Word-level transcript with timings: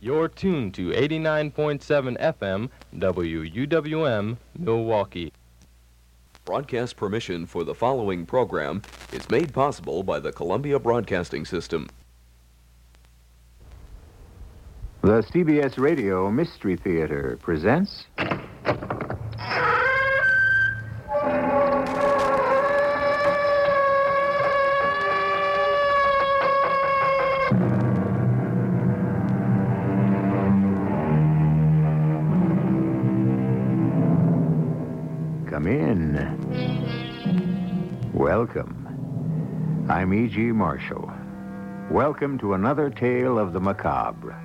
You're 0.00 0.28
tuned 0.28 0.74
to 0.74 0.90
89.7 0.90 2.20
FM 2.20 2.70
WUWM 2.94 4.36
Milwaukee. 4.56 5.32
Broadcast 6.44 6.96
permission 6.96 7.46
for 7.46 7.64
the 7.64 7.74
following 7.74 8.24
program 8.24 8.82
is 9.12 9.28
made 9.28 9.52
possible 9.52 10.04
by 10.04 10.20
the 10.20 10.30
Columbia 10.30 10.78
Broadcasting 10.78 11.44
System. 11.44 11.88
The 15.02 15.22
CBS 15.22 15.78
Radio 15.78 16.30
Mystery 16.30 16.76
Theater 16.76 17.36
presents. 17.42 18.06
I'm 39.90 40.12
E.G. 40.12 40.38
Marshall. 40.52 41.10
Welcome 41.90 42.38
to 42.40 42.52
another 42.52 42.90
tale 42.90 43.38
of 43.38 43.54
the 43.54 43.60
macabre. 43.60 44.38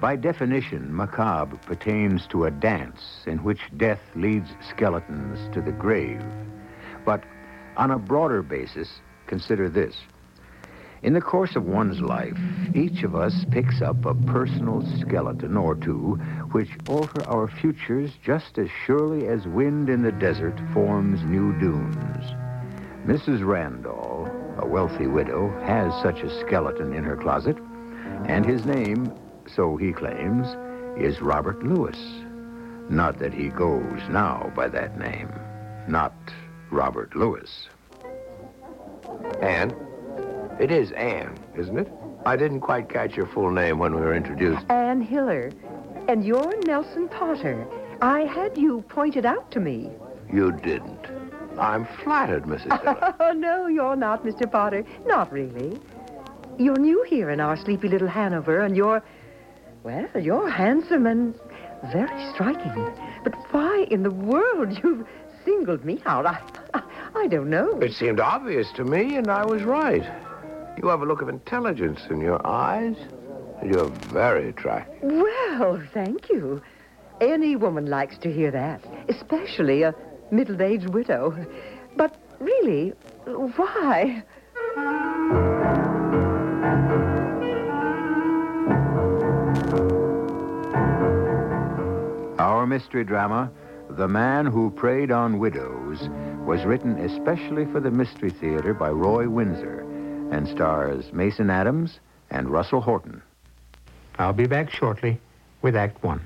By 0.00 0.14
definition, 0.14 0.94
macabre 0.94 1.56
pertains 1.56 2.24
to 2.28 2.44
a 2.44 2.50
dance 2.52 3.24
in 3.26 3.42
which 3.42 3.58
death 3.76 3.98
leads 4.14 4.48
skeletons 4.70 5.52
to 5.52 5.60
the 5.60 5.72
grave. 5.72 6.22
But 7.04 7.24
on 7.76 7.90
a 7.90 7.98
broader 7.98 8.44
basis, 8.44 9.00
consider 9.26 9.68
this. 9.68 9.96
In 11.02 11.14
the 11.14 11.20
course 11.20 11.56
of 11.56 11.64
one's 11.64 12.00
life, 12.00 12.38
each 12.76 13.02
of 13.02 13.16
us 13.16 13.44
picks 13.50 13.82
up 13.82 14.06
a 14.06 14.14
personal 14.14 14.86
skeleton 15.00 15.56
or 15.56 15.74
two 15.74 16.14
which 16.52 16.70
alter 16.88 17.28
our 17.28 17.48
futures 17.48 18.12
just 18.22 18.56
as 18.56 18.68
surely 18.86 19.26
as 19.26 19.48
wind 19.48 19.88
in 19.88 20.02
the 20.02 20.12
desert 20.12 20.60
forms 20.72 21.24
new 21.24 21.58
dunes. 21.58 22.47
Mrs. 23.08 23.42
Randall, 23.42 24.30
a 24.58 24.66
wealthy 24.66 25.06
widow, 25.06 25.48
has 25.60 25.94
such 26.02 26.20
a 26.20 26.40
skeleton 26.40 26.92
in 26.92 27.04
her 27.04 27.16
closet, 27.16 27.56
and 28.26 28.44
his 28.44 28.66
name 28.66 29.10
so 29.46 29.78
he 29.78 29.94
claims, 29.94 30.46
is 31.00 31.22
Robert 31.22 31.62
Lewis. 31.62 31.96
Not 32.90 33.18
that 33.20 33.32
he 33.32 33.48
goes 33.48 34.02
now 34.10 34.52
by 34.54 34.68
that 34.68 34.98
name. 34.98 35.32
Not 35.88 36.12
Robert 36.70 37.16
Lewis. 37.16 37.70
Anne? 39.40 39.74
It 40.60 40.70
is 40.70 40.92
Anne, 40.92 41.34
isn't 41.56 41.78
it? 41.78 41.90
I 42.26 42.36
didn't 42.36 42.60
quite 42.60 42.90
catch 42.90 43.16
your 43.16 43.26
full 43.28 43.50
name 43.50 43.78
when 43.78 43.94
we 43.94 44.02
were 44.02 44.14
introduced. 44.14 44.66
Anne 44.68 45.00
Hiller. 45.00 45.50
And 46.08 46.26
you're 46.26 46.60
Nelson 46.66 47.08
Potter. 47.08 47.66
I 48.02 48.26
had 48.26 48.58
you 48.58 48.82
pointed 48.90 49.24
out 49.24 49.50
to 49.52 49.60
me. 49.60 49.92
You 50.30 50.52
didn't. 50.52 51.06
I'm 51.58 51.86
flattered, 52.04 52.44
Mrs. 52.44 52.80
Hiller. 52.82 53.14
Oh, 53.20 53.32
no, 53.32 53.66
you're 53.66 53.96
not, 53.96 54.24
Mr. 54.24 54.50
Potter. 54.50 54.84
Not 55.06 55.32
really. 55.32 55.78
You're 56.58 56.78
new 56.78 57.02
here 57.04 57.30
in 57.30 57.40
our 57.40 57.56
sleepy 57.56 57.88
little 57.88 58.08
Hanover, 58.08 58.60
and 58.60 58.76
you're, 58.76 59.02
well, 59.82 60.08
you're 60.20 60.48
handsome 60.48 61.06
and 61.06 61.34
very 61.92 62.32
striking. 62.34 62.92
But 63.24 63.34
why 63.52 63.86
in 63.90 64.02
the 64.02 64.10
world 64.10 64.78
you've 64.82 65.06
singled 65.44 65.84
me 65.84 66.00
out, 66.06 66.26
I, 66.26 66.40
I, 66.74 66.82
I 67.14 67.26
don't 67.28 67.48
know. 67.50 67.78
it 67.80 67.92
seemed 67.92 68.20
obvious 68.20 68.70
to 68.72 68.84
me, 68.84 69.16
and 69.16 69.28
I 69.28 69.44
was 69.44 69.62
right. 69.62 70.02
You 70.82 70.88
have 70.88 71.02
a 71.02 71.06
look 71.06 71.22
of 71.22 71.28
intelligence 71.28 72.00
in 72.10 72.20
your 72.20 72.44
eyes, 72.46 72.96
you're 73.64 73.88
very 74.12 74.48
attractive. 74.50 74.98
Well, 75.02 75.82
thank 75.92 76.28
you. 76.28 76.62
Any 77.20 77.56
woman 77.56 77.86
likes 77.86 78.16
to 78.18 78.32
hear 78.32 78.50
that, 78.52 78.80
especially 79.08 79.82
a 79.82 79.92
middle-aged 80.30 80.88
widow. 80.88 81.34
But 81.96 82.16
really, 82.38 82.90
why? 83.24 84.22
Our 92.38 92.66
mystery 92.66 93.04
drama, 93.04 93.50
The 93.90 94.08
Man 94.08 94.46
Who 94.46 94.70
Preyed 94.70 95.10
on 95.10 95.38
Widows, 95.38 96.08
was 96.46 96.64
written 96.64 96.98
especially 96.98 97.66
for 97.66 97.80
the 97.80 97.90
Mystery 97.90 98.30
Theater 98.30 98.72
by 98.72 98.90
Roy 98.90 99.28
Winsor 99.28 99.80
and 100.30 100.46
stars 100.48 101.12
Mason 101.12 101.50
Adams 101.50 102.00
and 102.30 102.48
Russell 102.48 102.80
Horton. 102.80 103.22
I'll 104.18 104.32
be 104.32 104.46
back 104.46 104.70
shortly 104.70 105.20
with 105.62 105.76
Act 105.76 106.02
One. 106.02 106.20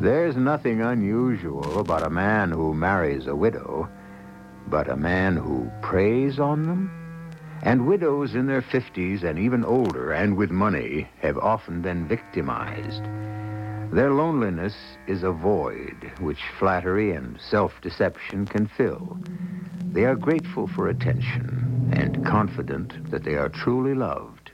There's 0.00 0.34
nothing 0.34 0.80
unusual 0.80 1.78
about 1.78 2.02
a 2.02 2.08
man 2.08 2.50
who 2.50 2.72
marries 2.72 3.26
a 3.26 3.36
widow, 3.36 3.86
but 4.66 4.88
a 4.88 4.96
man 4.96 5.36
who 5.36 5.70
preys 5.82 6.38
on 6.38 6.62
them? 6.62 6.90
And 7.62 7.86
widows 7.86 8.34
in 8.34 8.46
their 8.46 8.62
50s 8.62 9.22
and 9.22 9.38
even 9.38 9.62
older 9.62 10.10
and 10.10 10.38
with 10.38 10.50
money 10.50 11.06
have 11.20 11.36
often 11.36 11.82
been 11.82 12.08
victimized. 12.08 13.02
Their 13.92 14.10
loneliness 14.12 14.74
is 15.06 15.22
a 15.22 15.32
void 15.32 16.10
which 16.18 16.40
flattery 16.58 17.12
and 17.12 17.38
self-deception 17.38 18.46
can 18.46 18.68
fill. 18.68 19.18
They 19.84 20.06
are 20.06 20.16
grateful 20.16 20.66
for 20.66 20.88
attention 20.88 21.90
and 21.92 22.24
confident 22.24 23.10
that 23.10 23.24
they 23.24 23.34
are 23.34 23.50
truly 23.50 23.92
loved, 23.92 24.52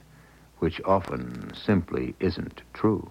which 0.59 0.81
often 0.83 1.53
simply 1.55 2.15
isn't 2.19 2.63
true. 2.73 3.09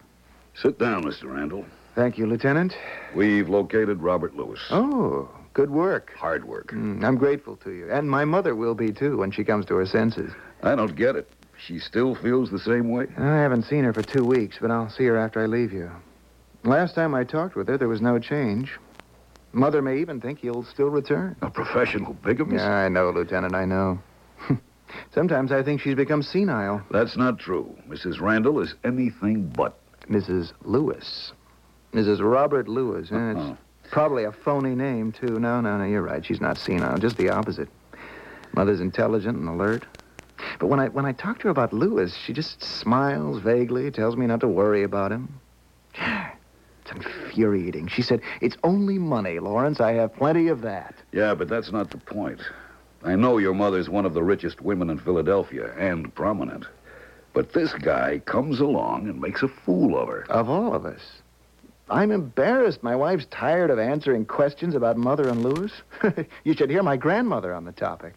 Sit 0.52 0.78
down, 0.78 1.02
Mr. 1.02 1.34
Randall. 1.34 1.64
Thank 1.96 2.18
you, 2.18 2.26
Lieutenant. 2.26 2.74
We've 3.14 3.48
located 3.48 4.02
Robert 4.02 4.36
Lewis. 4.36 4.60
Oh, 4.70 5.30
good 5.54 5.70
work. 5.70 6.12
Hard 6.14 6.44
work. 6.44 6.68
Mm, 6.68 7.02
I'm 7.02 7.16
grateful 7.16 7.56
to 7.64 7.70
you. 7.70 7.90
And 7.90 8.10
my 8.10 8.26
mother 8.26 8.54
will 8.54 8.74
be, 8.74 8.92
too, 8.92 9.16
when 9.16 9.30
she 9.30 9.44
comes 9.44 9.64
to 9.66 9.76
her 9.76 9.86
senses. 9.86 10.30
I 10.62 10.74
don't 10.74 10.94
get 10.94 11.16
it. 11.16 11.26
She 11.56 11.78
still 11.78 12.14
feels 12.14 12.50
the 12.50 12.58
same 12.58 12.90
way? 12.90 13.06
I 13.16 13.36
haven't 13.36 13.62
seen 13.62 13.82
her 13.84 13.94
for 13.94 14.02
two 14.02 14.26
weeks, 14.26 14.58
but 14.60 14.70
I'll 14.70 14.90
see 14.90 15.04
her 15.06 15.16
after 15.16 15.42
I 15.42 15.46
leave 15.46 15.72
you. 15.72 15.90
Last 16.64 16.94
time 16.94 17.14
I 17.14 17.24
talked 17.24 17.56
with 17.56 17.66
her, 17.68 17.78
there 17.78 17.88
was 17.88 18.02
no 18.02 18.18
change. 18.18 18.78
Mother 19.52 19.80
may 19.80 19.98
even 19.98 20.20
think 20.20 20.40
he'll 20.40 20.64
still 20.64 20.90
return. 20.90 21.34
A 21.40 21.48
professional 21.48 22.12
bigamist? 22.12 22.62
Yeah, 22.62 22.74
I 22.74 22.90
know, 22.90 23.08
Lieutenant, 23.08 23.54
I 23.54 23.64
know. 23.64 23.98
Sometimes 25.14 25.50
I 25.50 25.62
think 25.62 25.80
she's 25.80 25.94
become 25.94 26.22
senile. 26.22 26.82
That's 26.90 27.16
not 27.16 27.38
true. 27.38 27.74
Mrs. 27.88 28.20
Randall 28.20 28.60
is 28.60 28.74
anything 28.84 29.46
but. 29.56 29.78
Mrs. 30.10 30.52
Lewis. 30.62 31.32
Mrs. 31.92 32.20
Robert 32.20 32.68
Lewis. 32.68 33.10
Uh-uh. 33.10 33.30
It's 33.30 33.40
uh-huh. 33.40 33.54
probably 33.90 34.24
a 34.24 34.32
phony 34.32 34.74
name, 34.74 35.12
too. 35.12 35.38
No, 35.38 35.60
no, 35.60 35.78
no, 35.78 35.84
you're 35.84 36.02
right. 36.02 36.24
She's 36.24 36.40
not 36.40 36.58
senile. 36.58 36.98
Just 36.98 37.16
the 37.16 37.30
opposite. 37.30 37.68
Mother's 38.54 38.80
intelligent 38.80 39.38
and 39.38 39.48
alert. 39.48 39.84
But 40.58 40.68
when 40.68 40.80
I 40.80 40.88
when 40.88 41.04
I 41.04 41.12
talk 41.12 41.38
to 41.40 41.44
her 41.44 41.50
about 41.50 41.72
Lewis, 41.72 42.14
she 42.14 42.32
just 42.32 42.62
smiles 42.62 43.40
vaguely, 43.40 43.90
tells 43.90 44.16
me 44.16 44.26
not 44.26 44.40
to 44.40 44.48
worry 44.48 44.82
about 44.82 45.12
him. 45.12 45.40
It's 46.88 47.04
infuriating. 47.04 47.88
She 47.88 48.02
said, 48.02 48.20
It's 48.40 48.56
only 48.62 48.96
money, 48.96 49.40
Lawrence. 49.40 49.80
I 49.80 49.94
have 49.94 50.14
plenty 50.14 50.46
of 50.46 50.62
that. 50.62 50.94
Yeah, 51.10 51.34
but 51.34 51.48
that's 51.48 51.72
not 51.72 51.90
the 51.90 51.98
point. 51.98 52.40
I 53.02 53.16
know 53.16 53.38
your 53.38 53.54
mother's 53.54 53.88
one 53.88 54.06
of 54.06 54.14
the 54.14 54.22
richest 54.22 54.60
women 54.60 54.90
in 54.90 54.98
Philadelphia 54.98 55.74
and 55.76 56.14
prominent. 56.14 56.66
But 57.32 57.52
this 57.52 57.72
guy 57.72 58.20
comes 58.24 58.60
along 58.60 59.08
and 59.08 59.20
makes 59.20 59.42
a 59.42 59.48
fool 59.48 59.98
of 59.98 60.06
her. 60.06 60.26
Of 60.30 60.48
all 60.48 60.74
of 60.74 60.86
us. 60.86 61.00
I'm 61.88 62.10
embarrassed. 62.10 62.82
My 62.82 62.96
wife's 62.96 63.26
tired 63.30 63.70
of 63.70 63.78
answering 63.78 64.24
questions 64.26 64.74
about 64.74 64.96
Mother 64.96 65.28
and 65.28 65.42
Lewis. 65.42 65.72
you 66.44 66.54
should 66.54 66.70
hear 66.70 66.82
my 66.82 66.96
grandmother 66.96 67.54
on 67.54 67.64
the 67.64 67.72
topic. 67.72 68.14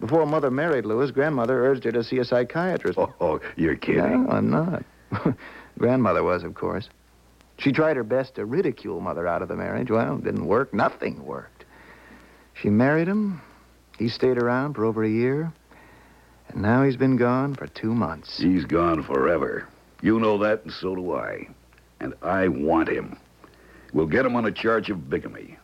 Before 0.00 0.26
Mother 0.26 0.50
married 0.50 0.84
Lewis, 0.84 1.10
Grandmother 1.10 1.66
urged 1.66 1.84
her 1.84 1.92
to 1.92 2.04
see 2.04 2.18
a 2.18 2.24
psychiatrist. 2.24 2.98
Oh, 2.98 3.12
oh 3.20 3.40
you're 3.56 3.76
kidding. 3.76 4.24
No, 4.24 4.30
I'm 4.30 4.50
not. 4.50 4.84
Grandmother 5.78 6.22
was, 6.22 6.44
of 6.44 6.54
course. 6.54 6.88
She 7.58 7.72
tried 7.72 7.96
her 7.96 8.04
best 8.04 8.36
to 8.36 8.44
ridicule 8.44 9.00
Mother 9.00 9.26
out 9.26 9.42
of 9.42 9.48
the 9.48 9.56
marriage. 9.56 9.90
Well, 9.90 10.18
it 10.18 10.24
didn't 10.24 10.46
work. 10.46 10.72
Nothing 10.72 11.24
worked. 11.24 11.64
She 12.54 12.70
married 12.70 13.08
him. 13.08 13.40
He 13.98 14.08
stayed 14.08 14.38
around 14.38 14.74
for 14.74 14.84
over 14.84 15.02
a 15.02 15.08
year. 15.08 15.52
And 16.48 16.62
now 16.62 16.84
he's 16.84 16.96
been 16.96 17.16
gone 17.16 17.54
for 17.54 17.66
two 17.66 17.94
months. 17.94 18.38
He's 18.38 18.64
gone 18.64 19.02
forever. 19.02 19.66
You 20.00 20.20
know 20.20 20.38
that, 20.38 20.62
and 20.64 20.72
so 20.72 20.94
do 20.94 21.14
I. 21.14 21.48
And 22.00 22.14
I 22.22 22.48
want 22.48 22.88
him. 22.88 23.18
We'll 23.92 24.06
get 24.06 24.26
him 24.26 24.36
on 24.36 24.46
a 24.46 24.52
charge 24.52 24.90
of 24.90 25.10
bigamy. 25.10 25.56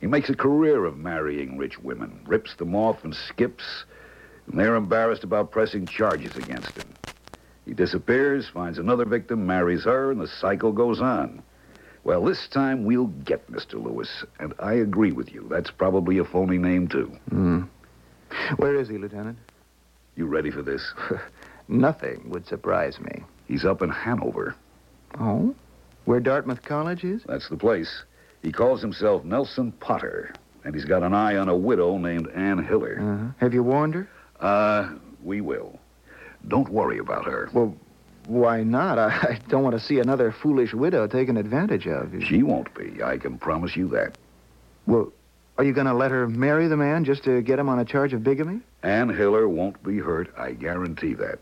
He 0.00 0.06
makes 0.06 0.28
a 0.28 0.34
career 0.34 0.84
of 0.84 0.98
marrying 0.98 1.56
rich 1.56 1.78
women, 1.78 2.20
rips 2.26 2.54
them 2.56 2.74
off 2.74 3.04
and 3.04 3.14
skips, 3.14 3.84
and 4.46 4.58
they're 4.58 4.76
embarrassed 4.76 5.24
about 5.24 5.50
pressing 5.50 5.86
charges 5.86 6.36
against 6.36 6.76
him. 6.76 6.88
He 7.64 7.72
disappears, 7.72 8.48
finds 8.48 8.78
another 8.78 9.04
victim, 9.04 9.46
marries 9.46 9.84
her, 9.84 10.10
and 10.10 10.20
the 10.20 10.28
cycle 10.28 10.72
goes 10.72 11.00
on. 11.00 11.42
Well, 12.04 12.22
this 12.22 12.46
time 12.48 12.84
we'll 12.84 13.06
get 13.06 13.50
Mr. 13.50 13.82
Lewis, 13.82 14.24
and 14.38 14.52
I 14.58 14.74
agree 14.74 15.12
with 15.12 15.32
you. 15.32 15.46
That's 15.48 15.70
probably 15.70 16.18
a 16.18 16.24
phony 16.24 16.58
name, 16.58 16.86
too. 16.86 17.06
Hmm. 17.30 17.62
Where 18.56 18.74
is 18.74 18.88
he, 18.88 18.98
Lieutenant? 18.98 19.38
You 20.16 20.26
ready 20.26 20.50
for 20.50 20.60
this? 20.60 20.92
Nothing 21.68 22.28
would 22.28 22.46
surprise 22.46 23.00
me. 23.00 23.24
He's 23.48 23.64
up 23.64 23.80
in 23.80 23.88
Hanover. 23.88 24.54
Oh? 25.18 25.54
Where 26.04 26.20
Dartmouth 26.20 26.62
College 26.62 27.04
is? 27.04 27.22
That's 27.26 27.48
the 27.48 27.56
place. 27.56 28.04
He 28.42 28.52
calls 28.52 28.82
himself 28.82 29.24
Nelson 29.24 29.72
Potter, 29.72 30.34
and 30.64 30.74
he's 30.74 30.84
got 30.84 31.02
an 31.02 31.14
eye 31.14 31.36
on 31.36 31.48
a 31.48 31.56
widow 31.56 31.96
named 31.96 32.28
Ann 32.34 32.62
Hiller. 32.62 32.98
Uh-huh. 33.00 33.32
Have 33.38 33.54
you 33.54 33.62
warned 33.62 33.94
her? 33.94 34.08
Uh, 34.40 34.90
we 35.22 35.40
will. 35.40 35.78
Don't 36.48 36.68
worry 36.68 36.98
about 36.98 37.24
her. 37.24 37.48
Well, 37.54 37.74
why 38.26 38.62
not? 38.62 38.98
I, 38.98 39.08
I 39.08 39.38
don't 39.48 39.62
want 39.62 39.78
to 39.78 39.82
see 39.82 39.98
another 39.98 40.30
foolish 40.30 40.74
widow 40.74 41.06
taken 41.06 41.36
advantage 41.38 41.86
of. 41.86 42.12
She 42.22 42.42
won't 42.42 42.74
be. 42.74 43.02
I 43.02 43.16
can 43.16 43.38
promise 43.38 43.74
you 43.76 43.88
that. 43.88 44.18
Well, 44.86 45.10
are 45.56 45.64
you 45.64 45.72
going 45.72 45.86
to 45.86 45.94
let 45.94 46.10
her 46.10 46.28
marry 46.28 46.68
the 46.68 46.76
man 46.76 47.04
just 47.04 47.24
to 47.24 47.40
get 47.40 47.58
him 47.58 47.68
on 47.68 47.78
a 47.78 47.84
charge 47.84 48.12
of 48.12 48.22
bigamy? 48.22 48.60
Ann 48.82 49.08
Hiller 49.08 49.48
won't 49.48 49.82
be 49.82 49.98
hurt. 49.98 50.32
I 50.36 50.52
guarantee 50.52 51.14
that. 51.14 51.38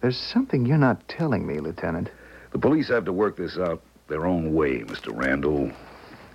There's 0.00 0.18
something 0.18 0.66
you're 0.66 0.78
not 0.78 1.06
telling 1.08 1.46
me, 1.46 1.60
Lieutenant. 1.60 2.10
The 2.50 2.58
police 2.58 2.88
have 2.88 3.04
to 3.04 3.12
work 3.12 3.36
this 3.36 3.58
out 3.58 3.82
their 4.08 4.26
own 4.26 4.54
way, 4.54 4.80
Mr. 4.80 5.14
Randall. 5.14 5.70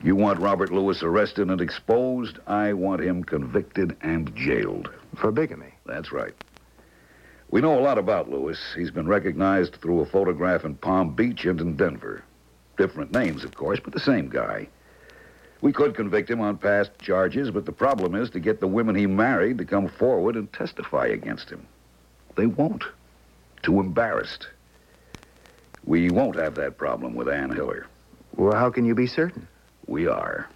You 0.03 0.15
want 0.15 0.39
Robert 0.39 0.71
Lewis 0.71 1.01
arrested 1.01 1.49
and 1.49 1.61
exposed. 1.61 2.37
I 2.45 2.73
want 2.73 3.01
him 3.01 3.23
convicted 3.23 3.95
and 4.01 4.35
jailed. 4.35 4.89
For 5.15 5.31
bigamy? 5.31 5.73
That's 5.85 6.11
right. 6.11 6.33
We 7.49 7.61
know 7.61 7.79
a 7.79 7.81
lot 7.81 7.97
about 7.97 8.29
Lewis. 8.29 8.59
He's 8.75 8.91
been 8.91 9.07
recognized 9.07 9.75
through 9.75 10.01
a 10.01 10.05
photograph 10.05 10.65
in 10.65 10.75
Palm 10.75 11.15
Beach 11.15 11.45
and 11.45 11.61
in 11.61 11.75
Denver. 11.75 12.23
Different 12.77 13.11
names, 13.11 13.43
of 13.43 13.55
course, 13.55 13.79
but 13.79 13.93
the 13.93 13.99
same 13.99 14.27
guy. 14.27 14.67
We 15.61 15.71
could 15.71 15.95
convict 15.95 16.29
him 16.29 16.41
on 16.41 16.57
past 16.57 16.91
charges, 16.99 17.49
but 17.49 17.65
the 17.65 17.71
problem 17.71 18.15
is 18.15 18.29
to 18.31 18.39
get 18.39 18.59
the 18.59 18.67
women 18.67 18.95
he 18.95 19.05
married 19.05 19.59
to 19.59 19.65
come 19.65 19.87
forward 19.87 20.35
and 20.35 20.51
testify 20.51 21.07
against 21.07 21.49
him. 21.49 21.65
They 22.35 22.47
won't. 22.47 22.83
Too 23.61 23.79
embarrassed. 23.79 24.47
We 25.85 26.09
won't 26.09 26.35
have 26.37 26.55
that 26.55 26.77
problem 26.77 27.15
with 27.15 27.27
Ann 27.27 27.51
Hiller. 27.51 27.87
Well, 28.35 28.55
how 28.55 28.69
can 28.69 28.85
you 28.85 28.95
be 28.95 29.07
certain? 29.07 29.47
We 29.85 30.07
are. 30.07 30.49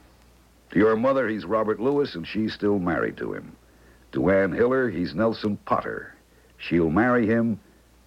To 0.71 0.79
your 0.79 0.95
mother, 0.95 1.27
he's 1.27 1.45
Robert 1.45 1.79
Lewis, 1.79 2.15
and 2.15 2.27
she's 2.27 2.53
still 2.53 2.79
married 2.79 3.17
to 3.17 3.33
him. 3.33 3.55
To 4.13 4.29
Ann 4.29 4.51
Hiller, 4.51 4.89
he's 4.89 5.13
Nelson 5.13 5.57
Potter. 5.65 6.13
She'll 6.57 6.89
marry 6.89 7.27
him, 7.27 7.59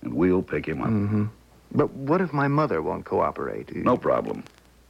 and 0.02 0.14
we'll 0.14 0.42
pick 0.42 0.66
him 0.66 0.80
up. 0.82 0.88
Mm-hmm. 0.88 1.24
But 1.72 1.92
what 1.92 2.20
if 2.20 2.32
my 2.32 2.48
mother 2.48 2.82
won't 2.82 3.04
cooperate? 3.04 3.74
No 3.76 3.96
problem. 3.96 4.44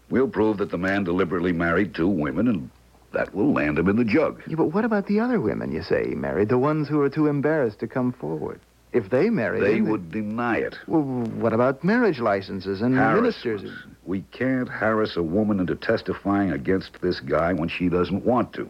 We'll 0.09 0.29
prove 0.29 0.59
that 0.59 0.71
the 0.71 0.79
man 0.79 1.05
deliberately 1.05 1.53
married 1.53 1.95
two 1.95 2.09
women, 2.09 2.49
and 2.49 2.71
that 3.13 3.35
will 3.35 3.53
land 3.53 3.79
him 3.79 3.89
in 3.89 3.97
the 3.97 4.05
jug. 4.05 4.43
Yeah, 4.47 4.57
but 4.57 4.73
what 4.73 4.85
about 4.85 5.07
the 5.07 5.21
other 5.21 5.41
women 5.41 5.73
you 5.73 5.83
say 5.83 6.09
he 6.09 6.15
married? 6.15 6.49
The 6.49 6.59
ones 6.59 6.89
who 6.89 7.01
are 7.03 7.11
too 7.11 7.27
embarrassed 7.27 7.81
to 7.81 7.87
come 7.87 8.13
forward? 8.13 8.61
If 8.93 9.11
they 9.11 9.31
married 9.31 9.63
They 9.63 9.77
him, 9.77 9.89
would 9.91 10.11
deny 10.11 10.57
it. 10.59 10.77
Well, 10.87 11.03
what 11.03 11.53
about 11.53 11.85
marriage 11.85 12.19
licenses 12.19 12.81
and 12.81 12.95
ministers? 12.97 13.63
We 14.05 14.23
can't 14.33 14.69
harass 14.69 15.17
a 15.17 15.23
woman 15.23 15.61
into 15.61 15.77
testifying 15.77 16.51
against 16.51 17.01
this 17.01 17.21
guy 17.21 17.53
when 17.53 17.69
she 17.69 17.89
doesn't 17.89 18.25
want 18.25 18.53
to. 18.55 18.69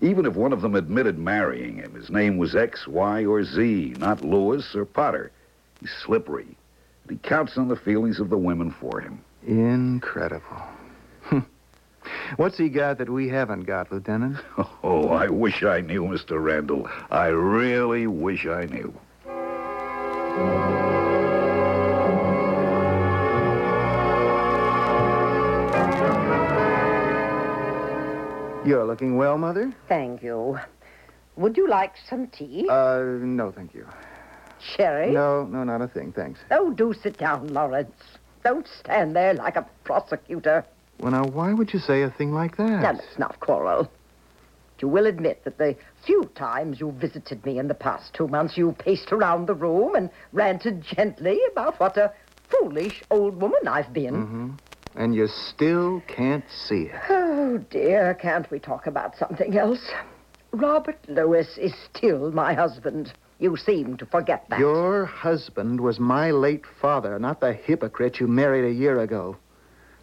Even 0.00 0.26
if 0.26 0.34
one 0.34 0.52
of 0.52 0.60
them 0.60 0.76
admitted 0.76 1.18
marrying 1.18 1.76
him, 1.78 1.94
his 1.94 2.08
name 2.08 2.38
was 2.38 2.54
X, 2.54 2.86
Y, 2.86 3.24
or 3.24 3.42
Z, 3.42 3.94
not 3.98 4.24
Lewis 4.24 4.76
or 4.76 4.84
Potter. 4.84 5.32
He's 5.80 5.90
slippery. 6.04 6.46
And 7.02 7.10
he 7.10 7.28
counts 7.28 7.58
on 7.58 7.66
the 7.66 7.74
feelings 7.76 8.20
of 8.20 8.30
the 8.30 8.38
women 8.38 8.70
for 8.70 9.00
him. 9.00 9.20
Incredible. 9.44 10.62
What's 12.36 12.56
he 12.56 12.68
got 12.68 12.98
that 12.98 13.10
we 13.10 13.28
haven't 13.28 13.64
got, 13.64 13.90
Lieutenant? 13.90 14.38
Oh, 14.82 15.08
I 15.08 15.28
wish 15.28 15.64
I 15.64 15.80
knew, 15.80 16.04
Mr. 16.04 16.42
Randall. 16.42 16.88
I 17.10 17.26
really 17.26 18.06
wish 18.06 18.46
I 18.46 18.64
knew. 18.66 18.94
You're 28.68 28.84
looking 28.84 29.16
well, 29.16 29.38
Mother? 29.38 29.72
Thank 29.88 30.22
you. 30.22 30.58
Would 31.36 31.56
you 31.56 31.68
like 31.68 31.94
some 32.08 32.26
tea? 32.26 32.66
Uh, 32.68 33.02
no, 33.20 33.50
thank 33.50 33.72
you. 33.72 33.86
Sherry? 34.60 35.10
No, 35.10 35.44
no, 35.44 35.64
not 35.64 35.80
a 35.80 35.88
thing, 35.88 36.12
thanks. 36.12 36.40
Oh, 36.50 36.72
do 36.72 36.92
sit 36.92 37.16
down, 37.16 37.48
Lawrence. 37.48 38.18
Don't 38.44 38.66
stand 38.66 39.16
there 39.16 39.32
like 39.32 39.56
a 39.56 39.66
prosecutor. 39.84 40.66
Well, 41.00 41.12
now, 41.12 41.24
why 41.24 41.52
would 41.54 41.72
you 41.72 41.78
say 41.78 42.02
a 42.02 42.10
thing 42.10 42.32
like 42.32 42.56
that? 42.56 42.82
Now, 42.82 42.92
let's 42.92 43.18
not 43.18 43.40
quarrel. 43.40 43.90
You 44.80 44.88
will 44.88 45.06
admit 45.06 45.44
that 45.44 45.58
the 45.58 45.76
few 46.04 46.30
times 46.34 46.80
you 46.80 46.92
visited 46.92 47.44
me 47.44 47.58
in 47.58 47.68
the 47.68 47.74
past 47.74 48.14
two 48.14 48.28
months, 48.28 48.56
you 48.56 48.72
paced 48.78 49.12
around 49.12 49.46
the 49.46 49.54
room 49.54 49.94
and 49.94 50.10
ranted 50.32 50.82
gently 50.82 51.40
about 51.50 51.80
what 51.80 51.96
a 51.96 52.12
foolish 52.48 53.02
old 53.10 53.40
woman 53.40 53.66
I've 53.66 53.92
been. 53.92 54.14
Mm-hmm. 54.14 54.50
And 54.94 55.14
you 55.14 55.28
still 55.28 56.02
can't 56.06 56.44
see 56.50 56.84
it. 56.84 57.00
Oh, 57.08 57.58
dear, 57.70 58.14
can't 58.14 58.50
we 58.50 58.58
talk 58.58 58.86
about 58.86 59.16
something 59.16 59.56
else? 59.56 59.90
Robert 60.52 60.98
Lewis 61.08 61.58
is 61.58 61.74
still 61.92 62.32
my 62.32 62.54
husband. 62.54 63.12
You 63.38 63.56
seem 63.56 63.96
to 63.98 64.06
forget 64.06 64.46
that. 64.48 64.58
Your 64.58 65.04
husband 65.04 65.80
was 65.80 66.00
my 66.00 66.30
late 66.30 66.64
father, 66.80 67.18
not 67.18 67.40
the 67.40 67.52
hypocrite 67.52 68.18
you 68.18 68.26
married 68.26 68.64
a 68.64 68.72
year 68.72 69.00
ago. 69.00 69.36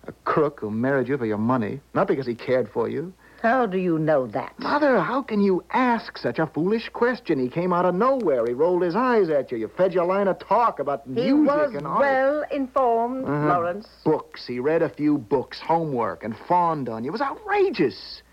A 0.08 0.12
crook 0.24 0.60
who 0.60 0.70
married 0.70 1.08
you 1.08 1.18
for 1.18 1.26
your 1.26 1.40
money, 1.40 1.82
not 1.94 2.08
because 2.08 2.28
he 2.28 2.36
cared 2.36 2.70
for 2.70 2.88
you. 2.88 3.12
How 3.46 3.68
do 3.68 3.78
you 3.78 4.00
know 4.00 4.26
that? 4.26 4.58
Mother, 4.58 5.00
how 5.00 5.22
can 5.22 5.40
you 5.40 5.64
ask 5.70 6.18
such 6.18 6.40
a 6.40 6.48
foolish 6.48 6.90
question? 6.90 7.38
He 7.38 7.48
came 7.48 7.72
out 7.74 7.86
of 7.86 7.94
nowhere. 7.94 8.44
He 8.48 8.54
rolled 8.54 8.82
his 8.82 8.96
eyes 8.96 9.30
at 9.30 9.52
you. 9.52 9.60
You 9.60 9.68
fed 9.68 9.94
your 9.94 10.06
line 10.06 10.28
of 10.28 10.40
talk 10.40 10.80
about 10.80 11.04
He 11.06 11.12
music 11.32 11.46
was 11.56 11.76
and 11.76 11.86
art. 11.86 12.00
well 12.00 12.44
informed, 12.52 13.26
Uh-huh. 13.26 13.48
Lawrence. 13.50 13.88
Books. 14.04 14.48
He 14.48 14.60
read 14.60 14.82
a 14.82 14.90
few 14.90 15.20
books, 15.20 15.60
homework, 15.60 16.24
and 16.24 16.36
fawned 16.48 16.90
on 16.90 17.04
you. 17.04 17.10
It 17.10 17.12
was 17.12 17.22
outrageous. 17.22 18.24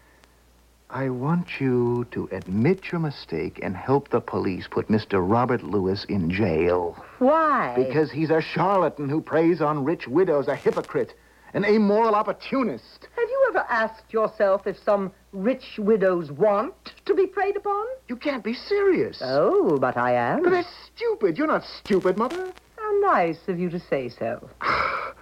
I 0.89 1.11
want 1.11 1.61
you 1.61 2.07
to 2.13 2.31
admit 2.33 2.91
your 2.91 3.01
mistake 3.03 3.61
and 3.63 3.77
help 3.77 4.09
the 4.09 4.21
police 4.23 4.67
put 4.67 4.89
Mr. 4.89 5.21
Robert 5.23 5.63
Lewis 5.63 6.07
in 6.07 6.31
jail. 6.31 6.97
Why? 7.19 7.75
Because 7.77 8.11
he's 8.11 8.31
a 8.31 8.41
charlatan 8.41 9.11
who 9.11 9.21
preys 9.21 9.61
on 9.61 9.85
rich 9.85 10.09
widows, 10.09 10.49
a 10.49 10.57
hypocrite, 10.57 11.13
an 11.53 11.67
amoral 11.67 12.15
opportunist. 12.15 13.09
Ever 13.53 13.67
asked 13.69 14.15
yourself 14.15 14.67
if 14.67 14.79
some 14.83 15.13
rich 15.35 15.77
widows 15.77 16.33
want 16.33 16.95
to 17.05 17.13
be 17.13 17.27
preyed 17.27 17.55
upon? 17.55 17.85
You 18.09 18.17
can't 18.17 18.43
be 18.43 18.55
serious. 18.55 19.21
Oh, 19.23 19.77
but 19.77 19.95
I 19.99 20.13
am. 20.15 20.43
But 20.43 20.53
that's 20.53 20.75
stupid. 20.97 21.37
You're 21.37 21.49
not 21.49 21.63
stupid, 21.63 22.17
Mother. 22.17 22.51
How 22.79 23.01
nice 23.01 23.37
of 23.49 23.59
you 23.59 23.69
to 23.69 23.79
say 23.79 24.09
so. 24.09 24.49
I 24.63 25.13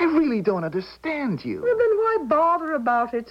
really 0.00 0.40
don't 0.40 0.64
understand 0.64 1.44
you. 1.44 1.60
Well, 1.60 1.76
then 1.76 1.98
why 1.98 2.16
bother 2.26 2.72
about 2.72 3.12
it? 3.12 3.30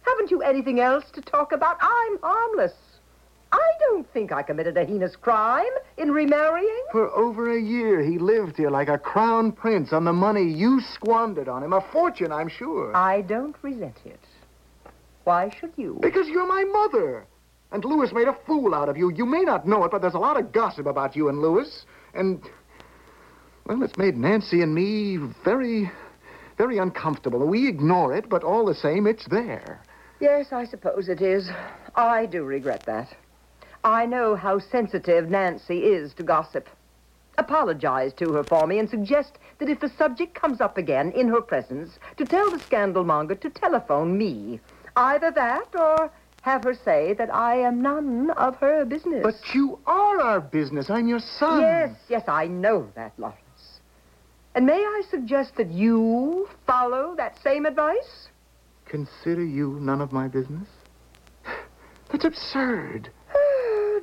Haven't 0.00 0.30
you 0.30 0.40
anything 0.40 0.80
else 0.80 1.04
to 1.12 1.20
talk 1.20 1.52
about? 1.52 1.76
I'm 1.82 2.18
harmless. 2.22 2.72
I 3.54 3.72
don't 3.78 4.12
think 4.12 4.32
I 4.32 4.42
committed 4.42 4.76
a 4.76 4.84
heinous 4.84 5.14
crime 5.14 5.70
in 5.96 6.10
remarrying. 6.10 6.84
For 6.90 7.08
over 7.10 7.56
a 7.56 7.60
year, 7.60 8.02
he 8.02 8.18
lived 8.18 8.56
here 8.56 8.70
like 8.70 8.88
a 8.88 8.98
crown 8.98 9.52
prince 9.52 9.92
on 9.92 10.04
the 10.04 10.12
money 10.12 10.42
you 10.42 10.80
squandered 10.80 11.48
on 11.48 11.62
him. 11.62 11.72
A 11.72 11.80
fortune, 11.92 12.32
I'm 12.32 12.48
sure. 12.48 12.96
I 12.96 13.20
don't 13.20 13.54
resent 13.62 13.98
it. 14.04 14.18
Why 15.22 15.50
should 15.56 15.72
you? 15.76 15.98
Because 16.02 16.26
you're 16.28 16.48
my 16.48 16.64
mother. 16.64 17.26
And 17.70 17.84
Lewis 17.84 18.12
made 18.12 18.26
a 18.26 18.36
fool 18.44 18.74
out 18.74 18.88
of 18.88 18.96
you. 18.96 19.12
You 19.12 19.24
may 19.24 19.42
not 19.42 19.68
know 19.68 19.84
it, 19.84 19.92
but 19.92 20.02
there's 20.02 20.14
a 20.14 20.18
lot 20.18 20.36
of 20.36 20.50
gossip 20.50 20.86
about 20.86 21.14
you 21.14 21.28
and 21.28 21.40
Lewis. 21.40 21.86
And, 22.12 22.42
well, 23.66 23.82
it's 23.84 23.96
made 23.96 24.16
Nancy 24.16 24.62
and 24.62 24.74
me 24.74 25.16
very, 25.44 25.90
very 26.58 26.78
uncomfortable. 26.78 27.46
We 27.46 27.68
ignore 27.68 28.16
it, 28.16 28.28
but 28.28 28.42
all 28.42 28.64
the 28.66 28.74
same, 28.74 29.06
it's 29.06 29.28
there. 29.28 29.80
Yes, 30.20 30.52
I 30.52 30.64
suppose 30.64 31.08
it 31.08 31.20
is. 31.20 31.50
I 31.94 32.26
do 32.26 32.42
regret 32.42 32.84
that. 32.86 33.14
I 33.84 34.06
know 34.06 34.34
how 34.34 34.58
sensitive 34.60 35.28
Nancy 35.28 35.84
is 35.84 36.14
to 36.14 36.22
gossip. 36.22 36.70
Apologize 37.36 38.14
to 38.14 38.32
her 38.32 38.42
for 38.42 38.66
me 38.66 38.78
and 38.78 38.88
suggest 38.88 39.38
that 39.58 39.68
if 39.68 39.80
the 39.80 39.90
subject 39.90 40.34
comes 40.34 40.62
up 40.62 40.78
again 40.78 41.12
in 41.12 41.28
her 41.28 41.42
presence, 41.42 41.98
to 42.16 42.24
tell 42.24 42.50
the 42.50 42.56
scandalmonger 42.56 43.38
to 43.40 43.50
telephone 43.50 44.16
me. 44.16 44.58
Either 44.96 45.30
that 45.32 45.68
or 45.74 46.10
have 46.40 46.64
her 46.64 46.74
say 46.74 47.12
that 47.14 47.34
I 47.34 47.56
am 47.56 47.82
none 47.82 48.30
of 48.30 48.56
her 48.56 48.86
business. 48.86 49.22
But 49.22 49.54
you 49.54 49.78
are 49.86 50.18
our 50.20 50.40
business. 50.40 50.88
I'm 50.88 51.06
your 51.06 51.20
son. 51.20 51.60
Yes, 51.60 51.94
yes, 52.08 52.24
I 52.26 52.46
know 52.46 52.90
that, 52.94 53.12
Lawrence. 53.18 53.80
And 54.54 54.64
may 54.64 54.78
I 54.78 55.02
suggest 55.10 55.56
that 55.56 55.70
you 55.70 56.48
follow 56.66 57.14
that 57.16 57.42
same 57.42 57.66
advice? 57.66 58.28
Consider 58.86 59.44
you 59.44 59.78
none 59.80 60.00
of 60.00 60.10
my 60.10 60.28
business? 60.28 60.68
That's 62.10 62.24
absurd. 62.24 63.10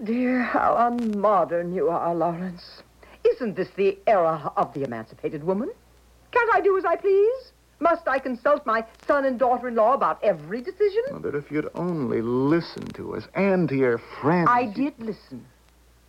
Dear, 0.04 0.42
how 0.42 0.78
unmodern 0.78 1.76
you 1.76 1.90
are, 1.90 2.16
Lawrence. 2.16 2.82
Isn't 3.24 3.56
this 3.56 3.70
the 3.76 4.00
era 4.08 4.52
of 4.58 4.74
the 4.74 4.84
emancipated 4.84 5.44
woman? 5.44 5.72
Can't 6.32 6.50
I 6.52 6.60
do 6.60 6.76
as 6.76 6.86
I 6.86 6.96
please? 6.96 7.52
Must 7.80 8.08
I 8.08 8.18
consult 8.18 8.66
my 8.66 8.84
son 9.06 9.26
and 9.26 9.38
daughter-in-law 9.38 9.94
about 9.94 10.24
every 10.24 10.64
decision? 10.64 11.04
Mother, 11.12 11.38
if 11.38 11.52
you'd 11.52 11.70
only 11.76 12.24
listen 12.24 12.88
to 12.94 13.16
us 13.16 13.28
and 13.36 13.70
to 13.70 13.76
your 13.76 14.00
friends. 14.00 14.50
I 14.50 14.66
did 14.66 14.96
listen. 14.98 15.46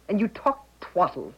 And 0.09 0.19
you 0.19 0.29
talked 0.29 0.81
twaddle. 0.81 1.35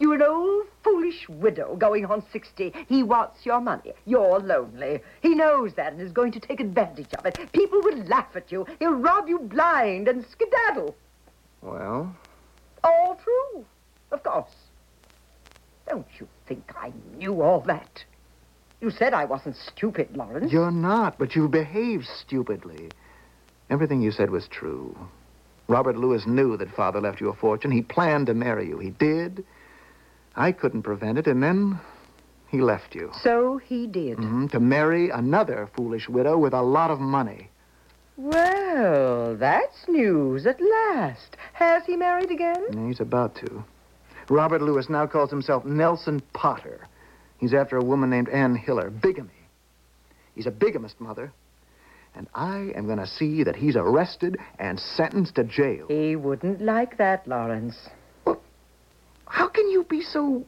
You're 0.00 0.14
an 0.14 0.22
old, 0.22 0.66
foolish 0.82 1.28
widow 1.28 1.76
going 1.76 2.06
on 2.06 2.24
60. 2.32 2.74
He 2.88 3.04
wants 3.04 3.46
your 3.46 3.60
money. 3.60 3.92
You're 4.04 4.40
lonely. 4.40 5.00
He 5.22 5.36
knows 5.36 5.74
that 5.74 5.92
and 5.92 6.02
is 6.02 6.10
going 6.10 6.32
to 6.32 6.40
take 6.40 6.58
advantage 6.58 7.14
of 7.14 7.24
it. 7.24 7.38
People 7.52 7.80
will 7.82 7.98
laugh 7.98 8.34
at 8.34 8.50
you. 8.50 8.66
He'll 8.80 8.94
rob 8.94 9.28
you 9.28 9.38
blind 9.38 10.08
and 10.08 10.26
skedaddle. 10.26 10.96
Well, 11.64 12.14
All 12.84 13.18
true, 13.24 13.64
of 14.12 14.22
course. 14.22 14.50
Don't 15.88 16.06
you 16.20 16.28
think 16.46 16.70
I 16.76 16.92
knew 17.16 17.40
all 17.40 17.60
that? 17.62 18.04
You 18.80 18.90
said 18.90 19.14
I 19.14 19.24
wasn't 19.24 19.56
stupid, 19.56 20.14
Lawrence. 20.16 20.52
you're 20.52 20.70
not, 20.70 21.18
but 21.18 21.34
you 21.34 21.48
behaved 21.48 22.06
stupidly. 22.06 22.92
Everything 23.70 24.02
you 24.02 24.10
said 24.12 24.30
was 24.30 24.46
true. 24.48 24.94
Robert 25.68 25.96
Lewis 25.96 26.26
knew 26.26 26.58
that 26.58 26.70
father 26.76 27.00
left 27.00 27.20
you 27.20 27.30
a 27.30 27.34
fortune. 27.34 27.70
He 27.70 27.80
planned 27.80 28.26
to 28.26 28.34
marry 28.34 28.68
you. 28.68 28.78
He 28.78 28.90
did. 28.90 29.42
I 30.36 30.52
couldn't 30.52 30.82
prevent 30.82 31.16
it, 31.16 31.26
and 31.26 31.42
then 31.42 31.80
he 32.48 32.60
left 32.60 32.94
you. 32.94 33.10
So 33.22 33.56
he 33.56 33.86
did. 33.86 34.18
Mhm, 34.18 34.50
to 34.50 34.60
marry 34.60 35.08
another 35.08 35.70
foolish 35.74 36.08
widow 36.10 36.36
with 36.36 36.52
a 36.52 36.60
lot 36.62 36.90
of 36.90 37.00
money. 37.00 37.48
Well, 38.16 39.36
that's 39.36 39.88
news 39.88 40.46
at 40.46 40.60
last. 40.60 41.36
Has 41.52 41.84
he 41.84 41.96
married 41.96 42.30
again? 42.30 42.86
He's 42.86 43.00
about 43.00 43.34
to. 43.36 43.64
Robert 44.28 44.62
Lewis 44.62 44.88
now 44.88 45.06
calls 45.06 45.30
himself 45.30 45.64
Nelson 45.64 46.22
Potter. 46.32 46.86
He's 47.38 47.52
after 47.52 47.76
a 47.76 47.84
woman 47.84 48.10
named 48.10 48.28
Ann 48.28 48.54
Hiller. 48.54 48.90
Bigamy. 48.90 49.30
He's 50.34 50.46
a 50.46 50.50
bigamist, 50.50 51.00
Mother. 51.00 51.32
And 52.14 52.28
I 52.34 52.72
am 52.76 52.86
going 52.86 52.98
to 52.98 53.06
see 53.06 53.42
that 53.42 53.56
he's 53.56 53.74
arrested 53.76 54.38
and 54.58 54.78
sentenced 54.78 55.34
to 55.34 55.44
jail. 55.44 55.86
He 55.88 56.14
wouldn't 56.14 56.60
like 56.60 56.96
that, 56.98 57.26
Lawrence. 57.26 57.76
Well, 58.24 58.40
How 59.26 59.48
can 59.48 59.68
you 59.68 59.82
be 59.84 60.00
so 60.00 60.44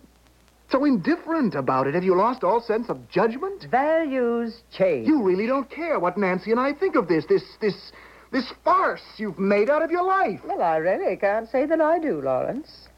so 0.71 0.85
indifferent 0.85 1.55
about 1.55 1.87
it? 1.87 1.95
Have 1.95 2.05
you 2.05 2.17
lost 2.17 2.43
all 2.43 2.61
sense 2.61 2.89
of 2.89 3.09
judgment? 3.09 3.67
Values 3.71 4.63
change. 4.73 5.07
You 5.07 5.23
really 5.23 5.47
don't 5.47 5.71
care 5.71 5.99
what 5.99 6.17
Nancy 6.19 6.51
and 6.51 6.61
I 6.61 6.73
think 6.73 6.97
of 6.97 7.09
this, 7.09 7.25
this, 7.27 7.45
this, 7.61 7.93
this 8.33 8.53
farce 8.65 9.05
you've 9.17 9.39
made 9.39 9.71
out 9.71 9.83
of 9.83 9.91
your 9.91 10.05
life. 10.05 10.41
Well, 10.45 10.63
I 10.63 10.77
really 10.77 11.17
can't 11.17 11.49
say 11.49 11.67
that 11.67 11.81
I 11.81 11.99
do, 11.99 12.21
Lawrence. 12.21 12.89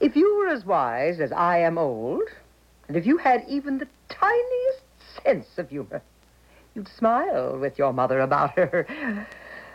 If 0.00 0.16
you 0.16 0.36
were 0.36 0.48
as 0.48 0.64
wise 0.64 1.20
as 1.20 1.32
I 1.32 1.58
am 1.58 1.78
old, 1.78 2.24
and 2.88 2.96
if 2.96 3.06
you 3.06 3.18
had 3.18 3.44
even 3.46 3.78
the 3.78 3.88
tiniest 4.08 4.82
sense 5.22 5.46
of 5.58 5.68
humor, 5.68 6.02
you'd 6.74 6.88
smile 6.88 7.58
with 7.58 7.78
your 7.78 7.92
mother 7.92 8.20
about 8.20 8.50
her, 8.52 9.26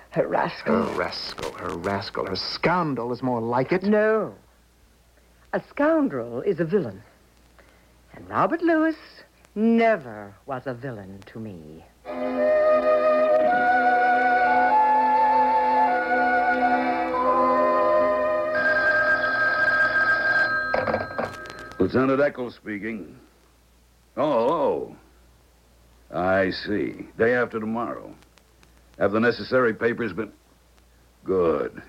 her 0.09 0.27
rascal. 0.27 0.83
Her 0.83 0.97
rascal, 0.97 1.51
her 1.53 1.77
rascal, 1.77 2.25
her 2.25 2.35
scoundrel 2.35 3.13
is 3.13 3.21
more 3.21 3.41
like 3.41 3.71
it. 3.71 3.83
No. 3.83 4.33
A 5.53 5.61
scoundrel 5.69 6.41
is 6.41 6.59
a 6.59 6.65
villain. 6.65 7.01
And 8.17 8.27
Robert 8.31 8.63
Lewis 8.63 8.95
never 9.53 10.33
was 10.47 10.63
a 10.65 10.73
villain 10.73 11.19
to 11.27 11.39
me. 11.39 11.85
Lieutenant 21.77 22.19
Eccles 22.19 22.55
speaking. 22.55 23.19
Oh, 24.17 24.49
oh. 24.49 24.95
I 26.11 26.49
see. 26.49 27.05
Day 27.19 27.35
after 27.35 27.59
tomorrow. 27.59 28.15
Have 28.97 29.11
the 29.11 29.19
necessary 29.19 29.75
papers 29.75 30.11
been. 30.11 30.31
Good. 31.23 31.83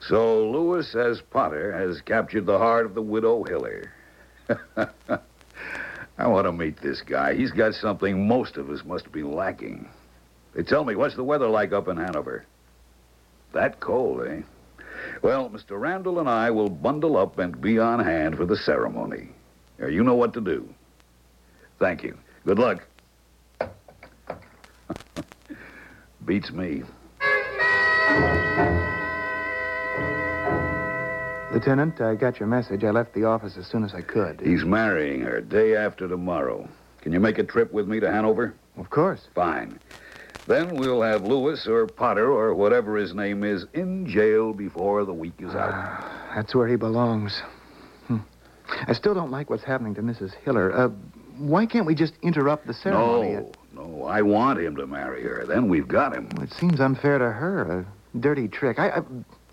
So 0.00 0.50
Lewis, 0.50 0.94
as 0.94 1.22
Potter, 1.22 1.72
has 1.72 2.02
captured 2.02 2.44
the 2.44 2.58
heart 2.58 2.84
of 2.84 2.94
the 2.94 3.00
widow 3.00 3.42
Hiller. 3.44 3.90
I 6.18 6.26
want 6.26 6.46
to 6.46 6.52
meet 6.52 6.80
this 6.80 7.02
guy. 7.02 7.34
He's 7.34 7.50
got 7.50 7.74
something 7.74 8.28
most 8.28 8.56
of 8.56 8.70
us 8.70 8.84
must 8.84 9.10
be 9.10 9.22
lacking. 9.22 9.88
They 10.54 10.62
tell 10.62 10.84
me, 10.84 10.94
what's 10.94 11.16
the 11.16 11.24
weather 11.24 11.48
like 11.48 11.72
up 11.72 11.88
in 11.88 11.96
Hanover? 11.96 12.44
That 13.52 13.80
cold, 13.80 14.26
eh? 14.26 14.42
Well, 15.22 15.48
Mr. 15.50 15.80
Randall 15.80 16.20
and 16.20 16.28
I 16.28 16.50
will 16.50 16.70
bundle 16.70 17.16
up 17.16 17.38
and 17.38 17.60
be 17.60 17.78
on 17.78 18.00
hand 18.00 18.36
for 18.36 18.46
the 18.46 18.56
ceremony. 18.56 19.30
Now, 19.78 19.86
you 19.88 20.04
know 20.04 20.14
what 20.14 20.34
to 20.34 20.40
do. 20.40 20.68
Thank 21.78 22.02
you. 22.02 22.16
Good 22.46 22.58
luck. 22.58 22.86
Beats 26.24 26.52
me. 26.52 26.82
Lieutenant, 31.54 32.00
I 32.00 32.16
got 32.16 32.40
your 32.40 32.48
message. 32.48 32.82
I 32.82 32.90
left 32.90 33.14
the 33.14 33.22
office 33.22 33.56
as 33.56 33.68
soon 33.68 33.84
as 33.84 33.94
I 33.94 34.00
could. 34.00 34.40
He's 34.40 34.64
marrying 34.64 35.20
her 35.20 35.40
day 35.40 35.76
after 35.76 36.08
tomorrow. 36.08 36.68
Can 37.00 37.12
you 37.12 37.20
make 37.20 37.38
a 37.38 37.44
trip 37.44 37.72
with 37.72 37.86
me 37.86 38.00
to 38.00 38.10
Hanover? 38.10 38.54
Of 38.76 38.90
course. 38.90 39.28
Fine. 39.36 39.78
Then 40.48 40.74
we'll 40.74 41.02
have 41.02 41.22
Lewis 41.22 41.68
or 41.68 41.86
Potter 41.86 42.28
or 42.28 42.54
whatever 42.54 42.96
his 42.96 43.14
name 43.14 43.44
is 43.44 43.66
in 43.72 44.04
jail 44.08 44.52
before 44.52 45.04
the 45.04 45.12
week 45.12 45.34
is 45.38 45.54
out. 45.54 46.04
That's 46.34 46.56
where 46.56 46.66
he 46.66 46.74
belongs. 46.74 47.40
Hmm. 48.08 48.18
I 48.88 48.92
still 48.92 49.14
don't 49.14 49.30
like 49.30 49.48
what's 49.48 49.62
happening 49.62 49.94
to 49.94 50.02
Mrs. 50.02 50.34
Hiller. 50.44 50.76
Uh, 50.76 50.88
why 51.38 51.66
can't 51.66 51.86
we 51.86 51.94
just 51.94 52.14
interrupt 52.20 52.66
the 52.66 52.74
ceremony? 52.74 53.34
No, 53.34 53.52
no, 53.74 54.04
I 54.06 54.22
want 54.22 54.58
him 54.58 54.74
to 54.74 54.88
marry 54.88 55.22
her. 55.22 55.46
Then 55.46 55.68
we've 55.68 55.86
got 55.86 56.16
him. 56.16 56.28
It 56.42 56.52
seems 56.52 56.80
unfair 56.80 57.18
to 57.18 57.30
her. 57.30 57.86
A 58.14 58.18
dirty 58.18 58.48
trick. 58.48 58.80
I, 58.80 58.88
I, 58.88 59.02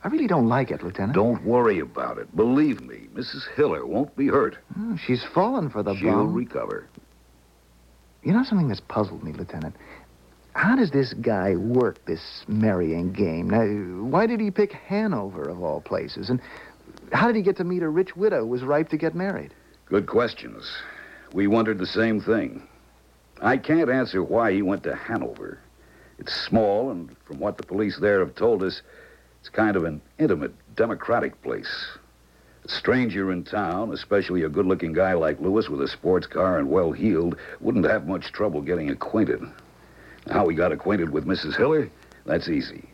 I 0.04 0.08
really 0.08 0.28
don't 0.28 0.48
like 0.48 0.72
it, 0.72 0.82
Lieutenant. 0.84 1.14
Don't 1.14 1.44
worry 1.46 1.80
about 1.80 2.18
it. 2.18 2.36
Believe 2.36 2.82
me, 2.82 3.08
Mrs. 3.14 3.48
Hiller 3.56 3.86
won't 3.86 4.16
be 4.16 4.28
hurt. 4.28 4.58
Oh, 4.80 4.98
she's 4.98 5.24
fallen 5.24 5.70
for 5.70 5.84
the 5.84 5.96
She'll 5.96 6.12
bum. 6.26 6.34
recover. 6.34 6.88
You 8.24 8.34
know 8.34 8.44
something 8.44 8.68
that's 8.68 8.82
puzzled 8.82 9.24
me, 9.24 9.32
Lieutenant? 9.32 9.76
How 10.54 10.76
does 10.76 10.92
this 10.92 11.14
guy 11.14 11.56
work 11.56 12.04
this 12.06 12.44
marrying 12.48 13.14
game? 13.14 13.50
Now, 13.50 13.64
why 14.10 14.26
did 14.26 14.40
he 14.40 14.52
pick 14.52 14.74
Hanover 14.74 15.44
of 15.48 15.62
all 15.64 15.82
places? 15.82 16.30
And 16.30 16.42
how 17.14 17.28
did 17.28 17.36
he 17.36 17.42
get 17.42 17.58
to 17.58 17.64
meet 17.64 17.84
a 17.84 17.90
rich 17.90 18.16
widow 18.16 18.42
who 18.42 18.48
was 18.48 18.64
ripe 18.64 18.90
to 18.90 18.98
get 18.98 19.16
married? 19.16 19.54
Good 19.86 20.08
questions. 20.08 20.70
We 21.34 21.48
wondered 21.48 21.78
the 21.78 21.86
same 21.86 22.20
thing. 22.20 22.68
I 23.42 23.58
can't 23.58 23.90
answer 23.90 24.22
why 24.24 24.52
he 24.52 24.62
went 24.62 24.84
to 24.84 24.96
Hanover. 24.96 25.60
It's 26.20 26.34
small, 26.34 26.92
and 26.92 27.16
from 27.26 27.40
what 27.40 27.58
the 27.58 27.64
police 27.64 27.98
there 28.00 28.20
have 28.20 28.36
told 28.36 28.62
us, 28.62 28.82
it's 29.42 29.50
kind 29.50 29.76
of 29.76 29.84
an 29.86 30.02
intimate, 30.20 30.54
democratic 30.76 31.42
place. 31.42 31.98
A 32.64 32.70
stranger 32.70 33.32
in 33.32 33.44
town, 33.44 33.92
especially 33.92 34.44
a 34.44 34.50
good 34.50 34.68
looking 34.68 34.94
guy 34.94 35.14
like 35.14 35.42
Lewis 35.42 35.68
with 35.68 35.82
a 35.82 35.88
sports 35.88 36.28
car 36.28 36.60
and 36.60 36.70
well 36.70 36.92
heeled, 36.92 37.36
wouldn't 37.60 37.90
have 37.90 38.08
much 38.08 38.32
trouble 38.32 38.62
getting 38.62 38.92
acquainted. 38.92 39.42
How 40.30 40.48
he 40.48 40.56
got 40.56 40.72
acquainted 40.72 41.10
with 41.10 41.26
Mrs. 41.26 41.58
Hiller? 41.58 41.90
That's 42.26 42.50
easy. 42.50 42.88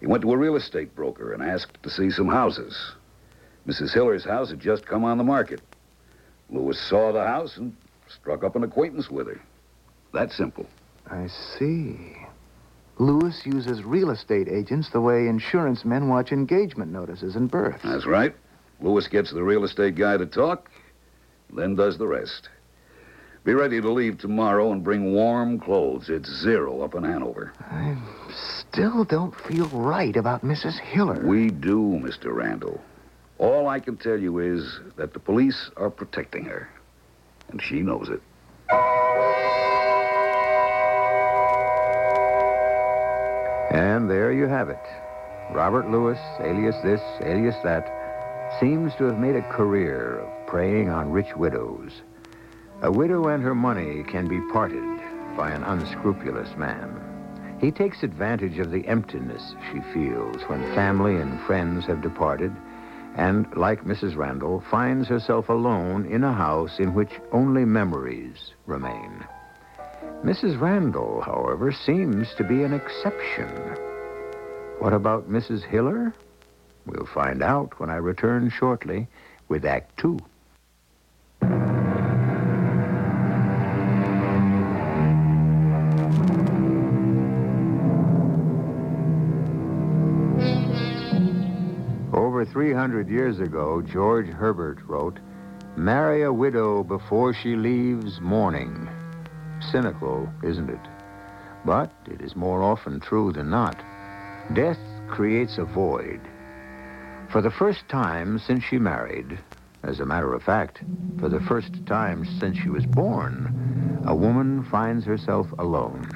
He 0.00 0.06
went 0.06 0.22
to 0.22 0.32
a 0.32 0.38
real 0.38 0.56
estate 0.56 0.94
broker 0.94 1.34
and 1.34 1.42
asked 1.42 1.82
to 1.82 1.90
see 1.90 2.10
some 2.10 2.28
houses. 2.28 2.94
Mrs. 3.66 3.92
Hiller's 3.92 4.24
house 4.24 4.48
had 4.48 4.60
just 4.60 4.86
come 4.86 5.04
on 5.04 5.18
the 5.18 5.24
market. 5.24 5.60
Lewis 6.48 6.80
saw 6.80 7.12
the 7.12 7.26
house 7.26 7.58
and 7.58 7.76
struck 8.08 8.42
up 8.42 8.56
an 8.56 8.64
acquaintance 8.64 9.10
with 9.10 9.26
her. 9.26 9.40
That 10.14 10.32
simple. 10.32 10.66
I 11.10 11.26
see. 11.58 12.16
Lewis 12.98 13.42
uses 13.46 13.84
real 13.84 14.10
estate 14.10 14.48
agents 14.48 14.90
the 14.90 15.00
way 15.00 15.28
insurance 15.28 15.84
men 15.84 16.08
watch 16.08 16.32
engagement 16.32 16.90
notices 16.90 17.36
and 17.36 17.50
births. 17.50 17.82
That's 17.84 18.06
right. 18.06 18.34
Lewis 18.80 19.06
gets 19.08 19.32
the 19.32 19.42
real 19.42 19.64
estate 19.64 19.94
guy 19.94 20.16
to 20.16 20.26
talk, 20.26 20.70
then 21.54 21.76
does 21.76 21.96
the 21.98 22.06
rest. 22.06 22.48
Be 23.44 23.54
ready 23.54 23.80
to 23.80 23.90
leave 23.90 24.18
tomorrow 24.18 24.72
and 24.72 24.84
bring 24.84 25.12
warm 25.14 25.58
clothes. 25.58 26.10
It's 26.10 26.28
zero 26.42 26.82
up 26.82 26.94
in 26.94 27.04
Hanover. 27.04 27.52
I 27.60 27.96
still 28.30 29.04
don't 29.04 29.34
feel 29.34 29.68
right 29.68 30.16
about 30.16 30.42
Mrs. 30.44 30.78
Hiller. 30.78 31.24
We 31.24 31.50
do, 31.50 32.00
Mr. 32.02 32.34
Randall. 32.34 32.80
All 33.38 33.68
I 33.68 33.78
can 33.78 33.96
tell 33.96 34.18
you 34.18 34.40
is 34.40 34.80
that 34.96 35.12
the 35.12 35.20
police 35.20 35.70
are 35.76 35.90
protecting 35.90 36.44
her, 36.44 36.68
and 37.50 37.62
she 37.62 37.80
knows 37.80 38.08
it. 38.10 38.20
And 43.78 44.10
there 44.10 44.32
you 44.32 44.48
have 44.48 44.70
it. 44.70 44.84
Robert 45.52 45.88
Lewis, 45.88 46.18
alias 46.40 46.74
this, 46.82 47.00
alias 47.20 47.54
that, 47.62 47.86
seems 48.58 48.92
to 48.96 49.04
have 49.04 49.20
made 49.20 49.36
a 49.36 49.52
career 49.52 50.18
of 50.18 50.46
preying 50.48 50.88
on 50.88 51.12
rich 51.12 51.36
widows. 51.36 51.92
A 52.82 52.90
widow 52.90 53.28
and 53.28 53.40
her 53.40 53.54
money 53.54 54.02
can 54.02 54.26
be 54.26 54.40
parted 54.52 54.82
by 55.36 55.52
an 55.52 55.62
unscrupulous 55.62 56.56
man. 56.56 56.90
He 57.60 57.70
takes 57.70 58.02
advantage 58.02 58.58
of 58.58 58.72
the 58.72 58.84
emptiness 58.88 59.54
she 59.70 59.78
feels 59.94 60.42
when 60.48 60.74
family 60.74 61.14
and 61.14 61.40
friends 61.42 61.86
have 61.86 62.02
departed, 62.02 62.50
and, 63.14 63.46
like 63.56 63.84
Mrs. 63.84 64.16
Randall, 64.16 64.60
finds 64.72 65.06
herself 65.06 65.50
alone 65.50 66.04
in 66.06 66.24
a 66.24 66.32
house 66.32 66.80
in 66.80 66.94
which 66.94 67.12
only 67.30 67.64
memories 67.64 68.54
remain. 68.66 69.24
Mrs. 70.24 70.60
Randall, 70.60 71.22
however, 71.22 71.72
seems 71.72 72.34
to 72.34 72.44
be 72.44 72.62
an 72.62 72.72
exception. 72.72 73.48
What 74.80 74.92
about 74.92 75.30
Mrs. 75.30 75.64
Hiller? 75.64 76.12
We'll 76.86 77.06
find 77.06 77.42
out 77.42 77.78
when 77.78 77.88
I 77.88 77.96
return 77.96 78.50
shortly 78.50 79.06
with 79.48 79.64
Act 79.64 79.96
Two. 79.96 80.18
Over 92.12 92.44
300 92.44 93.08
years 93.08 93.40
ago, 93.40 93.82
George 93.82 94.26
Herbert 94.28 94.78
wrote, 94.86 95.18
Marry 95.76 96.22
a 96.22 96.32
widow 96.32 96.82
before 96.82 97.32
she 97.32 97.54
leaves 97.54 98.20
mourning. 98.20 98.88
Cynical, 99.60 100.28
isn't 100.42 100.70
it? 100.70 100.80
But 101.64 101.92
it 102.06 102.20
is 102.20 102.36
more 102.36 102.62
often 102.62 103.00
true 103.00 103.32
than 103.32 103.50
not. 103.50 103.76
Death 104.54 104.78
creates 105.08 105.58
a 105.58 105.64
void. 105.64 106.20
For 107.30 107.42
the 107.42 107.50
first 107.50 107.88
time 107.88 108.38
since 108.38 108.64
she 108.64 108.78
married, 108.78 109.38
as 109.82 110.00
a 110.00 110.06
matter 110.06 110.32
of 110.32 110.42
fact, 110.42 110.82
for 111.18 111.28
the 111.28 111.40
first 111.40 111.84
time 111.86 112.24
since 112.40 112.56
she 112.58 112.68
was 112.68 112.86
born, 112.86 114.02
a 114.06 114.14
woman 114.14 114.64
finds 114.64 115.04
herself 115.04 115.46
alone. 115.58 116.08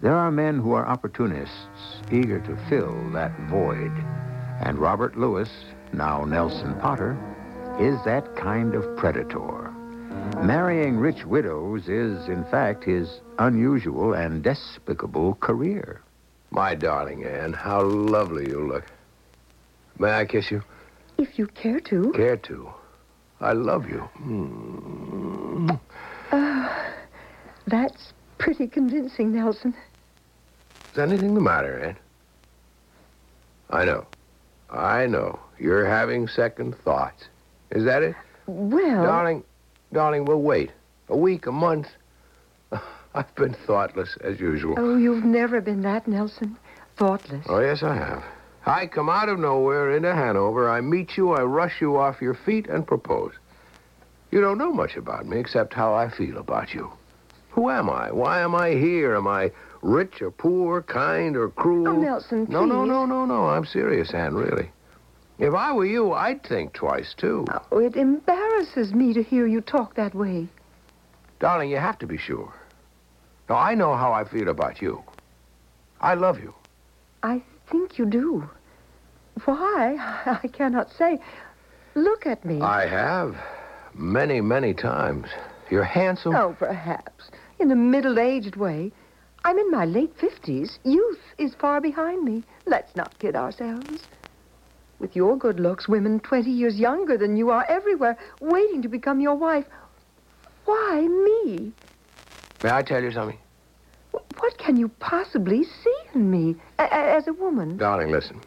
There 0.00 0.14
are 0.14 0.30
men 0.30 0.60
who 0.60 0.72
are 0.72 0.86
opportunists, 0.86 2.00
eager 2.10 2.40
to 2.40 2.56
fill 2.68 3.10
that 3.10 3.32
void. 3.50 3.92
And 4.60 4.78
Robert 4.78 5.16
Lewis, 5.16 5.50
now 5.92 6.24
Nelson 6.24 6.74
Potter, 6.80 7.18
is 7.80 8.02
that 8.04 8.36
kind 8.36 8.74
of 8.74 8.96
predator. 8.96 9.67
Marrying 10.36 10.98
rich 10.98 11.24
widows 11.24 11.88
is, 11.88 12.28
in 12.28 12.44
fact, 12.44 12.84
his 12.84 13.20
unusual 13.38 14.14
and 14.14 14.42
despicable 14.42 15.34
career. 15.34 16.02
My 16.50 16.74
darling 16.74 17.24
Anne, 17.24 17.52
how 17.52 17.82
lovely 17.82 18.48
you 18.48 18.66
look. 18.66 18.84
May 19.98 20.12
I 20.12 20.24
kiss 20.24 20.50
you? 20.50 20.62
If 21.18 21.38
you 21.38 21.46
care 21.48 21.80
to. 21.80 22.12
Care 22.12 22.36
to. 22.36 22.70
I 23.40 23.52
love 23.52 23.88
you. 23.88 24.00
Hmm. 24.00 25.70
That's 27.66 28.12
pretty 28.38 28.66
convincing, 28.66 29.32
Nelson. 29.32 29.74
Is 30.92 30.98
anything 30.98 31.34
the 31.34 31.40
matter, 31.40 31.78
Anne? 31.80 31.96
I 33.70 33.84
know. 33.84 34.06
I 34.70 35.06
know. 35.06 35.38
You're 35.58 35.86
having 35.86 36.28
second 36.28 36.76
thoughts. 36.78 37.24
Is 37.70 37.84
that 37.84 38.02
it? 38.02 38.14
Well, 38.46 39.02
Darling, 39.02 39.44
darling, 39.92 40.24
we'll 40.24 40.42
wait. 40.42 40.70
A 41.08 41.16
week, 41.16 41.46
a 41.46 41.52
month. 41.52 41.88
I've 43.14 43.34
been 43.34 43.54
thoughtless, 43.66 44.16
as 44.22 44.38
usual. 44.40 44.74
oh, 44.78 44.96
you've 44.96 45.24
never 45.24 45.60
been 45.60 45.82
that, 45.82 46.06
Nelson. 46.06 46.56
Thoughtless. 46.96 47.46
Oh, 47.48 47.60
yes, 47.60 47.82
I 47.82 47.94
have. 47.94 48.24
I 48.66 48.86
come 48.86 49.08
out 49.08 49.28
of 49.28 49.38
nowhere 49.38 49.96
into 49.96 50.14
Hanover. 50.14 50.68
I 50.68 50.80
meet 50.80 51.16
you, 51.16 51.32
I 51.32 51.42
rush 51.42 51.80
you 51.80 51.96
off 51.96 52.20
your 52.20 52.34
feet, 52.34 52.68
and 52.68 52.86
propose. 52.86 53.32
You 54.30 54.40
don't 54.42 54.58
know 54.58 54.72
much 54.72 54.96
about 54.96 55.26
me 55.26 55.38
except 55.38 55.72
how 55.72 55.94
I 55.94 56.10
feel 56.10 56.36
about 56.36 56.74
you. 56.74 56.92
Who 57.50 57.70
am 57.70 57.88
I? 57.88 58.12
Why 58.12 58.40
am 58.40 58.54
I 58.54 58.70
here? 58.72 59.16
Am 59.16 59.26
I 59.26 59.50
rich 59.80 60.20
or 60.20 60.30
poor, 60.30 60.82
kind 60.82 61.36
or 61.36 61.48
cruel? 61.48 61.88
Oh, 61.88 62.00
Nelson, 62.00 62.46
No, 62.50 62.66
no, 62.66 62.84
no, 62.84 63.06
no, 63.06 63.24
no. 63.24 63.46
I'm 63.48 63.64
serious, 63.64 64.12
Anne, 64.12 64.34
really. 64.34 64.70
If 65.38 65.54
I 65.54 65.72
were 65.72 65.86
you, 65.86 66.12
I'd 66.12 66.42
think 66.42 66.72
twice, 66.72 67.14
too. 67.16 67.46
Oh, 67.70 67.78
it 67.78 67.96
embarrasses 67.96 68.92
me 68.92 69.12
to 69.14 69.22
hear 69.22 69.46
you 69.46 69.60
talk 69.60 69.94
that 69.94 70.14
way. 70.14 70.48
Darling, 71.38 71.70
you 71.70 71.76
have 71.76 71.98
to 72.00 72.06
be 72.06 72.18
sure. 72.18 72.52
Now, 73.48 73.56
I 73.56 73.74
know 73.74 73.94
how 73.94 74.12
I 74.12 74.24
feel 74.24 74.48
about 74.48 74.82
you. 74.82 75.02
I 76.00 76.14
love 76.14 76.40
you. 76.40 76.54
I 77.22 77.42
think 77.70 77.98
you 77.98 78.06
do. 78.06 78.48
Why? 79.44 79.96
I 80.42 80.48
cannot 80.48 80.90
say. 80.90 81.20
Look 81.94 82.26
at 82.26 82.44
me. 82.44 82.60
I 82.60 82.86
have. 82.86 83.36
Many, 83.94 84.40
many 84.40 84.74
times. 84.74 85.28
You're 85.70 85.84
handsome. 85.84 86.34
Oh, 86.34 86.56
perhaps. 86.58 87.30
In 87.60 87.70
a 87.70 87.76
middle-aged 87.76 88.56
way. 88.56 88.90
I'm 89.44 89.58
in 89.58 89.70
my 89.70 89.84
late 89.84 90.16
50s. 90.18 90.78
Youth 90.84 91.20
is 91.38 91.54
far 91.54 91.80
behind 91.80 92.24
me. 92.24 92.42
Let's 92.66 92.94
not 92.96 93.16
kid 93.20 93.36
ourselves. 93.36 94.02
With 94.98 95.14
your 95.14 95.36
good 95.36 95.60
looks, 95.60 95.88
women 95.88 96.20
20 96.20 96.50
years 96.50 96.78
younger 96.78 97.16
than 97.16 97.36
you 97.36 97.50
are 97.50 97.64
everywhere, 97.68 98.16
waiting 98.40 98.82
to 98.82 98.88
become 98.88 99.20
your 99.20 99.36
wife. 99.36 99.66
Why 100.64 101.06
me? 101.06 101.72
May 102.62 102.70
I 102.70 102.82
tell 102.82 103.02
you 103.02 103.12
something? 103.12 103.38
What 104.10 104.58
can 104.58 104.76
you 104.76 104.88
possibly 104.98 105.64
see 105.64 105.96
in 106.14 106.30
me 106.30 106.56
a- 106.78 106.82
a- 106.82 107.16
as 107.16 107.28
a 107.28 107.32
woman? 107.32 107.76
Darling, 107.76 108.10
listen. 108.10 108.40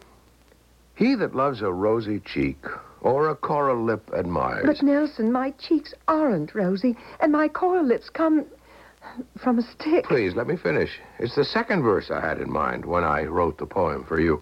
He 0.95 1.15
that 1.15 1.35
loves 1.35 1.61
a 1.61 1.71
rosy 1.71 2.19
cheek 2.19 2.65
or 3.01 3.29
a 3.29 3.35
coral 3.35 3.83
lip 3.83 4.09
admires. 4.13 4.65
But, 4.65 4.83
Nelson, 4.83 5.31
my 5.31 5.51
cheeks 5.51 5.93
aren't 6.07 6.53
rosy, 6.53 6.97
and 7.19 7.31
my 7.31 7.47
coral 7.47 7.83
lips 7.83 8.09
come 8.09 8.45
from 9.37 9.57
a 9.57 9.63
stick. 9.63 10.05
Please, 10.05 10.35
let 10.35 10.47
me 10.47 10.55
finish. 10.57 10.99
It's 11.17 11.35
the 11.35 11.45
second 11.45 11.81
verse 11.81 12.11
I 12.11 12.19
had 12.19 12.39
in 12.39 12.51
mind 12.51 12.85
when 12.85 13.03
I 13.03 13.23
wrote 13.23 13.57
the 13.57 13.65
poem 13.65 14.03
for 14.03 14.19
you. 14.19 14.41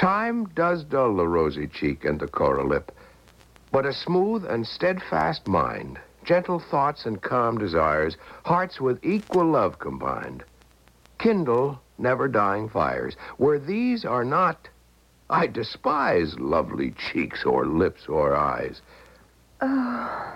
Time 0.00 0.46
does 0.54 0.82
dull 0.82 1.14
the 1.14 1.28
rosy 1.28 1.66
cheek 1.66 2.06
and 2.06 2.18
the 2.18 2.26
coral 2.26 2.68
lip, 2.68 2.90
but 3.70 3.84
a 3.84 3.92
smooth 3.92 4.46
and 4.46 4.66
steadfast 4.66 5.46
mind, 5.46 6.00
gentle 6.24 6.58
thoughts 6.58 7.04
and 7.04 7.20
calm 7.20 7.58
desires, 7.58 8.16
hearts 8.46 8.80
with 8.80 9.04
equal 9.04 9.44
love 9.44 9.78
combined, 9.78 10.42
kindle 11.18 11.78
never 11.98 12.28
dying 12.28 12.66
fires. 12.66 13.14
Where 13.36 13.58
these 13.58 14.06
are 14.06 14.24
not, 14.24 14.70
I 15.28 15.46
despise 15.46 16.38
lovely 16.38 16.92
cheeks 16.92 17.44
or 17.44 17.66
lips 17.66 18.08
or 18.08 18.34
eyes. 18.34 18.80
Oh, 19.60 20.32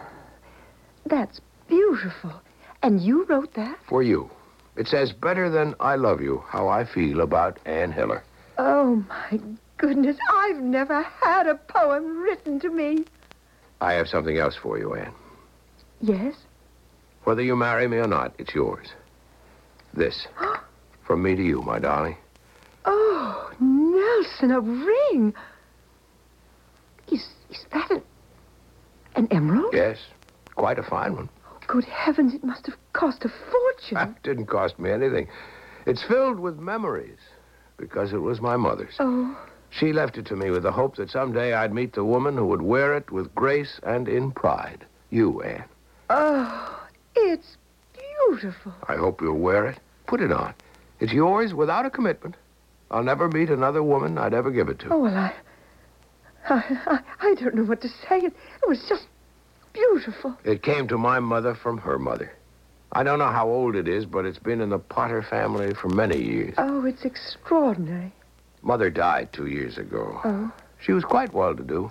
that's 1.06 1.40
beautiful. 1.68 2.34
And 2.82 3.00
you 3.00 3.24
wrote 3.24 3.54
that? 3.54 3.78
For 3.88 4.02
you. 4.02 4.28
It 4.76 4.88
says 4.88 5.14
better 5.14 5.48
than 5.48 5.74
I 5.80 5.94
love 5.94 6.20
you 6.20 6.44
how 6.48 6.68
I 6.68 6.84
feel 6.84 7.22
about 7.22 7.58
Ann 7.64 7.92
Hiller. 7.92 8.24
Oh, 8.58 9.04
my 9.08 9.40
goodness. 9.78 10.16
I've 10.30 10.60
never 10.60 11.02
had 11.02 11.46
a 11.46 11.56
poem 11.56 12.18
written 12.22 12.60
to 12.60 12.70
me. 12.70 13.04
I 13.80 13.94
have 13.94 14.08
something 14.08 14.38
else 14.38 14.56
for 14.56 14.78
you, 14.78 14.94
Anne. 14.94 15.12
Yes? 16.00 16.34
Whether 17.24 17.42
you 17.42 17.56
marry 17.56 17.88
me 17.88 17.96
or 17.98 18.06
not, 18.06 18.34
it's 18.38 18.54
yours. 18.54 18.88
This. 19.92 20.26
From 21.06 21.22
me 21.22 21.34
to 21.36 21.42
you, 21.42 21.62
my 21.62 21.78
darling. 21.78 22.16
Oh, 22.84 23.50
Nelson, 23.60 24.50
a 24.50 24.60
ring. 24.60 25.34
Is, 27.10 27.26
is 27.50 27.66
that 27.72 27.90
an, 27.90 28.02
an 29.16 29.28
emerald? 29.30 29.74
Yes, 29.74 29.98
quite 30.54 30.78
a 30.78 30.82
fine 30.82 31.14
one. 31.14 31.28
Oh, 31.46 31.58
good 31.66 31.84
heavens, 31.84 32.32
it 32.34 32.42
must 32.42 32.66
have 32.66 32.76
cost 32.94 33.24
a 33.24 33.28
fortune. 33.28 33.94
That 33.94 34.22
didn't 34.22 34.46
cost 34.46 34.78
me 34.78 34.90
anything. 34.90 35.28
It's 35.86 36.02
filled 36.02 36.40
with 36.40 36.58
memories 36.58 37.18
because 37.76 38.12
it 38.12 38.18
was 38.22 38.40
my 38.40 38.56
mother's. 38.56 38.94
oh, 38.98 39.36
She 39.70 39.92
left 39.92 40.18
it 40.18 40.26
to 40.26 40.36
me 40.36 40.50
with 40.50 40.62
the 40.62 40.72
hope 40.72 40.96
that 40.96 41.10
someday 41.10 41.52
I'd 41.54 41.72
meet 41.74 41.92
the 41.94 42.04
woman 42.04 42.36
who 42.36 42.46
would 42.46 42.62
wear 42.62 42.96
it 42.96 43.10
with 43.10 43.34
grace 43.34 43.80
and 43.82 44.08
in 44.08 44.30
pride. 44.30 44.84
You, 45.10 45.42
Anne. 45.42 45.64
oh, 46.10 46.86
it's 47.16 47.56
beautiful. 47.92 48.72
I 48.88 48.96
hope 48.96 49.20
you'll 49.20 49.38
wear 49.38 49.66
it. 49.66 49.78
Put 50.06 50.20
it 50.20 50.32
on. 50.32 50.54
It's 51.00 51.12
yours 51.12 51.54
without 51.54 51.86
a 51.86 51.90
commitment. 51.90 52.34
I'll 52.90 53.02
never 53.02 53.28
meet 53.28 53.50
another 53.50 53.82
woman 53.82 54.18
I'd 54.18 54.34
ever 54.34 54.50
give 54.50 54.68
it 54.68 54.78
to. 54.80 54.92
Oh, 54.92 54.98
well, 54.98 55.16
I, 55.16 55.32
I, 56.48 56.78
I, 56.86 56.98
I 57.20 57.34
don't 57.34 57.54
know 57.54 57.64
what 57.64 57.80
to 57.82 57.88
say. 57.88 58.18
It, 58.18 58.34
it 58.62 58.68
was 58.68 58.84
just 58.88 59.06
beautiful. 59.72 60.36
It 60.44 60.62
came 60.62 60.86
to 60.88 60.98
my 60.98 61.18
mother 61.18 61.54
from 61.54 61.78
her 61.78 61.98
mother. 61.98 62.32
I 62.94 63.02
don't 63.02 63.18
know 63.18 63.30
how 63.30 63.48
old 63.48 63.74
it 63.74 63.88
is, 63.88 64.04
but 64.06 64.24
it's 64.24 64.38
been 64.38 64.60
in 64.60 64.70
the 64.70 64.78
Potter 64.78 65.22
family 65.22 65.74
for 65.74 65.88
many 65.88 66.16
years. 66.22 66.54
Oh, 66.58 66.84
it's 66.84 67.04
extraordinary. 67.04 68.12
Mother 68.62 68.88
died 68.90 69.32
two 69.32 69.46
years 69.46 69.78
ago. 69.78 70.20
Oh, 70.24 70.52
She 70.80 70.92
was 70.92 71.04
quite 71.04 71.34
well 71.34 71.54
to 71.56 71.62
do. 71.62 71.90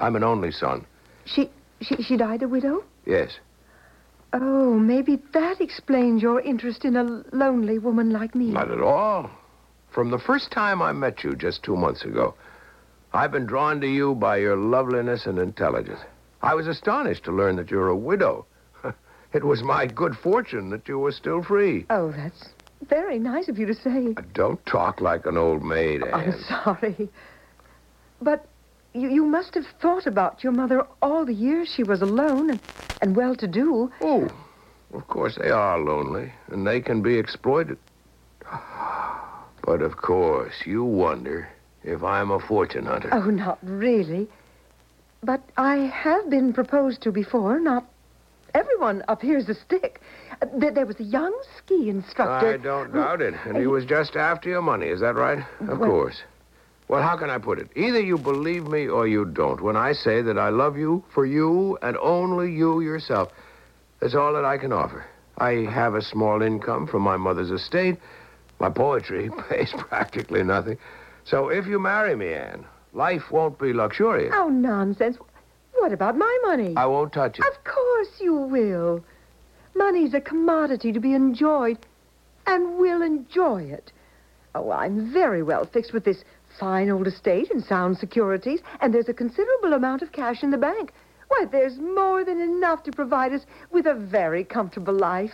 I'm 0.00 0.16
an 0.16 0.24
only 0.24 0.50
son. 0.50 0.84
she, 1.24 1.50
she, 1.80 2.02
she 2.02 2.16
died 2.16 2.42
a 2.42 2.48
widow? 2.48 2.84
Yes. 3.06 3.38
Oh, 4.32 4.74
maybe 4.74 5.22
that 5.32 5.60
explains 5.60 6.20
your 6.20 6.40
interest 6.40 6.84
in 6.84 6.96
a 6.96 7.04
lonely 7.32 7.78
woman 7.78 8.10
like 8.10 8.34
me. 8.34 8.46
Not 8.46 8.70
at 8.72 8.80
all. 8.80 9.30
From 9.92 10.10
the 10.10 10.18
first 10.18 10.50
time 10.50 10.82
I 10.82 10.90
met 10.92 11.22
you 11.22 11.36
just 11.36 11.62
two 11.62 11.76
months 11.76 12.02
ago, 12.02 12.34
I've 13.12 13.30
been 13.30 13.46
drawn 13.46 13.80
to 13.80 13.86
you 13.86 14.16
by 14.16 14.38
your 14.38 14.56
loveliness 14.56 15.26
and 15.26 15.38
intelligence. 15.38 16.00
I 16.42 16.54
was 16.54 16.66
astonished 16.66 17.22
to 17.24 17.32
learn 17.32 17.54
that 17.56 17.70
you're 17.70 17.88
a 17.88 17.96
widow. 17.96 18.44
It 19.34 19.44
was 19.44 19.62
my 19.62 19.86
good 19.86 20.16
fortune 20.16 20.70
that 20.70 20.88
you 20.88 20.98
were 20.98 21.12
still 21.12 21.42
free. 21.42 21.84
Oh, 21.90 22.12
that's 22.12 22.48
very 22.88 23.18
nice 23.18 23.48
of 23.48 23.58
you 23.58 23.66
to 23.66 23.74
say. 23.74 24.14
Uh, 24.16 24.22
don't 24.32 24.64
talk 24.66 25.00
like 25.00 25.26
an 25.26 25.36
old 25.36 25.62
maid, 25.62 26.02
oh, 26.02 26.06
Anne. 26.06 26.32
I'm 26.32 26.40
sorry. 26.42 27.08
But 28.22 28.46
you, 28.94 29.08
you 29.10 29.24
must 29.26 29.54
have 29.54 29.66
thought 29.80 30.06
about 30.06 30.44
your 30.44 30.52
mother 30.52 30.86
all 31.02 31.24
the 31.26 31.34
years 31.34 31.68
she 31.74 31.82
was 31.82 32.00
alone 32.00 32.50
and, 32.50 32.60
and 33.02 33.16
well-to-do. 33.16 33.90
Oh, 34.00 34.28
Of 34.92 35.08
course, 35.08 35.36
they 35.40 35.50
are 35.50 35.78
lonely, 35.80 36.32
and 36.48 36.66
they 36.66 36.80
can 36.80 37.02
be 37.02 37.18
exploited. 37.18 37.78
But 39.66 39.80
of 39.80 39.96
course, 39.96 40.52
you 40.66 40.84
wonder 40.84 41.48
if 41.82 42.02
I'm 42.02 42.30
a 42.30 42.38
fortune 42.38 42.84
hunter. 42.84 43.08
Oh, 43.10 43.30
not 43.30 43.58
really. 43.62 44.28
But 45.22 45.40
I 45.56 45.76
have 45.76 46.28
been 46.28 46.52
proposed 46.52 47.00
to 47.04 47.10
before. 47.10 47.58
Not 47.58 47.86
everyone 48.54 49.02
up 49.08 49.20
here's 49.22 49.48
a 49.48 49.54
stick. 49.54 50.00
Uh, 50.40 50.46
there, 50.56 50.86
was 50.86 50.98
a 51.00 51.04
young 51.04 51.36
ski 51.58 51.88
instructor. 51.88 52.54
I 52.54 52.56
don't 52.56 52.92
doubt 52.92 53.20
it. 53.20 53.34
And 53.44 53.56
he 53.56 53.66
was 53.66 53.84
just 53.84 54.16
after 54.16 54.48
your 54.48 54.62
money, 54.62 54.86
is 54.88 55.00
that 55.00 55.14
right? 55.14 55.44
Of 55.60 55.78
Well- 55.78 55.90
course. 55.90 56.22
Well, 56.86 57.02
how 57.02 57.16
can 57.16 57.30
I 57.30 57.38
put 57.38 57.58
it? 57.58 57.70
Either 57.76 57.98
you 58.00 58.18
believe 58.18 58.66
me 58.68 58.88
or 58.88 59.06
you 59.06 59.24
don't. 59.24 59.62
When 59.62 59.74
I 59.74 59.92
say 59.92 60.20
that 60.20 60.38
I 60.38 60.50
love 60.50 60.76
you 60.76 61.02
for 61.14 61.24
you 61.24 61.78
and 61.80 61.96
only 61.96 62.52
you 62.52 62.80
yourself, 62.80 63.32
that's 64.00 64.14
all 64.14 64.34
that 64.34 64.44
I 64.44 64.58
can 64.58 64.70
offer. 64.70 65.06
I 65.38 65.66
have 65.72 65.94
a 65.94 66.02
small 66.02 66.42
income 66.42 66.86
from 66.86 67.00
my 67.00 67.16
mother's 67.16 67.50
estate. 67.50 67.96
My 68.60 68.68
poetry 68.68 69.30
pays 69.48 69.72
practically 69.76 70.42
nothing. 70.42 70.76
So 71.24 71.48
if 71.48 71.66
you 71.66 71.80
marry 71.80 72.14
me, 72.16 72.34
Anne, 72.34 72.66
life 72.92 73.30
won't 73.30 73.58
be 73.58 73.72
luxurious. 73.72 74.34
Oh, 74.36 74.50
nonsense. 74.50 75.16
What 75.78 75.92
about 75.92 76.16
my 76.16 76.38
money? 76.42 76.74
I 76.76 76.86
won't 76.86 77.12
touch 77.12 77.38
it. 77.38 77.44
Of 77.46 77.64
course 77.64 78.20
you 78.20 78.34
will. 78.34 79.04
Money's 79.74 80.14
a 80.14 80.20
commodity 80.20 80.92
to 80.92 81.00
be 81.00 81.14
enjoyed, 81.14 81.78
and 82.46 82.78
we'll 82.78 83.02
enjoy 83.02 83.62
it. 83.62 83.92
Oh, 84.54 84.70
I'm 84.70 85.12
very 85.12 85.42
well 85.42 85.64
fixed 85.64 85.92
with 85.92 86.04
this 86.04 86.24
fine 86.58 86.88
old 86.90 87.06
estate 87.06 87.50
and 87.50 87.62
sound 87.64 87.98
securities, 87.98 88.60
and 88.80 88.94
there's 88.94 89.08
a 89.08 89.14
considerable 89.14 89.72
amount 89.72 90.02
of 90.02 90.12
cash 90.12 90.42
in 90.42 90.50
the 90.50 90.58
bank. 90.58 90.92
Why, 91.28 91.46
there's 91.50 91.78
more 91.78 92.24
than 92.24 92.40
enough 92.40 92.84
to 92.84 92.92
provide 92.92 93.32
us 93.32 93.42
with 93.72 93.86
a 93.86 93.94
very 93.94 94.44
comfortable 94.44 94.94
life. 94.94 95.32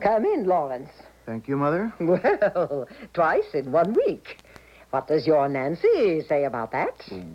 Come 0.00 0.24
in, 0.26 0.44
Lawrence. 0.46 0.90
Thank 1.24 1.48
you, 1.48 1.56
Mother. 1.56 1.92
Well, 2.00 2.88
twice 3.14 3.54
in 3.54 3.70
one 3.70 3.94
week. 3.94 4.38
What 4.92 5.08
does 5.08 5.26
your 5.26 5.48
Nancy 5.48 6.20
say 6.28 6.44
about 6.44 6.70
that? 6.72 6.92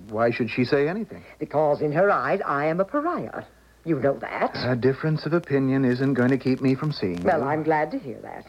Why 0.09 0.29
should 0.29 0.51
she 0.51 0.63
say 0.63 0.87
anything? 0.87 1.23
Because 1.39 1.81
in 1.81 1.91
her 1.91 2.11
eyes, 2.11 2.39
I 2.45 2.67
am 2.67 2.79
a 2.79 2.85
pariah. 2.85 3.45
You 3.83 3.99
know 3.99 4.15
that. 4.19 4.51
A 4.63 4.75
difference 4.75 5.25
of 5.25 5.33
opinion 5.33 5.83
isn't 5.83 6.13
going 6.13 6.29
to 6.29 6.37
keep 6.37 6.61
me 6.61 6.75
from 6.75 6.91
seeing 6.91 7.23
well, 7.23 7.39
you. 7.39 7.41
Well, 7.41 7.49
I'm 7.49 7.63
glad 7.63 7.89
to 7.91 7.97
hear 7.97 8.19
that. 8.21 8.45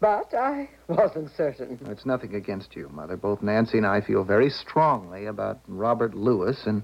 But 0.00 0.34
I 0.34 0.68
wasn't 0.86 1.30
certain. 1.34 1.78
It's 1.86 2.04
nothing 2.04 2.34
against 2.34 2.76
you, 2.76 2.90
Mother. 2.90 3.16
Both 3.16 3.40
Nancy 3.40 3.78
and 3.78 3.86
I 3.86 4.02
feel 4.02 4.22
very 4.22 4.50
strongly 4.50 5.24
about 5.24 5.60
Robert 5.66 6.14
Lewis, 6.14 6.66
and. 6.66 6.82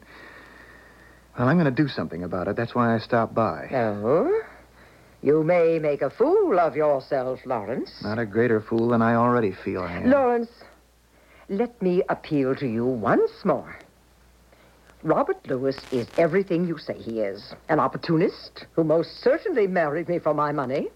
Well, 1.38 1.48
I'm 1.48 1.58
going 1.58 1.72
to 1.72 1.82
do 1.82 1.88
something 1.88 2.22
about 2.22 2.48
it. 2.48 2.56
That's 2.56 2.74
why 2.74 2.94
I 2.94 2.98
stopped 2.98 3.34
by. 3.34 3.68
Oh? 3.72 4.40
You 5.20 5.42
may 5.44 5.78
make 5.78 6.00
a 6.00 6.08
fool 6.08 6.58
of 6.58 6.76
yourself, 6.76 7.40
Lawrence. 7.44 7.92
Not 8.02 8.18
a 8.18 8.24
greater 8.24 8.60
fool 8.62 8.88
than 8.88 9.02
I 9.02 9.16
already 9.16 9.52
feel 9.52 9.82
I 9.82 9.98
am. 9.98 10.10
Lawrence, 10.10 10.48
let 11.48 11.80
me 11.80 12.02
appeal 12.08 12.54
to 12.56 12.66
you 12.66 12.84
once 12.84 13.44
more. 13.44 13.78
Robert 15.02 15.38
Lewis 15.46 15.76
is 15.92 16.08
everything 16.18 16.66
you 16.66 16.76
say 16.76 16.94
he 16.94 17.20
is. 17.20 17.54
An 17.68 17.78
opportunist 17.78 18.66
who 18.72 18.84
most 18.84 19.20
certainly 19.22 19.66
married 19.66 20.08
me 20.08 20.18
for 20.18 20.34
my 20.34 20.52
money. 20.52 20.88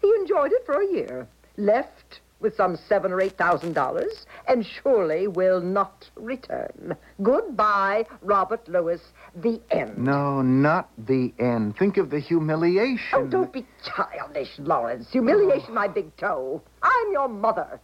He 0.00 0.14
enjoyed 0.20 0.52
it 0.52 0.64
for 0.66 0.80
a 0.80 0.86
year, 0.92 1.26
left 1.56 2.20
with 2.40 2.54
some 2.54 2.76
seven 2.88 3.10
or 3.10 3.20
eight 3.20 3.36
thousand 3.36 3.72
dollars, 3.72 4.26
and 4.46 4.64
surely 4.64 5.26
will 5.26 5.60
not 5.60 6.08
return. 6.14 6.94
Goodbye, 7.22 8.04
Robert 8.22 8.68
Lewis. 8.68 9.00
The 9.34 9.60
end. 9.70 9.98
No, 9.98 10.42
not 10.42 10.90
the 10.98 11.32
end. 11.38 11.76
Think 11.76 11.96
of 11.96 12.10
the 12.10 12.20
humiliation. 12.20 12.98
Oh, 13.14 13.26
don't 13.26 13.52
be 13.52 13.66
childish, 13.84 14.50
Lawrence. 14.58 15.10
Humiliation, 15.10 15.70
oh. 15.70 15.74
my 15.74 15.88
big 15.88 16.14
toe. 16.16 16.62
I'm 16.82 17.12
your 17.12 17.28
mother. 17.28 17.80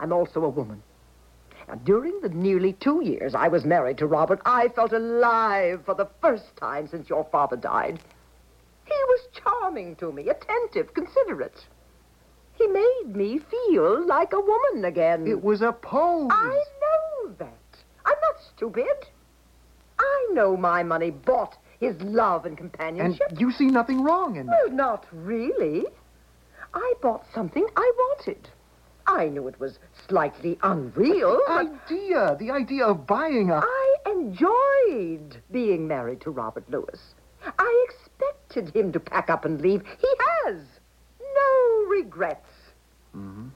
I'm 0.00 0.12
also 0.12 0.44
a 0.44 0.48
woman. 0.48 0.82
Now, 1.68 1.74
during 1.84 2.20
the 2.20 2.30
nearly 2.30 2.72
two 2.72 3.04
years 3.04 3.34
I 3.34 3.48
was 3.48 3.64
married 3.64 3.98
to 3.98 4.06
Robert, 4.06 4.40
I 4.44 4.68
felt 4.68 4.92
alive 4.92 5.82
for 5.84 5.94
the 5.94 6.08
first 6.20 6.56
time 6.56 6.88
since 6.88 7.08
your 7.08 7.24
father 7.30 7.56
died. 7.56 8.00
He 8.86 8.94
was 9.08 9.28
charming 9.32 9.94
to 9.96 10.10
me, 10.10 10.28
attentive, 10.28 10.94
considerate. 10.94 11.64
He 12.54 12.66
made 12.66 13.14
me 13.14 13.38
feel 13.38 14.04
like 14.06 14.32
a 14.32 14.40
woman 14.40 14.84
again. 14.84 15.26
It 15.26 15.42
was 15.42 15.62
a 15.62 15.72
pose. 15.72 16.30
I 16.32 16.62
know 16.80 17.32
that. 17.38 17.58
I'm 18.04 18.20
not 18.20 18.42
stupid. 18.54 19.06
I 19.98 20.28
know 20.32 20.56
my 20.56 20.82
money 20.82 21.10
bought 21.10 21.56
his 21.78 22.00
love 22.00 22.46
and 22.46 22.56
companionship. 22.56 23.28
And 23.30 23.40
you 23.40 23.52
see 23.52 23.66
nothing 23.66 24.02
wrong 24.02 24.36
in 24.36 24.46
that. 24.46 24.56
Well, 24.66 24.74
not 24.74 25.06
really. 25.12 25.84
I 26.74 26.94
bought 27.00 27.24
something 27.34 27.66
I 27.76 27.92
wanted. 27.96 28.48
I 29.10 29.28
knew 29.28 29.48
it 29.48 29.58
was 29.58 29.78
slightly 30.08 30.56
unreal, 30.62 31.40
but 31.46 31.66
idea, 31.66 32.36
the 32.38 32.50
idea 32.52 32.84
of 32.86 33.06
buying 33.06 33.50
a. 33.50 33.56
I 33.56 33.96
enjoyed 34.06 35.36
being 35.50 35.88
married 35.88 36.20
to 36.22 36.30
Robert 36.30 36.68
Lewis. 36.70 37.00
I 37.58 37.86
expected 37.88 38.74
him 38.74 38.92
to 38.92 39.00
pack 39.00 39.28
up 39.28 39.44
and 39.44 39.60
leave. 39.60 39.82
He 39.98 40.08
has. 40.44 40.56
No 41.20 41.86
regrets. 41.88 42.48
Mm-hmm. 43.16 43.48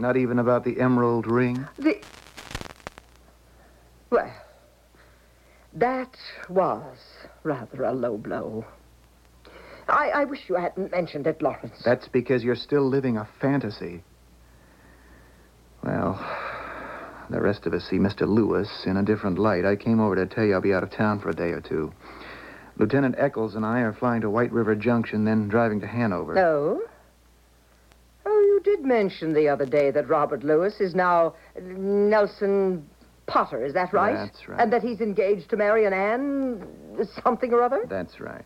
Not 0.00 0.16
even 0.16 0.38
about 0.38 0.64
the 0.64 0.80
emerald 0.80 1.26
ring. 1.26 1.66
The. 1.78 2.00
Well, 4.10 4.32
that 5.74 6.16
was 6.48 6.98
rather 7.44 7.84
a 7.84 7.92
low 7.92 8.16
blow. 8.16 8.64
I, 9.88 10.10
I 10.10 10.24
wish 10.24 10.48
you 10.48 10.56
hadn't 10.56 10.90
mentioned 10.90 11.26
it, 11.26 11.40
Lawrence. 11.40 11.80
That's 11.84 12.08
because 12.08 12.42
you're 12.42 12.56
still 12.56 12.86
living 12.86 13.16
a 13.16 13.28
fantasy. 13.40 14.02
Well, 15.88 16.20
the 17.30 17.40
rest 17.40 17.64
of 17.64 17.72
us 17.72 17.88
see 17.88 17.96
Mr. 17.96 18.28
Lewis 18.28 18.68
in 18.84 18.98
a 18.98 19.02
different 19.02 19.38
light. 19.38 19.64
I 19.64 19.74
came 19.74 20.00
over 20.00 20.16
to 20.16 20.26
tell 20.26 20.44
you 20.44 20.52
I'll 20.52 20.60
be 20.60 20.74
out 20.74 20.82
of 20.82 20.90
town 20.90 21.18
for 21.18 21.30
a 21.30 21.34
day 21.34 21.50
or 21.52 21.62
two. 21.62 21.94
Lieutenant 22.76 23.14
Eccles 23.16 23.54
and 23.54 23.64
I 23.64 23.80
are 23.80 23.94
flying 23.94 24.20
to 24.20 24.28
White 24.28 24.52
River 24.52 24.74
Junction, 24.74 25.24
then 25.24 25.48
driving 25.48 25.80
to 25.80 25.86
Hanover. 25.86 26.34
No? 26.34 26.82
Oh, 28.26 28.40
you 28.40 28.60
did 28.62 28.84
mention 28.84 29.32
the 29.32 29.48
other 29.48 29.64
day 29.64 29.90
that 29.90 30.08
Robert 30.10 30.44
Lewis 30.44 30.78
is 30.78 30.94
now 30.94 31.34
Nelson 31.58 32.86
Potter, 33.26 33.64
is 33.64 33.72
that 33.72 33.94
right? 33.94 34.14
That's 34.14 34.46
right. 34.46 34.60
And 34.60 34.70
that 34.74 34.82
he's 34.82 35.00
engaged 35.00 35.48
to 35.50 35.56
marry 35.56 35.86
an 35.86 35.94
Anne 35.94 37.06
something 37.24 37.54
or 37.54 37.62
other? 37.62 37.86
That's 37.88 38.20
right. 38.20 38.44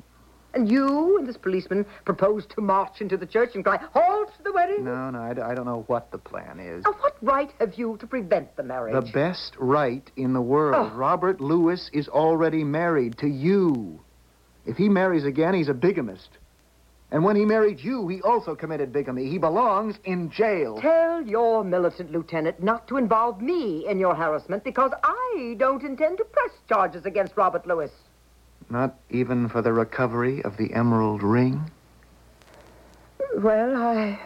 And 0.54 0.70
you 0.70 1.18
and 1.18 1.26
this 1.26 1.36
policeman 1.36 1.86
propose 2.04 2.44
to 2.54 2.60
march 2.60 3.00
into 3.00 3.16
the 3.16 3.26
church 3.26 3.54
and 3.54 3.64
cry, 3.64 3.78
Halt 3.94 4.30
the 4.44 4.52
wedding? 4.52 4.84
No, 4.84 5.10
no, 5.10 5.20
I, 5.22 5.34
d- 5.34 5.40
I 5.40 5.54
don't 5.54 5.64
know 5.64 5.84
what 5.86 6.10
the 6.10 6.18
plan 6.18 6.60
is. 6.60 6.84
Now, 6.84 6.92
what 7.00 7.16
right 7.22 7.50
have 7.58 7.74
you 7.74 7.96
to 8.00 8.06
prevent 8.06 8.54
the 8.56 8.62
marriage? 8.62 8.92
The 8.94 9.12
best 9.12 9.54
right 9.58 10.08
in 10.16 10.34
the 10.34 10.42
world. 10.42 10.92
Oh. 10.92 10.96
Robert 10.96 11.40
Lewis 11.40 11.90
is 11.92 12.08
already 12.08 12.64
married 12.64 13.16
to 13.18 13.26
you. 13.28 14.00
If 14.66 14.76
he 14.76 14.88
marries 14.88 15.24
again, 15.24 15.54
he's 15.54 15.68
a 15.68 15.74
bigamist. 15.74 16.28
And 17.10 17.24
when 17.24 17.36
he 17.36 17.44
married 17.44 17.80
you, 17.80 18.08
he 18.08 18.22
also 18.22 18.54
committed 18.54 18.90
bigamy. 18.92 19.28
He 19.28 19.36
belongs 19.36 19.96
in 20.04 20.30
jail. 20.30 20.80
Tell 20.80 21.22
your 21.22 21.62
militant 21.62 22.10
lieutenant 22.10 22.62
not 22.62 22.88
to 22.88 22.96
involve 22.96 23.42
me 23.42 23.86
in 23.86 23.98
your 23.98 24.14
harassment 24.14 24.64
because 24.64 24.92
I 25.02 25.54
don't 25.58 25.82
intend 25.82 26.18
to 26.18 26.24
press 26.24 26.52
charges 26.68 27.04
against 27.04 27.36
Robert 27.36 27.66
Lewis. 27.66 27.90
Not 28.72 28.96
even 29.10 29.50
for 29.50 29.60
the 29.60 29.74
recovery 29.74 30.42
of 30.42 30.56
the 30.56 30.72
emerald 30.72 31.22
ring? 31.22 31.70
Well, 33.36 33.76
I. 33.76 34.18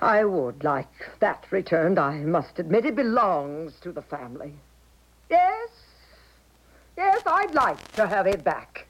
I 0.00 0.24
would 0.24 0.64
like 0.64 0.88
that 1.20 1.44
returned, 1.50 1.98
I 1.98 2.20
must 2.20 2.58
admit. 2.58 2.86
It 2.86 2.96
belongs 2.96 3.74
to 3.80 3.92
the 3.92 4.00
family. 4.00 4.54
Yes. 5.28 5.68
Yes, 6.96 7.20
I'd 7.26 7.52
like 7.52 7.92
to 7.92 8.06
have 8.06 8.26
it 8.26 8.42
back. 8.42 8.86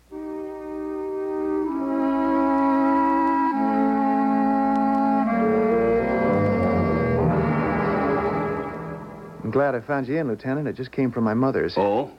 I'm 9.42 9.50
glad 9.50 9.74
I 9.74 9.80
found 9.80 10.06
you 10.06 10.18
in, 10.18 10.28
Lieutenant. 10.28 10.68
It 10.68 10.76
just 10.76 10.92
came 10.92 11.10
from 11.10 11.24
my 11.24 11.34
mother's. 11.34 11.74
Oh? 11.76 12.12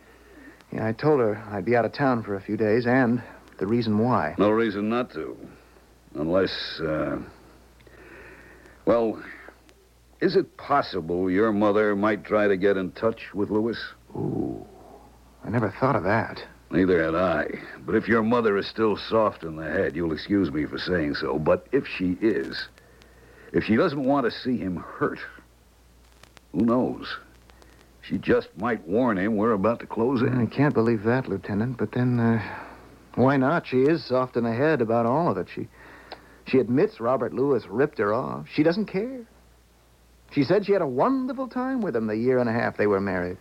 Yeah, 0.71 0.87
I 0.87 0.91
told 0.91 1.19
her 1.19 1.41
I'd 1.51 1.65
be 1.65 1.75
out 1.75 1.85
of 1.85 1.93
town 1.93 2.23
for 2.23 2.35
a 2.35 2.41
few 2.41 2.57
days, 2.57 2.85
and 2.85 3.21
the 3.57 3.67
reason 3.67 3.97
why. 3.97 4.35
No 4.37 4.49
reason 4.49 4.89
not 4.89 5.11
to. 5.13 5.37
Unless, 6.15 6.79
uh... 6.79 7.19
Well, 8.85 9.21
is 10.21 10.35
it 10.35 10.57
possible 10.57 11.29
your 11.29 11.51
mother 11.51 11.95
might 11.95 12.23
try 12.23 12.47
to 12.47 12.57
get 12.57 12.77
in 12.77 12.91
touch 12.91 13.33
with 13.33 13.49
Lewis? 13.49 13.77
Ooh, 14.15 14.65
I 15.43 15.49
never 15.49 15.73
thought 15.79 15.95
of 15.95 16.03
that. 16.03 16.43
Neither 16.69 17.03
had 17.03 17.15
I. 17.15 17.47
But 17.85 17.95
if 17.95 18.07
your 18.07 18.23
mother 18.23 18.57
is 18.57 18.67
still 18.67 18.97
soft 18.97 19.43
in 19.43 19.55
the 19.55 19.63
head, 19.63 19.95
you'll 19.95 20.11
excuse 20.11 20.51
me 20.51 20.65
for 20.65 20.77
saying 20.77 21.15
so. 21.15 21.39
But 21.39 21.67
if 21.71 21.85
she 21.87 22.17
is, 22.19 22.67
if 23.53 23.63
she 23.63 23.75
doesn't 23.75 24.03
want 24.03 24.25
to 24.25 24.31
see 24.31 24.57
him 24.57 24.77
hurt, 24.77 25.19
who 26.51 26.65
knows? 26.65 27.15
She 28.07 28.17
just 28.17 28.47
might 28.57 28.87
warn 28.87 29.17
him 29.17 29.35
we're 29.35 29.51
about 29.51 29.81
to 29.81 29.85
close 29.85 30.21
in. 30.21 30.39
I 30.39 30.45
can't 30.45 30.73
believe 30.73 31.03
that, 31.03 31.27
Lieutenant, 31.27 31.77
but 31.77 31.91
then, 31.91 32.19
uh, 32.19 32.41
why 33.15 33.35
not? 33.35 33.67
She 33.67 33.81
is 33.81 34.05
soft 34.05 34.37
in 34.37 34.45
the 34.45 34.53
head 34.53 34.81
about 34.81 35.05
all 35.05 35.29
of 35.29 35.37
it. 35.37 35.47
She, 35.53 35.67
she 36.45 36.59
admits 36.59 37.01
Robert 37.01 37.33
Lewis 37.33 37.65
ripped 37.67 37.97
her 37.97 38.13
off. 38.13 38.47
She 38.53 38.63
doesn't 38.63 38.85
care. 38.85 39.25
She 40.31 40.43
said 40.43 40.65
she 40.65 40.71
had 40.71 40.81
a 40.81 40.87
wonderful 40.87 41.49
time 41.49 41.81
with 41.81 41.95
him 41.95 42.07
the 42.07 42.15
year 42.15 42.39
and 42.39 42.49
a 42.49 42.53
half 42.53 42.77
they 42.77 42.87
were 42.87 43.01
married. 43.01 43.37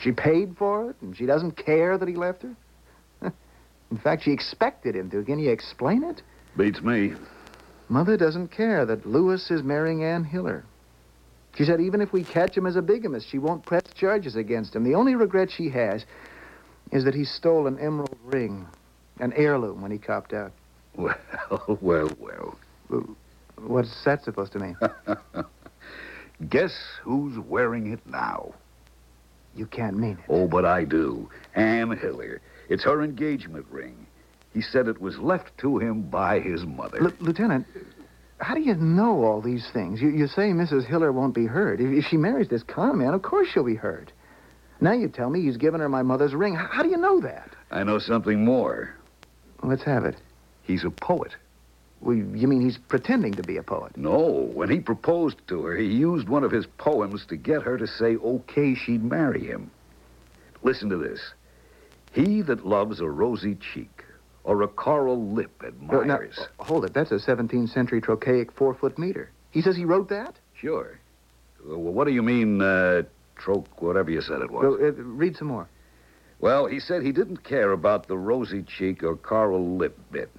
She 0.00 0.12
paid 0.12 0.56
for 0.58 0.90
it, 0.90 0.96
and 1.00 1.16
she 1.16 1.24
doesn't 1.24 1.52
care 1.52 1.96
that 1.96 2.08
he 2.08 2.14
left 2.14 2.42
her. 2.42 2.54
in 3.90 3.98
fact, 3.98 4.24
she 4.24 4.32
expected 4.32 4.94
him 4.94 5.10
to. 5.10 5.22
Can 5.22 5.38
you 5.38 5.50
explain 5.50 6.02
it? 6.04 6.22
Beats 6.56 6.82
me. 6.82 7.14
Mother 7.88 8.18
doesn't 8.18 8.48
care 8.48 8.84
that 8.84 9.06
Lewis 9.06 9.50
is 9.50 9.62
marrying 9.62 10.04
Ann 10.04 10.24
Hiller. 10.24 10.64
She 11.56 11.64
said 11.64 11.80
even 11.80 12.00
if 12.00 12.12
we 12.12 12.24
catch 12.24 12.56
him 12.56 12.66
as 12.66 12.76
a 12.76 12.82
bigamist, 12.82 13.28
she 13.28 13.38
won't 13.38 13.64
press 13.66 13.82
charges 13.94 14.36
against 14.36 14.74
him. 14.74 14.84
The 14.84 14.94
only 14.94 15.14
regret 15.14 15.50
she 15.50 15.68
has 15.70 16.04
is 16.92 17.04
that 17.04 17.14
he 17.14 17.24
stole 17.24 17.66
an 17.66 17.78
emerald 17.78 18.18
ring, 18.24 18.66
an 19.20 19.32
heirloom, 19.34 19.82
when 19.82 19.90
he 19.90 19.98
copped 19.98 20.32
out. 20.32 20.52
Well, 21.78 21.78
well, 21.80 22.58
well. 22.88 23.16
What's 23.56 24.04
that 24.04 24.22
supposed 24.24 24.52
to 24.52 24.58
mean? 24.58 24.76
Guess 26.48 26.74
who's 27.02 27.38
wearing 27.38 27.92
it 27.92 28.00
now? 28.06 28.54
You 29.54 29.66
can't 29.66 29.96
mean 29.96 30.12
it. 30.18 30.24
Oh, 30.28 30.46
but 30.46 30.64
I 30.64 30.84
do. 30.84 31.30
Ann 31.54 31.96
Hiller. 31.96 32.40
It's 32.68 32.84
her 32.84 33.02
engagement 33.02 33.66
ring. 33.70 34.06
He 34.52 34.60
said 34.60 34.86
it 34.88 35.00
was 35.00 35.18
left 35.18 35.56
to 35.58 35.78
him 35.78 36.02
by 36.02 36.40
his 36.40 36.64
mother. 36.64 37.02
L- 37.04 37.12
Lieutenant, 37.20 37.66
how 38.42 38.54
do 38.54 38.60
you 38.60 38.74
know 38.74 39.24
all 39.24 39.40
these 39.40 39.68
things? 39.72 40.00
You, 40.00 40.08
you 40.08 40.26
say 40.26 40.50
Mrs. 40.50 40.84
Hiller 40.84 41.12
won't 41.12 41.34
be 41.34 41.46
hurt. 41.46 41.80
If, 41.80 41.92
if 41.92 42.04
she 42.04 42.16
marries 42.16 42.48
this 42.48 42.64
con 42.64 42.98
man, 42.98 43.14
of 43.14 43.22
course 43.22 43.48
she'll 43.52 43.64
be 43.64 43.76
hurt. 43.76 44.12
Now 44.80 44.92
you 44.92 45.08
tell 45.08 45.30
me 45.30 45.42
he's 45.42 45.56
given 45.56 45.80
her 45.80 45.88
my 45.88 46.02
mother's 46.02 46.34
ring. 46.34 46.54
How, 46.54 46.66
how 46.66 46.82
do 46.82 46.88
you 46.88 46.96
know 46.96 47.20
that? 47.20 47.50
I 47.70 47.84
know 47.84 48.00
something 48.00 48.44
more. 48.44 48.94
Let's 49.62 49.84
have 49.84 50.04
it. 50.04 50.16
He's 50.62 50.84
a 50.84 50.90
poet. 50.90 51.36
Well, 52.00 52.16
you 52.16 52.48
mean 52.48 52.62
he's 52.62 52.78
pretending 52.78 53.34
to 53.34 53.44
be 53.44 53.58
a 53.58 53.62
poet? 53.62 53.96
No, 53.96 54.50
when 54.52 54.68
he 54.68 54.80
proposed 54.80 55.36
to 55.46 55.62
her, 55.62 55.76
he 55.76 55.86
used 55.86 56.28
one 56.28 56.42
of 56.42 56.50
his 56.50 56.66
poems 56.78 57.24
to 57.26 57.36
get 57.36 57.62
her 57.62 57.78
to 57.78 57.86
say 57.86 58.16
okay 58.16 58.74
she'd 58.74 59.04
marry 59.04 59.46
him. 59.46 59.70
Listen 60.64 60.88
to 60.88 60.96
this. 60.96 61.20
He 62.12 62.42
that 62.42 62.66
loves 62.66 62.98
a 62.98 63.08
rosy 63.08 63.56
cheek 63.72 64.01
or 64.44 64.62
a 64.62 64.68
coral 64.68 65.32
lip 65.32 65.50
Uh, 65.64 65.70
now, 65.80 66.00
admires. 66.00 66.38
hold 66.58 66.84
it. 66.84 66.92
That's 66.94 67.12
a 67.12 67.18
17th 67.18 67.68
century 67.70 68.00
trochaic 68.00 68.52
four 68.52 68.74
foot 68.74 68.98
meter. 68.98 69.30
He 69.50 69.60
says 69.62 69.76
he 69.76 69.84
wrote 69.84 70.08
that? 70.08 70.34
Sure. 70.54 70.98
Well, 71.64 71.78
what 71.78 72.06
do 72.06 72.12
you 72.12 72.22
mean, 72.22 72.60
uh, 72.60 73.02
troke, 73.36 73.80
whatever 73.80 74.10
you 74.10 74.20
said 74.20 74.40
it 74.42 74.50
was? 74.50 74.62
Well, 74.64 74.74
uh, 74.88 74.92
read 74.92 75.36
some 75.36 75.48
more. 75.48 75.68
Well, 76.40 76.66
he 76.66 76.80
said 76.80 77.02
he 77.02 77.12
didn't 77.12 77.44
care 77.44 77.70
about 77.70 78.08
the 78.08 78.18
rosy 78.18 78.62
cheek 78.62 79.04
or 79.04 79.14
coral 79.16 79.76
lip 79.76 79.96
bit, 80.10 80.30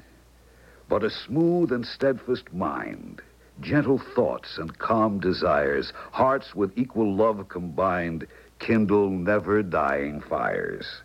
but 0.89 1.03
a 1.03 1.09
smooth 1.09 1.71
and 1.71 1.85
steadfast 1.85 2.51
mind, 2.53 3.21
gentle 3.61 3.99
thoughts 4.13 4.57
and 4.57 4.77
calm 4.79 5.19
desires, 5.19 5.93
hearts 6.11 6.53
with 6.55 6.77
equal 6.77 7.15
love 7.15 7.47
combined, 7.47 8.27
kindle 8.59 9.09
never 9.11 9.63
dying 9.63 10.19
fires. 10.19 11.01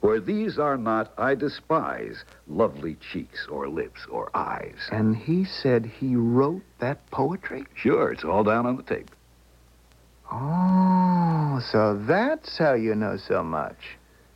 Where 0.00 0.20
these 0.20 0.58
are 0.58 0.78
not, 0.78 1.12
I 1.18 1.34
despise 1.34 2.24
lovely 2.48 2.96
cheeks 3.12 3.46
or 3.50 3.68
lips 3.68 4.00
or 4.10 4.34
eyes. 4.34 4.88
And 4.90 5.14
he 5.14 5.44
said 5.44 5.84
he 5.84 6.16
wrote 6.16 6.62
that 6.78 7.10
poetry? 7.10 7.66
Sure, 7.74 8.10
it's 8.10 8.24
all 8.24 8.42
down 8.42 8.66
on 8.66 8.76
the 8.76 8.82
tape. 8.82 9.10
Oh, 10.32 11.60
so 11.70 12.02
that's 12.06 12.56
how 12.56 12.74
you 12.74 12.94
know 12.94 13.18
so 13.28 13.42
much. 13.42 13.76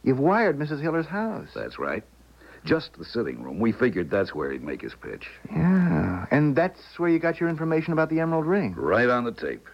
You've 0.03 0.18
wired 0.18 0.59
Mrs. 0.59 0.83
Hiller's 0.83 1.07
house. 1.07 1.48
That's 1.55 1.79
right. 1.79 2.03
Just 2.64 2.98
the 2.98 3.05
sitting 3.05 3.42
room. 3.42 3.59
We 3.59 3.72
figured 3.72 4.11
that's 4.11 4.35
where 4.35 4.50
he'd 4.50 4.62
make 4.62 4.83
his 4.83 4.94
pitch. 4.94 5.29
Yeah, 5.50 6.27
and 6.31 6.57
that's 6.57 6.81
where 6.98 7.11
you 7.11 7.18
got 7.18 7.38
your 7.38 7.48
information 7.48 7.92
about 7.92 8.11
the 8.11 8.20
emerald 8.20 8.46
ring. 8.46 8.74
Right 8.74 9.09
on 9.09 9.24
the 9.24 9.33
tape. 9.33 9.66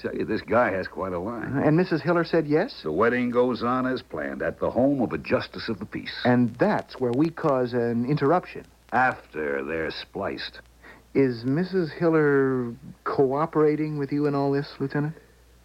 Tell 0.00 0.14
you, 0.14 0.24
this 0.24 0.42
guy 0.42 0.70
has 0.70 0.86
quite 0.86 1.12
a 1.12 1.18
line. 1.18 1.56
And 1.56 1.78
Mrs. 1.78 2.00
Hiller 2.02 2.24
said 2.24 2.46
yes? 2.46 2.82
The 2.84 2.92
wedding 2.92 3.30
goes 3.30 3.64
on 3.64 3.84
as 3.86 4.00
planned 4.00 4.42
at 4.42 4.60
the 4.60 4.70
home 4.70 5.02
of 5.02 5.12
a 5.12 5.18
justice 5.18 5.68
of 5.68 5.80
the 5.80 5.86
peace. 5.86 6.14
And 6.24 6.54
that's 6.54 7.00
where 7.00 7.10
we 7.10 7.30
cause 7.30 7.72
an 7.72 8.08
interruption. 8.08 8.64
After 8.92 9.64
they're 9.64 9.90
spliced. 9.90 10.60
Is 11.14 11.42
Mrs. 11.42 11.90
Hiller 11.98 12.72
cooperating 13.02 13.98
with 13.98 14.12
you 14.12 14.26
in 14.26 14.36
all 14.36 14.52
this, 14.52 14.68
Lieutenant? 14.78 15.14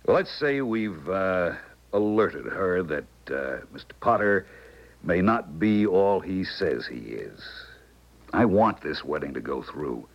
Well, 0.06 0.16
let's 0.16 0.32
say 0.40 0.62
we've 0.62 1.08
uh, 1.08 1.52
alerted 1.92 2.46
her 2.46 2.82
that 2.84 3.06
uh, 3.28 3.66
Mr. 3.72 3.92
Potter 4.02 4.48
may 5.04 5.22
not 5.22 5.60
be 5.60 5.86
all 5.86 6.20
he 6.20 6.44
says 6.44 6.88
he 6.88 6.98
is. 6.98 7.40
I 8.34 8.46
want 8.46 8.82
this 8.82 9.04
wedding 9.04 9.34
to 9.36 9.42
go 9.42 9.62
through. 9.62 10.08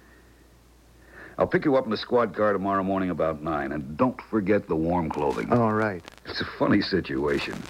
I'll 1.38 1.46
pick 1.46 1.64
you 1.64 1.76
up 1.76 1.84
in 1.84 1.90
the 1.92 1.96
squad 1.96 2.34
car 2.34 2.52
tomorrow 2.52 2.82
morning 2.82 3.10
about 3.10 3.40
nine, 3.42 3.70
and 3.70 3.96
don't 3.96 4.20
forget 4.22 4.66
the 4.66 4.74
warm 4.74 5.08
clothing. 5.08 5.52
All 5.52 5.72
right. 5.72 6.02
It's 6.26 6.40
a 6.40 6.48
funny 6.58 6.80
situation. 6.80 7.62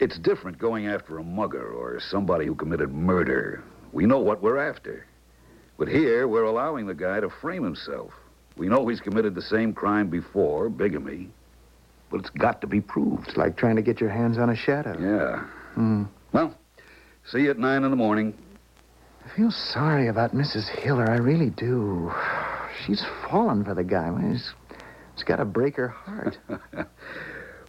It's 0.00 0.18
different 0.18 0.58
going 0.58 0.86
after 0.86 1.18
a 1.18 1.24
mugger 1.24 1.66
or 1.66 1.98
somebody 1.98 2.44
who 2.44 2.54
committed 2.54 2.92
murder. 2.92 3.64
We 3.92 4.04
know 4.04 4.18
what 4.18 4.42
we're 4.42 4.58
after. 4.58 5.06
But 5.78 5.88
here, 5.88 6.28
we're 6.28 6.44
allowing 6.44 6.86
the 6.86 6.94
guy 6.94 7.20
to 7.20 7.30
frame 7.30 7.64
himself. 7.64 8.12
We 8.58 8.68
know 8.68 8.86
he's 8.86 9.00
committed 9.00 9.34
the 9.34 9.42
same 9.42 9.72
crime 9.72 10.08
before, 10.10 10.68
bigamy. 10.68 11.30
But 12.10 12.20
it's 12.20 12.30
got 12.30 12.60
to 12.60 12.66
be 12.66 12.82
proved. 12.82 13.28
It's 13.28 13.36
like 13.36 13.56
trying 13.56 13.76
to 13.76 13.82
get 13.82 13.98
your 14.00 14.10
hands 14.10 14.36
on 14.36 14.50
a 14.50 14.56
shadow. 14.56 14.96
Yeah. 15.00 15.44
Hmm. 15.74 16.04
Well, 16.32 16.54
see 17.24 17.40
you 17.42 17.50
at 17.50 17.58
nine 17.58 17.84
in 17.84 17.90
the 17.90 17.96
morning. 17.96 18.34
I 19.24 19.36
feel 19.36 19.50
sorry 19.50 20.08
about 20.08 20.34
Mrs. 20.34 20.68
Hiller. 20.68 21.08
I 21.08 21.16
really 21.16 21.50
do. 21.50 22.12
She's 22.86 23.04
fallen 23.28 23.64
for 23.64 23.74
the 23.74 23.84
guy. 23.84 24.12
It's, 24.20 24.52
it's 25.14 25.22
got 25.22 25.36
to 25.36 25.44
break 25.44 25.76
her 25.76 25.88
heart. 25.88 26.38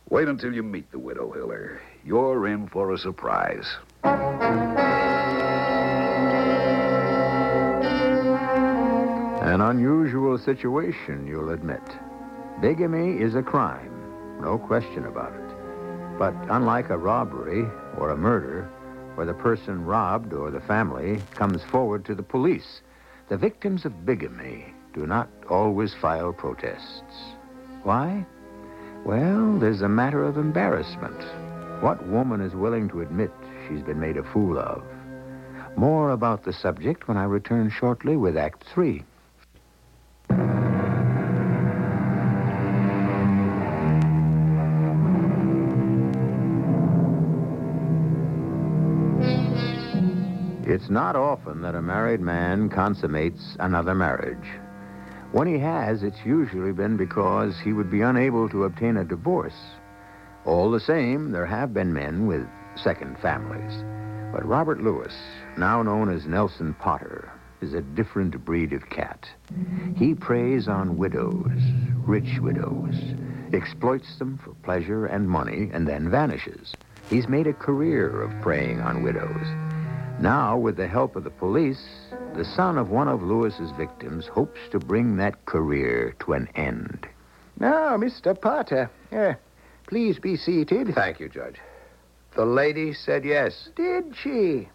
Wait 0.10 0.28
until 0.28 0.54
you 0.54 0.63
meet 0.63 0.91
the 0.91 1.00
widow 1.00 1.32
Hiller. 1.32 1.82
You're 2.04 2.48
in 2.48 2.67
for 2.67 2.91
a 2.91 2.98
surprise. 2.98 3.67
An 9.43 9.62
unusual 9.62 10.38
situation, 10.38 11.28
you'll 11.28 11.52
admit. 11.52 11.82
Bigamy 12.62 13.22
is 13.22 13.36
a 13.36 13.41
crime, 13.41 13.91
no 14.41 14.58
question 14.58 15.06
about 15.06 15.34
it. 15.34 16.17
But 16.17 16.34
unlike 16.50 16.89
a 16.89 16.98
robbery 16.98 17.65
or 17.98 18.10
a 18.10 18.17
murder, 18.17 18.69
where 19.15 19.26
the 19.26 19.34
person 19.34 19.86
robbed 19.86 20.34
or 20.34 20.52
the 20.52 20.60
family 20.62 21.22
comes 21.36 21.63
forward 21.63 22.06
to 22.06 22.15
the 22.15 22.24
police, 22.24 22.82
the 23.28 23.38
victims 23.38 23.86
of 23.86 24.06
bigamy 24.06 24.74
do 24.99 25.07
not 25.07 25.29
always 25.49 25.93
file 25.93 26.33
protests. 26.33 27.33
Why? 27.83 28.25
Well, 29.05 29.57
there's 29.57 29.81
a 29.81 29.88
matter 29.88 30.25
of 30.25 30.35
embarrassment. 30.35 31.23
What 31.81 32.05
woman 32.07 32.41
is 32.41 32.53
willing 32.53 32.89
to 32.89 32.99
admit 32.99 33.31
she's 33.65 33.81
been 33.81 34.01
made 34.01 34.17
a 34.17 34.23
fool 34.33 34.59
of? 34.59 34.83
More 35.77 36.12
about 36.12 36.43
the 36.43 36.51
subject 36.51 37.07
when 37.07 37.15
I 37.15 37.23
return 37.23 37.69
shortly 37.69 38.17
with 38.17 38.35
Act 38.35 38.65
Three. 38.65 39.05
It's 50.67 50.89
not 50.89 51.15
often 51.15 51.62
that 51.62 51.75
a 51.75 51.81
married 51.81 52.19
man 52.19 52.67
consummates 52.67 53.55
another 53.59 53.95
marriage. 53.95 54.59
When 55.32 55.48
he 55.48 55.60
has, 55.60 56.02
it's 56.02 56.26
usually 56.26 56.72
been 56.72 56.98
because 56.98 57.60
he 57.60 57.72
would 57.72 57.92
be 57.92 58.02
unable 58.02 58.50
to 58.50 58.63
obtain 58.63 58.98
a 58.98 59.06
divorce. 59.06 59.54
All 60.44 60.72
the 60.72 60.80
same, 60.80 61.32
there 61.32 61.46
have 61.46 61.72
been 61.72 61.94
men 61.94 62.26
with 62.26 62.48
second 62.76 63.20
families. 63.20 63.84
But 64.32 64.48
Robert 64.48 64.82
Lewis, 64.82 65.13
now 65.56 65.84
known 65.84 66.10
as 66.10 66.26
Nelson 66.26 66.74
Potter, 66.80 67.32
is 67.62 67.76
a 67.76 67.82
different 67.82 68.44
breed 68.44 68.74
of 68.74 68.89
cat. 68.89 69.30
He 69.96 70.15
preys 70.15 70.68
on 70.68 70.98
widows, 70.98 71.62
rich 72.08 72.39
widows, 72.39 72.96
exploits 73.54 74.18
them 74.18 74.39
for 74.44 74.56
pleasure 74.63 75.06
and 75.06 75.30
money, 75.30 75.70
and 75.72 75.88
then 75.88 76.10
vanishes. 76.10 76.74
He's 77.10 77.28
made 77.28 77.48
a 77.48 77.54
career 77.54 78.22
of 78.22 78.42
preying 78.42 78.82
on 78.82 79.04
widows. 79.04 79.46
Now, 80.20 80.58
with 80.58 80.76
the 80.76 80.88
help 80.88 81.15
of 81.15 81.24
the 81.24 81.30
police, 81.30 81.88
the 82.36 82.46
son 82.56 82.78
of 82.78 82.89
one 82.89 83.08
of 83.08 83.22
Lewis's 83.22 83.72
victims 83.72 84.28
hopes 84.28 84.60
to 84.72 84.80
bring 84.80 85.18
that 85.18 85.46
career 85.46 86.15
to 86.20 86.34
an 86.34 86.48
end. 86.56 87.08
Now, 87.60 87.98
Mr. 87.98 88.39
Potter, 88.39 88.89
uh, 89.12 89.34
please 89.88 90.20
be 90.20 90.38
seated. 90.38 90.94
Thank 90.96 91.20
you, 91.20 91.28
Judge. 91.30 91.58
The 92.36 92.46
lady 92.46 92.94
said 92.94 93.26
yes. 93.26 93.70
Did 93.76 94.15
she? 94.15 94.70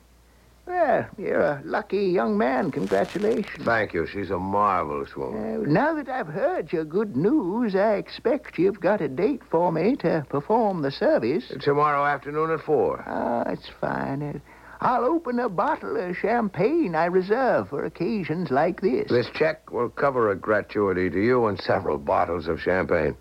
Well, 0.67 1.07
you're 1.19 1.41
a 1.41 1.63
lucky 1.65 2.07
young 2.07 2.39
man. 2.39 2.71
Congratulations. 2.71 3.65
Thank 3.65 3.93
you. 3.93 4.07
She's 4.07 4.31
a 4.31 4.39
marvelous 4.39 5.15
woman. 5.15 5.67
Uh, 5.67 5.71
now 5.71 5.95
that 5.95 6.09
I've 6.09 6.27
heard 6.27 6.73
your 6.73 6.85
good 6.85 7.17
news, 7.17 7.75
I 7.75 7.95
expect 7.95 8.59
you've 8.59 8.81
got 8.81 9.03
a 9.03 9.09
date 9.09 9.43
for 9.51 9.71
me 9.71 9.95
to 9.97 10.27
perform 10.31 10.83
the 10.83 10.91
service. 10.91 11.53
Tomorrow 11.61 12.05
afternoon 12.07 12.51
at 12.51 12.61
four. 12.61 13.05
Ah, 13.07 13.45
it's 13.51 13.69
fine. 13.81 14.41
Uh, 14.85 14.89
I'll 14.89 15.05
open 15.05 15.39
a 15.39 15.49
bottle 15.49 15.97
of 15.97 16.17
champagne 16.17 16.95
I 16.95 17.07
reserve 17.07 17.71
for 17.71 17.85
occasions 17.85 18.51
like 18.51 18.81
this. 18.81 19.09
This 19.09 19.29
check 19.35 19.73
will 19.73 19.89
cover 19.89 20.31
a 20.31 20.37
gratuity 20.37 21.11
to 21.11 21.21
you 21.21 21.47
and 21.47 21.59
several 21.61 21.99
bottles 21.99 22.47
of 22.47 22.61
champagne. 22.61 23.17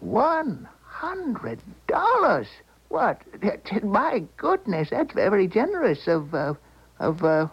One 0.00 0.68
hundred 0.84 1.60
dollars. 1.86 2.46
What? 2.88 3.22
My 3.82 4.22
goodness, 4.36 4.90
that's 4.90 5.12
very 5.12 5.46
generous 5.46 6.06
of 6.06 6.34
uh, 6.34 6.54
of 6.98 7.24
uh, 7.24 7.48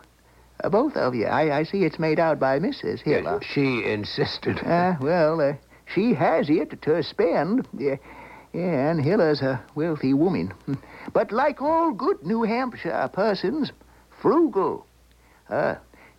uh, 0.63 0.69
both 0.69 0.95
of 0.95 1.15
you. 1.15 1.25
I, 1.25 1.59
I 1.59 1.63
see 1.63 1.83
it's 1.83 1.99
made 1.99 2.19
out 2.19 2.39
by 2.39 2.59
Mrs. 2.59 3.01
Hiller. 3.01 3.41
She 3.41 3.83
insisted. 3.85 4.59
Ah, 4.63 4.97
well, 5.01 5.41
uh, 5.41 5.53
she 5.93 6.13
has 6.13 6.49
it 6.49 6.81
to 6.81 7.03
spend. 7.03 7.67
Yeah, 7.77 7.97
yeah, 8.53 8.91
and 8.91 9.01
Hiller's 9.01 9.41
a 9.41 9.63
wealthy 9.75 10.13
woman. 10.13 10.53
But 11.13 11.31
like 11.31 11.61
all 11.61 11.91
good 11.91 12.25
New 12.25 12.43
Hampshire 12.43 13.09
persons, 13.13 13.71
frugal. 14.21 14.85
Uh, 15.49 15.75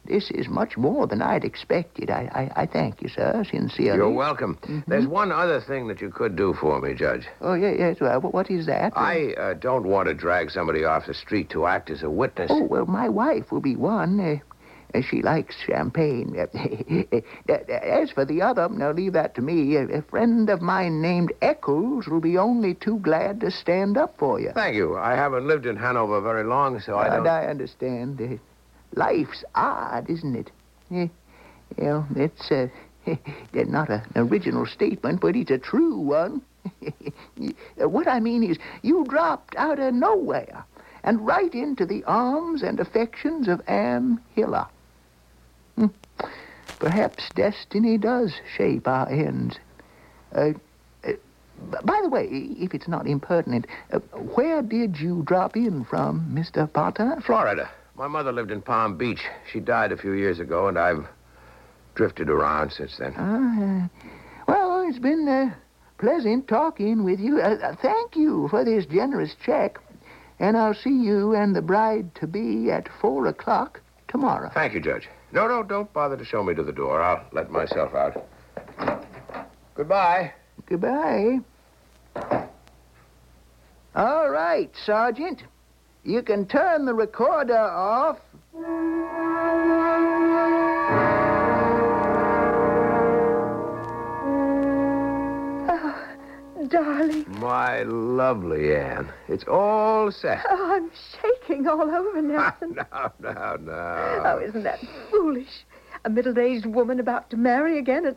this 0.06 0.30
is 0.30 0.48
much 0.48 0.76
more 0.76 1.06
than 1.06 1.20
I'd 1.20 1.44
expected. 1.44 2.10
I, 2.10 2.50
I, 2.56 2.62
I 2.62 2.66
thank 2.66 3.02
you, 3.02 3.08
sir, 3.08 3.44
sincerely. 3.50 3.96
You're 3.98 4.10
welcome. 4.10 4.56
There's 4.86 5.06
one 5.06 5.32
other 5.32 5.60
thing 5.60 5.88
that 5.88 6.00
you 6.00 6.10
could 6.10 6.36
do 6.36 6.54
for 6.54 6.80
me, 6.80 6.94
Judge. 6.94 7.26
Oh, 7.40 7.54
yeah, 7.54 7.72
yes. 7.76 7.96
Well, 8.00 8.20
what 8.20 8.50
is 8.50 8.66
that? 8.66 8.92
I 8.96 9.32
uh, 9.32 9.54
don't 9.54 9.86
want 9.86 10.08
to 10.08 10.14
drag 10.14 10.50
somebody 10.50 10.84
off 10.84 11.06
the 11.06 11.14
street 11.14 11.50
to 11.50 11.66
act 11.66 11.90
as 11.90 12.02
a 12.02 12.10
witness. 12.10 12.50
Oh, 12.52 12.62
well, 12.62 12.86
my 12.86 13.08
wife 13.08 13.50
will 13.50 13.60
be 13.60 13.74
one. 13.74 14.20
Uh, 14.20 14.36
she 15.08 15.22
likes 15.22 15.54
champagne. 15.66 16.36
Uh, 17.48 17.52
As 17.72 18.10
for 18.10 18.24
the 18.24 18.42
other, 18.42 18.68
now 18.68 18.90
leave 18.90 19.12
that 19.12 19.34
to 19.36 19.42
me. 19.42 19.76
A, 19.76 20.02
friend 20.02 20.50
of 20.50 20.60
mine 20.60 21.00
named 21.00 21.32
Eccles 21.42 22.06
will 22.08 22.20
be 22.20 22.36
only 22.38 22.74
too 22.74 22.98
glad 22.98 23.40
to 23.40 23.50
stand 23.50 23.96
up 23.96 24.16
for 24.18 24.40
you. 24.40 24.50
Thank 24.52 24.74
you. 24.74 24.96
I 24.96 25.14
haven't 25.14 25.46
lived 25.46 25.66
in 25.66 25.76
Hanover 25.76 26.20
very 26.20 26.44
long, 26.44 26.80
so 26.80 26.96
I 26.96 27.06
And 27.14 27.24
don't. 27.24 27.28
I 27.28 27.46
understand. 27.46 28.20
Uh, 28.20 28.36
life's 28.94 29.44
odd, 29.54 30.08
isn't 30.10 30.34
it? 30.36 30.50
You 30.90 31.10
know, 31.78 32.06
it's 32.16 32.50
uh, 32.50 32.68
not 33.52 33.90
a- 33.90 34.02
an 34.14 34.28
original 34.28 34.66
statement, 34.66 35.20
but 35.20 35.36
it's 35.36 35.50
a 35.50 35.58
true 35.58 35.98
one. 35.98 36.42
Uh, 37.80 37.88
what 37.88 38.08
I 38.08 38.18
mean 38.18 38.42
is, 38.42 38.56
you 38.82 39.04
dropped 39.04 39.54
out 39.56 39.78
of 39.78 39.92
nowhere 39.94 40.64
and 41.04 41.24
right 41.24 41.54
into 41.54 41.84
the 41.86 42.02
arms 42.04 42.62
and 42.62 42.80
affections 42.80 43.46
of 43.46 43.60
Anne 43.68 44.18
Hiller. 44.34 44.66
Perhaps 46.78 47.30
destiny 47.34 47.98
does 47.98 48.34
shape 48.56 48.86
our 48.86 49.08
ends. 49.08 49.58
Uh, 50.34 50.50
uh, 51.04 51.12
by 51.84 52.00
the 52.02 52.08
way, 52.08 52.26
if 52.58 52.74
it's 52.74 52.88
not 52.88 53.06
impertinent, 53.06 53.66
uh, 53.92 53.98
where 54.34 54.62
did 54.62 54.98
you 54.98 55.22
drop 55.26 55.56
in 55.56 55.84
from, 55.84 56.30
Mr. 56.32 56.70
Potter? 56.70 57.16
Florida. 57.24 57.70
My 57.96 58.08
mother 58.08 58.30
lived 58.30 58.50
in 58.50 58.60
Palm 58.60 58.98
Beach. 58.98 59.24
She 59.50 59.58
died 59.58 59.90
a 59.90 59.96
few 59.96 60.12
years 60.12 60.38
ago, 60.38 60.68
and 60.68 60.78
I've 60.78 61.06
drifted 61.94 62.28
around 62.28 62.72
since 62.72 62.98
then. 62.98 63.14
Ah, 63.16 63.84
uh, 63.84 63.88
well, 64.46 64.86
it's 64.86 64.98
been 64.98 65.26
uh, 65.26 65.54
pleasant 65.96 66.46
talking 66.46 67.04
with 67.04 67.18
you. 67.18 67.40
Uh, 67.40 67.56
uh, 67.62 67.74
thank 67.80 68.16
you 68.16 68.48
for 68.48 68.64
this 68.64 68.84
generous 68.84 69.34
check. 69.44 69.78
And 70.38 70.58
I'll 70.58 70.74
see 70.74 70.90
you 70.90 71.34
and 71.34 71.56
the 71.56 71.62
bride 71.62 72.14
to 72.16 72.26
be 72.26 72.70
at 72.70 72.88
four 73.00 73.26
o'clock 73.26 73.80
tomorrow. 74.08 74.50
Thank 74.52 74.74
you, 74.74 74.80
Judge. 74.80 75.08
No, 75.32 75.46
no, 75.48 75.62
don't 75.62 75.92
bother 75.92 76.16
to 76.16 76.24
show 76.24 76.42
me 76.42 76.54
to 76.54 76.62
the 76.62 76.72
door. 76.72 77.02
I'll 77.02 77.24
let 77.32 77.50
myself 77.50 77.94
out. 77.94 78.26
Goodbye. 79.74 80.32
Goodbye. 80.66 81.40
All 83.94 84.30
right, 84.30 84.70
Sergeant. 84.84 85.42
You 86.04 86.22
can 86.22 86.46
turn 86.46 86.84
the 86.84 86.94
recorder 86.94 87.58
off. 87.58 88.18
Oh, 95.68 96.66
darling, 96.68 97.24
My 97.40 97.82
lovely 97.82 98.74
Anne. 98.76 99.12
It's 99.28 99.44
all 99.44 100.10
set. 100.10 100.44
oh, 100.48 100.74
I'm 100.76 100.90
shaking 101.22 101.35
all 101.50 101.82
over, 101.82 102.22
Nelson. 102.22 102.78
Ah, 102.92 103.12
no, 103.20 103.32
no, 103.32 103.56
no. 103.56 104.22
Oh, 104.24 104.40
isn't 104.42 104.62
that 104.62 104.80
foolish? 105.10 105.64
A 106.04 106.10
middle-aged 106.10 106.66
woman 106.66 107.00
about 107.00 107.30
to 107.30 107.36
marry 107.36 107.78
again, 107.78 108.06
and 108.06 108.16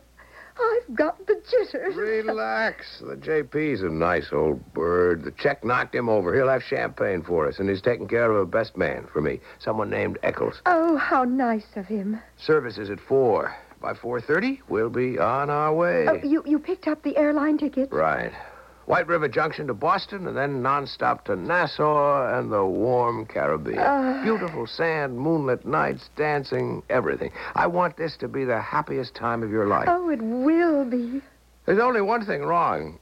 I've 0.60 0.94
got 0.94 1.26
the 1.26 1.40
jitters. 1.50 1.94
Relax. 1.96 3.00
The 3.00 3.16
JP's 3.16 3.82
a 3.82 3.88
nice 3.88 4.32
old 4.32 4.72
bird. 4.74 5.24
The 5.24 5.30
check 5.32 5.64
knocked 5.64 5.94
him 5.94 6.08
over. 6.08 6.34
He'll 6.34 6.48
have 6.48 6.62
champagne 6.62 7.22
for 7.22 7.48
us, 7.48 7.58
and 7.58 7.68
he's 7.68 7.80
taking 7.82 8.08
care 8.08 8.30
of 8.30 8.36
a 8.36 8.46
best 8.46 8.76
man 8.76 9.06
for 9.12 9.20
me, 9.20 9.40
someone 9.58 9.90
named 9.90 10.18
Eccles. 10.22 10.60
Oh, 10.66 10.96
how 10.96 11.24
nice 11.24 11.76
of 11.76 11.86
him. 11.86 12.20
Service 12.36 12.78
is 12.78 12.90
at 12.90 13.00
4. 13.00 13.54
By 13.80 13.94
4.30, 13.94 14.58
we'll 14.68 14.90
be 14.90 15.18
on 15.18 15.48
our 15.48 15.72
way. 15.72 16.06
Oh, 16.06 16.20
you, 16.22 16.42
you 16.44 16.58
picked 16.58 16.86
up 16.86 17.02
the 17.02 17.16
airline 17.16 17.56
ticket? 17.56 17.90
Right. 17.90 18.32
White 18.86 19.06
River 19.06 19.28
Junction 19.28 19.66
to 19.68 19.74
Boston, 19.74 20.26
and 20.26 20.36
then 20.36 20.62
nonstop 20.62 21.24
to 21.24 21.36
Nassau 21.36 22.38
and 22.38 22.50
the 22.52 22.64
warm 22.64 23.26
Caribbean. 23.26 23.78
Ah. 23.78 24.20
Beautiful 24.22 24.66
sand, 24.66 25.18
moonlit 25.18 25.64
nights, 25.64 26.10
dancing, 26.16 26.82
everything. 26.90 27.30
I 27.54 27.66
want 27.66 27.96
this 27.96 28.16
to 28.18 28.28
be 28.28 28.44
the 28.44 28.60
happiest 28.60 29.14
time 29.14 29.42
of 29.42 29.50
your 29.50 29.66
life. 29.66 29.86
Oh, 29.88 30.08
it 30.10 30.20
will 30.20 30.84
be. 30.84 31.22
There's 31.66 31.78
only 31.78 32.00
one 32.00 32.24
thing 32.24 32.42
wrong. 32.42 32.98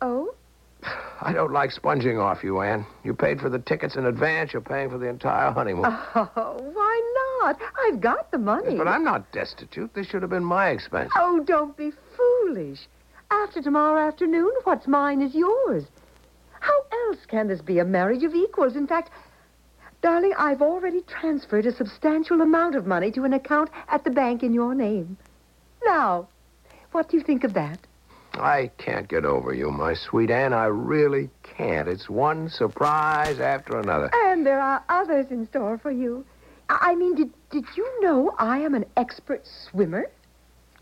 Oh? 0.00 0.34
I 1.20 1.32
don't 1.32 1.52
like 1.52 1.70
sponging 1.70 2.18
off 2.18 2.42
you, 2.42 2.60
Anne. 2.60 2.84
You 3.04 3.14
paid 3.14 3.40
for 3.40 3.48
the 3.48 3.60
tickets 3.60 3.94
in 3.94 4.06
advance. 4.06 4.52
You're 4.52 4.62
paying 4.62 4.90
for 4.90 4.98
the 4.98 5.06
entire 5.06 5.52
honeymoon. 5.52 5.84
Oh, 6.14 6.70
why 6.72 7.40
not? 7.42 7.58
I've 7.86 8.00
got 8.00 8.30
the 8.30 8.38
money. 8.38 8.76
But 8.76 8.88
I'm 8.88 9.04
not 9.04 9.30
destitute. 9.32 9.94
This 9.94 10.06
should 10.06 10.22
have 10.22 10.30
been 10.30 10.44
my 10.44 10.70
expense. 10.70 11.10
Oh, 11.16 11.40
don't 11.44 11.76
be 11.76 11.92
foolish. 12.16 12.80
After 13.32 13.62
tomorrow 13.62 14.06
afternoon, 14.06 14.52
what's 14.64 14.86
mine 14.86 15.22
is 15.22 15.34
yours. 15.34 15.84
How 16.60 16.84
else 17.06 17.24
can 17.26 17.48
this 17.48 17.62
be 17.62 17.78
a 17.78 17.84
marriage 17.84 18.24
of 18.24 18.34
equals? 18.34 18.76
In 18.76 18.86
fact, 18.86 19.10
darling, 20.02 20.34
I've 20.36 20.60
already 20.60 21.00
transferred 21.00 21.64
a 21.64 21.72
substantial 21.72 22.42
amount 22.42 22.74
of 22.74 22.86
money 22.86 23.10
to 23.12 23.24
an 23.24 23.32
account 23.32 23.70
at 23.88 24.04
the 24.04 24.10
bank 24.10 24.42
in 24.42 24.52
your 24.52 24.74
name. 24.74 25.16
Now, 25.82 26.28
what 26.92 27.08
do 27.08 27.16
you 27.16 27.22
think 27.22 27.42
of 27.42 27.54
that? 27.54 27.78
I 28.34 28.70
can't 28.76 29.08
get 29.08 29.24
over 29.24 29.54
you, 29.54 29.70
my 29.70 29.94
sweet 29.94 30.30
Anne. 30.30 30.52
I 30.52 30.66
really 30.66 31.30
can't. 31.42 31.88
It's 31.88 32.10
one 32.10 32.50
surprise 32.50 33.40
after 33.40 33.78
another. 33.78 34.10
And 34.12 34.44
there 34.44 34.60
are 34.60 34.84
others 34.90 35.30
in 35.30 35.46
store 35.48 35.78
for 35.78 35.90
you. 35.90 36.26
I 36.68 36.92
I 36.92 36.94
mean, 36.94 37.14
did, 37.14 37.30
did 37.48 37.64
you 37.76 38.02
know 38.02 38.34
I 38.38 38.58
am 38.58 38.74
an 38.74 38.84
expert 38.98 39.46
swimmer? 39.46 40.10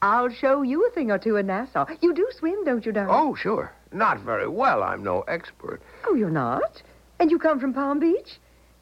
I'll 0.03 0.31
show 0.31 0.63
you 0.63 0.87
a 0.87 0.91
thing 0.91 1.11
or 1.11 1.19
two 1.19 1.37
in 1.37 1.47
Nassau. 1.47 1.87
You 2.01 2.15
do 2.15 2.29
swim, 2.39 2.65
don't 2.65 2.87
you, 2.87 2.93
darling? 2.93 3.15
Oh, 3.15 3.35
sure. 3.35 3.73
Not 3.93 4.21
very 4.21 4.49
well. 4.49 4.83
I'm 4.83 5.03
no 5.03 5.23
expert. 5.23 5.83
Oh, 6.07 6.15
you're 6.15 6.31
not? 6.31 6.83
And 7.19 7.31
you 7.31 7.39
come 7.39 7.61
from 7.61 7.75
Palm 7.75 7.99
Beach? 7.99 8.39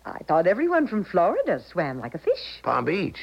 I 0.07 0.19
thought 0.29 0.47
everyone 0.47 0.87
from 0.87 1.05
Florida 1.05 1.61
swam 1.71 1.99
like 2.01 2.15
a 2.15 2.19
fish. 2.19 2.61
Palm 2.63 2.85
Beach. 2.85 3.19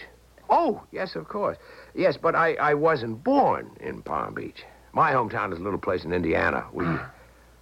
Oh, 0.50 0.84
yes, 0.92 1.16
of 1.16 1.28
course. 1.28 1.58
Yes, 1.96 2.18
but 2.22 2.36
I, 2.36 2.56
I 2.56 2.74
wasn't 2.74 3.24
born 3.24 3.72
in 3.80 4.02
Palm 4.02 4.34
Beach. 4.34 4.64
My 4.94 5.12
hometown 5.12 5.54
is 5.54 5.60
a 5.60 5.64
little 5.64 5.80
place 5.80 6.04
in 6.04 6.14
Indiana. 6.14 6.66
We 6.74 6.86
ah. 6.86 7.10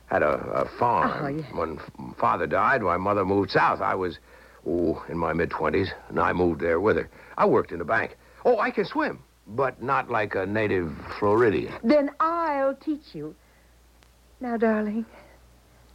had 0.07 0.23
a, 0.23 0.33
a 0.33 0.65
farm. 0.79 1.11
Ah, 1.13 1.19
oh, 1.21 1.27
yeah. 1.27 1.43
When 1.57 1.79
f- 1.79 2.17
father 2.17 2.47
died, 2.47 2.81
my 2.81 2.97
mother 2.97 3.23
moved 3.23 3.51
south. 3.51 3.81
I 3.81 3.95
was, 3.95 4.17
oh, 4.67 5.03
in 5.07 5.17
my 5.17 5.33
mid-twenties, 5.33 5.91
and 6.09 6.19
I 6.19 6.33
moved 6.33 6.59
there 6.59 6.79
with 6.79 6.97
her. 6.97 7.09
I 7.37 7.45
worked 7.45 7.71
in 7.71 7.81
a 7.81 7.85
bank. 7.85 8.17
Oh, 8.45 8.59
I 8.59 8.71
can 8.71 8.85
swim, 8.85 9.23
but 9.47 9.81
not 9.81 10.09
like 10.09 10.35
a 10.35 10.45
native 10.45 10.91
Floridian. 11.19 11.73
Then 11.83 12.11
I'll 12.19 12.75
teach 12.75 13.13
you. 13.13 13.35
Now, 14.39 14.57
darling, 14.57 15.05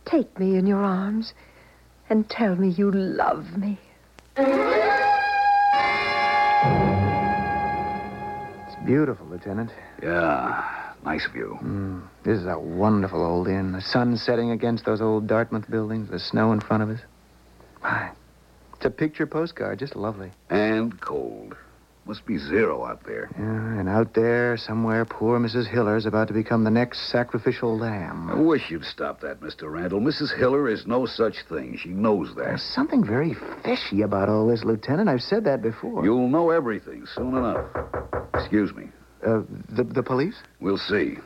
take 0.04 0.38
me 0.38 0.56
in 0.56 0.66
your 0.66 0.82
arms 0.82 1.34
and 2.08 2.28
tell 2.28 2.56
me 2.56 2.68
you 2.70 2.90
love 2.90 3.56
me. 3.56 3.78
It's 8.66 8.86
beautiful, 8.86 9.26
Lieutenant. 9.26 9.70
Yeah, 10.02 10.92
nice 11.04 11.26
view. 11.32 11.58
Mm, 11.62 12.02
this 12.24 12.38
is 12.38 12.46
a 12.46 12.58
wonderful 12.58 13.22
old 13.22 13.48
inn. 13.48 13.72
The 13.72 13.82
sun 13.82 14.16
setting 14.16 14.50
against 14.50 14.84
those 14.84 15.00
old 15.00 15.26
Dartmouth 15.26 15.70
buildings, 15.70 16.10
the 16.10 16.18
snow 16.18 16.52
in 16.52 16.60
front 16.60 16.82
of 16.82 16.90
us. 16.90 17.00
My, 17.82 18.10
it's 18.76 18.86
a 18.86 18.90
picture 18.90 19.26
postcard, 19.26 19.78
just 19.78 19.94
lovely. 19.96 20.32
And 20.48 20.98
cold. 21.00 21.56
Must 22.08 22.24
be 22.24 22.38
zero 22.38 22.86
out 22.86 23.04
there. 23.04 23.28
Yeah, 23.38 23.80
and 23.80 23.86
out 23.86 24.14
there, 24.14 24.56
somewhere, 24.56 25.04
poor 25.04 25.38
Mrs. 25.38 25.68
Hiller's 25.68 26.06
about 26.06 26.28
to 26.28 26.32
become 26.32 26.64
the 26.64 26.70
next 26.70 27.10
sacrificial 27.10 27.76
lamb. 27.76 28.30
I 28.30 28.34
wish 28.34 28.70
you'd 28.70 28.86
stop 28.86 29.20
that, 29.20 29.40
Mr. 29.40 29.70
Randall. 29.70 30.00
Mrs. 30.00 30.34
Hiller 30.34 30.70
is 30.70 30.86
no 30.86 31.04
such 31.04 31.42
thing. 31.50 31.76
She 31.76 31.90
knows 31.90 32.34
that. 32.36 32.44
There's 32.46 32.62
something 32.62 33.04
very 33.04 33.36
fishy 33.62 34.00
about 34.00 34.30
all 34.30 34.48
this, 34.48 34.64
Lieutenant. 34.64 35.10
I've 35.10 35.20
said 35.20 35.44
that 35.44 35.60
before. 35.60 36.02
You'll 36.02 36.28
know 36.28 36.48
everything 36.48 37.04
soon 37.14 37.36
enough. 37.36 37.66
Excuse 38.32 38.74
me. 38.74 38.88
Uh, 39.22 39.42
the, 39.68 39.84
the 39.84 40.02
police? 40.02 40.36
We'll 40.60 40.78
see. 40.78 41.18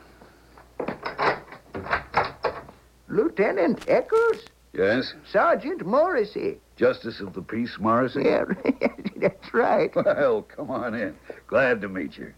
Lieutenant 3.07 3.85
Eccles? 3.87 4.49
Yes? 4.73 5.13
Sergeant 5.31 5.85
Morrissey. 5.85 6.57
Justice 6.75 7.19
of 7.19 7.33
the 7.33 7.41
Peace, 7.41 7.77
Morrissey? 7.79 8.23
Yeah, 8.25 8.45
that's 9.17 9.53
right. 9.53 9.91
Well, 9.95 10.41
come 10.43 10.71
on 10.71 10.95
in. 10.95 11.15
Glad 11.47 11.81
to 11.81 11.89
meet 11.89 12.17
you. 12.17 12.33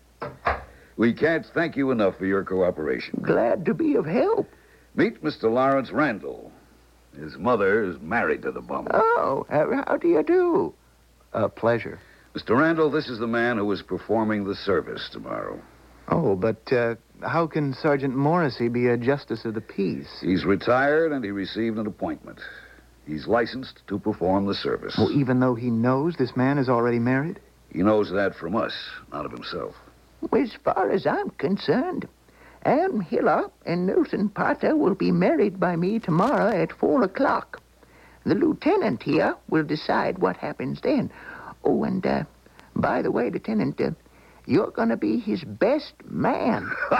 We 0.98 1.14
can't 1.14 1.46
thank 1.54 1.76
you 1.76 1.92
enough 1.92 2.18
for 2.18 2.26
your 2.26 2.44
cooperation. 2.44 3.22
Glad 3.22 3.66
to 3.66 3.74
be 3.74 3.96
of 3.96 4.06
help. 4.06 4.48
Meet 4.96 5.24
Mr. 5.24 5.44
Lawrence 5.52 5.92
Randall. 5.92 6.52
His 7.20 7.38
mother 7.38 7.84
is 7.84 8.00
married 8.02 8.42
to 8.44 8.52
the 8.52 8.62
bum. 8.62 8.88
Oh, 8.92 9.46
how 9.50 9.98
do 9.98 10.08
you 10.08 10.24
do? 10.24 10.74
A 11.34 11.50
pleasure. 11.50 12.00
Mr. 12.36 12.58
Randall, 12.58 12.92
this 12.92 13.08
is 13.08 13.20
the 13.20 13.28
man 13.28 13.58
who 13.58 13.72
is 13.72 13.82
performing 13.82 14.44
the 14.44 14.56
service 14.56 15.10
tomorrow. 15.12 15.62
Oh, 16.10 16.36
but 16.36 16.72
uh, 16.72 16.96
how 17.22 17.48
can 17.48 17.74
Sergeant 17.74 18.16
Morrissey 18.16 18.68
be 18.68 18.88
a 18.88 18.98
justice 18.98 19.46
of 19.46 19.54
the 19.54 19.62
peace? 19.62 20.10
He's 20.22 20.46
retired 20.46 21.12
and 21.12 21.24
he 21.24 21.32
received 21.32 21.78
an 21.78 21.88
appointment. 21.88 22.40
He's 23.08 23.28
licensed 23.28 23.82
to 23.88 24.00
perform 24.00 24.46
the 24.46 24.56
service. 24.56 24.96
Well, 24.98 25.12
even 25.12 25.40
though 25.40 25.56
he 25.56 25.70
knows 25.70 26.16
this 26.16 26.36
man 26.36 26.58
is 26.58 26.70
already 26.70 27.00
married? 27.00 27.40
He 27.72 27.84
knows 27.84 28.12
that 28.12 28.36
from 28.36 28.56
us, 28.56 28.74
not 29.12 29.26
of 29.26 29.32
himself. 29.32 29.76
As 30.32 30.54
far 30.64 30.90
as 30.90 31.06
I'm 31.06 31.30
concerned, 31.32 32.08
Ann 32.64 33.02
Hiller 33.02 33.50
and 33.66 33.86
Nelson 33.86 34.30
Potter 34.30 34.76
will 34.76 34.96
be 34.96 35.12
married 35.12 35.60
by 35.60 35.76
me 35.76 36.00
tomorrow 36.00 36.48
at 36.48 36.72
four 36.72 37.04
o'clock. 37.04 37.62
The 38.26 38.34
lieutenant 38.34 39.04
here 39.04 39.36
will 39.50 39.64
decide 39.64 40.18
what 40.18 40.38
happens 40.38 40.82
then. 40.82 41.12
Oh, 41.64 41.84
and 41.84 42.06
uh, 42.06 42.24
by 42.76 43.02
the 43.04 43.12
way, 43.12 43.30
Lieutenant, 43.30 43.80
uh, 43.80 43.92
you're 44.46 44.72
going 44.72 44.90
to 44.90 44.98
be 44.98 45.20
his 45.20 45.44
best 45.44 45.94
man. 46.06 46.70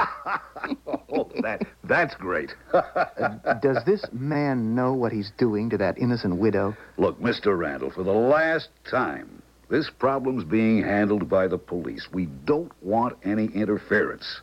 oh, 0.88 1.30
that, 1.42 1.66
that's 1.84 2.16
great. 2.16 2.54
Does 3.62 3.84
this 3.86 4.06
man 4.12 4.76
know 4.76 4.94
what 4.94 5.12
he's 5.12 5.32
doing 5.38 5.70
to 5.70 5.78
that 5.78 5.98
innocent 5.98 6.38
widow? 6.38 6.76
Look, 6.98 7.20
Mr. 7.20 7.58
Randall, 7.58 7.92
for 7.92 8.04
the 8.04 8.12
last 8.12 8.70
time, 8.90 9.42
this 9.70 9.90
problem's 9.90 10.44
being 10.44 10.84
handled 10.84 11.30
by 11.30 11.48
the 11.48 11.58
police. 11.58 12.08
We 12.12 12.28
don't 12.46 12.72
want 12.82 13.18
any 13.24 13.46
interference. 13.46 14.42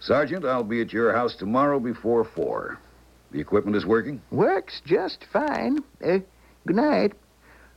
Sergeant, 0.00 0.44
I'll 0.44 0.64
be 0.64 0.80
at 0.80 0.92
your 0.92 1.12
house 1.12 1.36
tomorrow 1.36 1.78
before 1.78 2.24
four. 2.24 2.78
The 3.32 3.40
equipment 3.40 3.76
is 3.76 3.86
working? 3.86 4.20
Works 4.30 4.80
just 4.84 5.24
fine. 5.32 5.78
Uh, 6.04 6.18
good 6.66 6.76
night. 6.76 7.12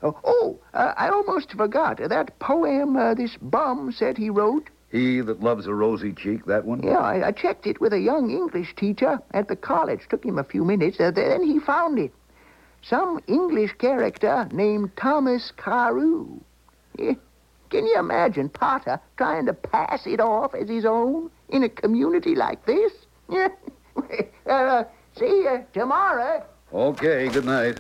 Oh, 0.04 0.20
oh 0.24 0.60
uh, 0.74 0.94
I 0.98 1.10
almost 1.10 1.52
forgot. 1.54 1.98
That 1.98 2.38
poem 2.40 2.98
uh, 2.98 3.14
this 3.14 3.38
bum 3.42 3.92
said 3.92 4.18
he 4.18 4.30
wrote. 4.30 4.70
He 4.92 5.22
that 5.22 5.42
loves 5.42 5.66
a 5.66 5.74
rosy 5.74 6.14
cheek, 6.14 6.46
that 6.46 6.66
one? 6.66 6.84
Yeah, 6.84 7.00
I, 7.00 7.30
I 7.30 7.32
checked 7.32 7.66
it 7.66 7.82
with 7.82 7.94
a 7.94 8.00
young 8.00 8.30
English 8.30 8.76
teacher 8.76 9.20
at 9.32 9.48
the 9.48 9.56
college. 9.56 10.02
Took 10.10 10.24
him 10.24 10.38
a 10.38 10.44
few 10.44 10.64
minutes. 10.64 11.00
Uh, 11.00 11.10
then 11.10 11.42
he 11.42 11.60
found 11.60 11.98
it. 11.98 12.12
Some 12.84 13.22
English 13.28 13.74
character 13.80 14.48
named 14.52 14.92
Thomas 14.98 15.52
Carew. 15.58 16.40
Yeah. 17.00 17.14
Can 17.70 17.88
you 17.88 17.98
imagine 17.98 18.50
Potter 18.50 19.00
trying 19.18 19.48
to 19.48 19.54
pass 19.54 20.06
it 20.06 20.20
off 20.20 20.54
as 20.54 20.70
his 20.70 20.86
own 20.86 21.32
in 21.50 21.64
a 21.64 21.70
community 21.70 22.36
like 22.36 22.66
this? 22.66 22.92
Yeah. 23.30 23.48
uh, 24.48 24.84
see 25.18 25.26
you 25.26 25.64
tomorrow. 25.74 26.44
Okay, 26.74 27.30
good 27.30 27.46
night. 27.46 27.80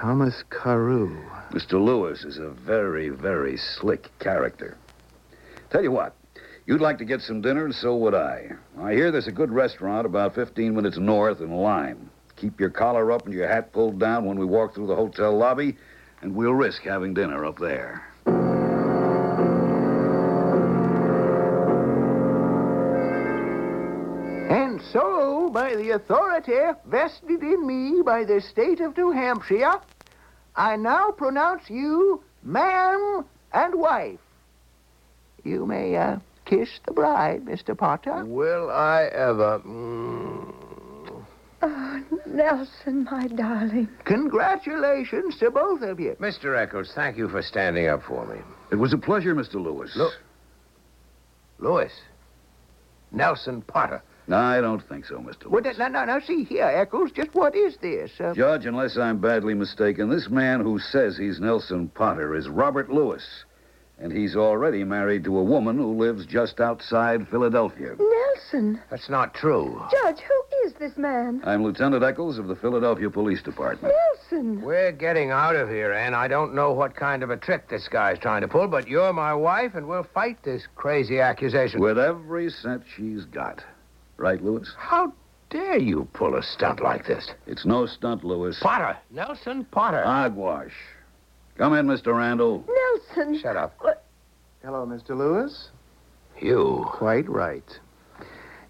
Thomas 0.00 0.44
Carew. 0.48 1.14
Mr. 1.50 1.72
Lewis 1.72 2.24
is 2.24 2.38
a 2.38 2.48
very, 2.48 3.10
very 3.10 3.58
slick 3.58 4.08
character. 4.18 4.78
Tell 5.68 5.82
you 5.82 5.90
what, 5.90 6.16
you'd 6.64 6.80
like 6.80 6.96
to 6.98 7.04
get 7.04 7.20
some 7.20 7.42
dinner, 7.42 7.66
and 7.66 7.74
so 7.74 7.94
would 7.96 8.14
I. 8.14 8.50
I 8.80 8.94
hear 8.94 9.10
there's 9.10 9.26
a 9.26 9.32
good 9.32 9.52
restaurant 9.52 10.06
about 10.06 10.34
15 10.34 10.74
minutes 10.74 10.96
north 10.96 11.42
in 11.42 11.50
Lyme. 11.50 12.08
Keep 12.36 12.58
your 12.58 12.70
collar 12.70 13.12
up 13.12 13.26
and 13.26 13.34
your 13.34 13.46
hat 13.46 13.74
pulled 13.74 14.00
down 14.00 14.24
when 14.24 14.38
we 14.38 14.46
walk 14.46 14.74
through 14.74 14.86
the 14.86 14.96
hotel 14.96 15.36
lobby, 15.36 15.76
and 16.22 16.34
we'll 16.34 16.54
risk 16.54 16.80
having 16.80 17.12
dinner 17.12 17.44
up 17.44 17.58
there. 17.58 18.09
By 25.52 25.74
the 25.74 25.90
authority 25.90 26.58
vested 26.86 27.42
in 27.42 27.66
me 27.66 28.02
by 28.02 28.24
the 28.24 28.40
state 28.40 28.80
of 28.80 28.96
New 28.96 29.10
Hampshire, 29.10 29.80
I 30.56 30.76
now 30.76 31.10
pronounce 31.10 31.68
you 31.68 32.22
man 32.42 33.24
and 33.52 33.74
wife. 33.74 34.18
You 35.44 35.66
may 35.66 35.96
uh, 35.96 36.18
kiss 36.44 36.68
the 36.86 36.92
bride, 36.92 37.44
Mr. 37.44 37.76
Potter. 37.76 38.24
Will 38.24 38.70
I 38.70 39.04
ever? 39.12 39.60
Mm. 39.60 40.54
Oh, 41.62 42.02
Nelson, 42.26 43.04
my 43.10 43.26
darling. 43.28 43.88
Congratulations 44.04 45.38
to 45.38 45.50
both 45.50 45.82
of 45.82 46.00
you. 46.00 46.16
Mr. 46.20 46.58
Eccles, 46.58 46.92
thank 46.94 47.16
you 47.16 47.28
for 47.28 47.42
standing 47.42 47.86
up 47.86 48.02
for 48.02 48.26
me. 48.26 48.40
It 48.70 48.76
was 48.76 48.92
a 48.92 48.98
pleasure, 48.98 49.34
Mr. 49.34 49.54
Lewis. 49.54 49.94
Look. 49.96 50.14
Lewis. 51.58 51.92
Nelson 53.12 53.62
Potter. 53.62 54.02
No, 54.30 54.36
I 54.36 54.60
don't 54.60 54.80
think 54.88 55.06
so, 55.06 55.16
Mr. 55.16 55.46
Well, 55.46 55.60
Lewis. 55.60 55.76
now, 55.76 55.88
now, 55.88 56.04
now, 56.04 56.20
see 56.20 56.44
here, 56.44 56.62
Eccles, 56.62 57.10
just 57.10 57.34
what 57.34 57.56
is 57.56 57.76
this? 57.78 58.12
Uh, 58.20 58.32
Judge, 58.32 58.64
unless 58.64 58.96
I'm 58.96 59.18
badly 59.18 59.54
mistaken, 59.54 60.08
this 60.08 60.30
man 60.30 60.60
who 60.60 60.78
says 60.78 61.16
he's 61.16 61.40
Nelson 61.40 61.88
Potter 61.88 62.36
is 62.36 62.48
Robert 62.48 62.92
Lewis. 62.92 63.44
And 63.98 64.12
he's 64.12 64.36
already 64.36 64.84
married 64.84 65.24
to 65.24 65.36
a 65.36 65.42
woman 65.42 65.78
who 65.78 65.98
lives 65.98 66.26
just 66.26 66.60
outside 66.60 67.26
Philadelphia. 67.26 67.96
Nelson. 67.98 68.80
That's 68.88 69.10
not 69.10 69.34
true. 69.34 69.82
Judge, 69.90 70.20
who 70.20 70.66
is 70.66 70.74
this 70.74 70.96
man? 70.96 71.42
I'm 71.44 71.64
Lieutenant 71.64 72.04
Eccles 72.04 72.38
of 72.38 72.46
the 72.46 72.54
Philadelphia 72.54 73.10
Police 73.10 73.42
Department. 73.42 73.92
Nelson. 74.30 74.62
We're 74.62 74.92
getting 74.92 75.32
out 75.32 75.56
of 75.56 75.68
here, 75.68 75.92
Ann. 75.92 76.14
I 76.14 76.28
don't 76.28 76.54
know 76.54 76.72
what 76.72 76.94
kind 76.94 77.24
of 77.24 77.30
a 77.30 77.36
trick 77.36 77.68
this 77.68 77.88
guy's 77.88 78.20
trying 78.20 78.42
to 78.42 78.48
pull, 78.48 78.68
but 78.68 78.86
you're 78.86 79.12
my 79.12 79.34
wife, 79.34 79.74
and 79.74 79.88
we'll 79.88 80.06
fight 80.14 80.40
this 80.44 80.68
crazy 80.76 81.18
accusation. 81.18 81.80
With 81.80 81.98
every 81.98 82.48
cent 82.48 82.84
she's 82.96 83.24
got. 83.24 83.64
Right, 84.20 84.42
Lewis? 84.44 84.70
How 84.76 85.14
dare 85.48 85.78
you 85.78 86.06
pull 86.12 86.36
a 86.36 86.42
stunt 86.42 86.82
like 86.82 87.06
this? 87.06 87.30
It's 87.46 87.64
no 87.64 87.86
stunt, 87.86 88.22
Lewis. 88.22 88.58
Potter. 88.60 88.98
Nelson 89.10 89.64
Potter. 89.64 90.02
Hogwash. 90.04 90.74
Come 91.56 91.72
in, 91.72 91.86
Mr. 91.86 92.14
Randall. 92.14 92.62
Nelson. 92.68 93.40
Shut 93.40 93.56
up. 93.56 93.74
Hello, 94.62 94.84
Mr. 94.86 95.16
Lewis. 95.16 95.70
You. 96.38 96.84
Quite 96.92 97.30
right. 97.30 97.64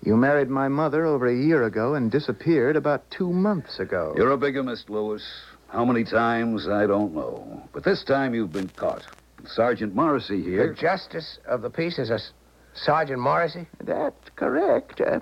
You 0.04 0.16
married 0.16 0.48
my 0.50 0.68
mother 0.68 1.04
over 1.04 1.26
a 1.26 1.34
year 1.36 1.64
ago 1.64 1.94
and 1.94 2.12
disappeared 2.12 2.76
about 2.76 3.10
two 3.10 3.32
months 3.32 3.80
ago. 3.80 4.14
You're 4.16 4.30
a 4.30 4.38
bigamist, 4.38 4.88
Lewis. 4.88 5.28
How 5.66 5.84
many 5.84 6.04
times, 6.04 6.68
I 6.68 6.86
don't 6.86 7.12
know. 7.12 7.60
But 7.72 7.82
this 7.82 8.04
time 8.04 8.34
you've 8.34 8.52
been 8.52 8.68
caught. 8.68 9.02
Sergeant 9.46 9.96
Morrissey 9.96 10.42
here. 10.44 10.68
The 10.68 10.74
justice 10.80 11.38
of 11.44 11.62
the 11.62 11.70
peace 11.70 11.98
is 11.98 12.10
a 12.10 12.14
S- 12.14 12.30
Sergeant 12.72 13.18
Morrissey? 13.20 13.66
That's 13.82 14.28
correct. 14.36 15.00
Uh, 15.00 15.18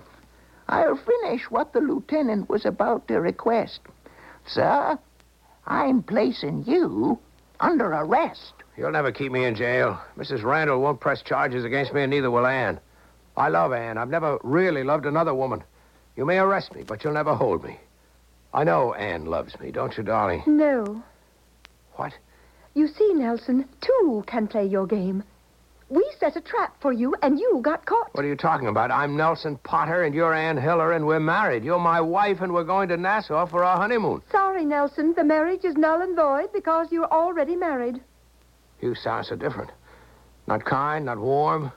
I'll 0.68 0.96
finish 0.96 1.50
what 1.50 1.72
the 1.72 1.80
lieutenant 1.80 2.48
was 2.48 2.66
about 2.66 3.08
to 3.08 3.20
request. 3.20 3.80
Sir, 4.46 4.98
I'm 5.66 6.02
placing 6.02 6.64
you 6.66 7.18
under 7.60 7.86
arrest. 7.86 8.52
You'll 8.76 8.92
never 8.92 9.10
keep 9.10 9.32
me 9.32 9.44
in 9.44 9.54
jail. 9.54 10.00
Mrs. 10.16 10.44
Randall 10.44 10.80
won't 10.80 11.00
press 11.00 11.22
charges 11.22 11.64
against 11.64 11.92
me, 11.92 12.02
and 12.02 12.10
neither 12.10 12.30
will 12.30 12.46
Ann. 12.46 12.80
I 13.36 13.48
love 13.48 13.72
Ann. 13.72 13.98
I've 13.98 14.10
never 14.10 14.38
really 14.42 14.84
loved 14.84 15.06
another 15.06 15.34
woman. 15.34 15.62
You 16.16 16.24
may 16.24 16.38
arrest 16.38 16.74
me, 16.74 16.82
but 16.82 17.02
you'll 17.02 17.14
never 17.14 17.34
hold 17.34 17.64
me. 17.64 17.78
I 18.52 18.64
know 18.64 18.94
Ann 18.94 19.26
loves 19.26 19.58
me, 19.60 19.70
don't 19.70 19.96
you, 19.96 20.02
darling? 20.02 20.42
No. 20.46 21.02
What? 21.94 22.12
You 22.74 22.88
see, 22.88 23.12
Nelson, 23.14 23.68
two 23.80 24.24
can 24.26 24.46
play 24.48 24.66
your 24.66 24.86
game. 24.86 25.24
We 25.90 26.04
set 26.20 26.36
a 26.36 26.42
trap 26.42 26.76
for 26.80 26.92
you, 26.92 27.14
and 27.22 27.38
you 27.38 27.60
got 27.62 27.86
caught. 27.86 28.14
What 28.14 28.22
are 28.22 28.28
you 28.28 28.36
talking 28.36 28.68
about? 28.68 28.90
I'm 28.90 29.16
Nelson 29.16 29.56
Potter, 29.62 30.02
and 30.02 30.14
you're 30.14 30.34
Ann 30.34 30.58
Hiller, 30.58 30.92
and 30.92 31.06
we're 31.06 31.18
married. 31.18 31.64
You're 31.64 31.78
my 31.78 31.98
wife, 31.98 32.42
and 32.42 32.52
we're 32.52 32.64
going 32.64 32.90
to 32.90 32.98
Nassau 32.98 33.46
for 33.46 33.64
our 33.64 33.78
honeymoon. 33.78 34.20
Sorry, 34.30 34.66
Nelson. 34.66 35.14
The 35.14 35.24
marriage 35.24 35.64
is 35.64 35.76
null 35.76 36.02
and 36.02 36.14
void 36.14 36.52
because 36.52 36.92
you're 36.92 37.10
already 37.10 37.56
married. 37.56 38.02
You 38.82 38.94
sound 38.94 39.26
so 39.26 39.36
different. 39.36 39.70
Not 40.46 40.66
kind, 40.66 41.06
not 41.06 41.18
warm, 41.18 41.72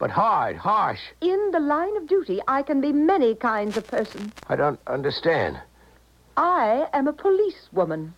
but 0.00 0.10
hard, 0.10 0.56
harsh. 0.56 1.00
In 1.20 1.50
the 1.52 1.60
line 1.60 1.96
of 1.96 2.08
duty, 2.08 2.40
I 2.48 2.62
can 2.62 2.80
be 2.80 2.92
many 2.92 3.36
kinds 3.36 3.76
of 3.76 3.86
person. 3.86 4.32
I 4.48 4.56
don't 4.56 4.80
understand. 4.88 5.60
I 6.36 6.88
am 6.92 7.06
a 7.06 7.12
policewoman. 7.12 8.12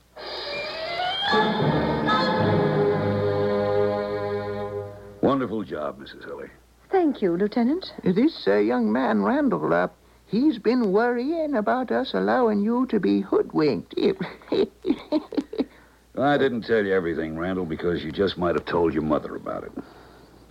Wonderful 5.43 5.65
job, 5.65 5.99
Mrs. 5.99 6.25
Hiller. 6.25 6.53
Thank 6.93 7.21
you, 7.21 7.37
Lieutenant. 7.37 7.93
This 8.05 8.45
uh, 8.47 8.59
young 8.59 8.93
man, 8.93 9.25
Randall, 9.25 9.75
uh, 9.75 9.89
he's 10.29 10.57
been 10.57 10.93
worrying 10.93 11.57
about 11.57 11.91
us 11.91 12.13
allowing 12.15 12.61
you 12.63 12.87
to 12.91 13.01
be 13.01 13.23
hoodwinked. 13.23 13.93
I 16.17 16.39
didn't 16.39 16.63
tell 16.63 16.85
you 16.85 16.95
everything, 16.95 17.37
Randall, 17.37 17.65
because 17.65 18.05
you 18.05 18.13
just 18.13 18.39
might 18.39 18.55
have 18.55 18.67
told 18.67 18.95
your 18.95 19.03
mother 19.03 19.35
about 19.35 19.65
it. 19.65 19.73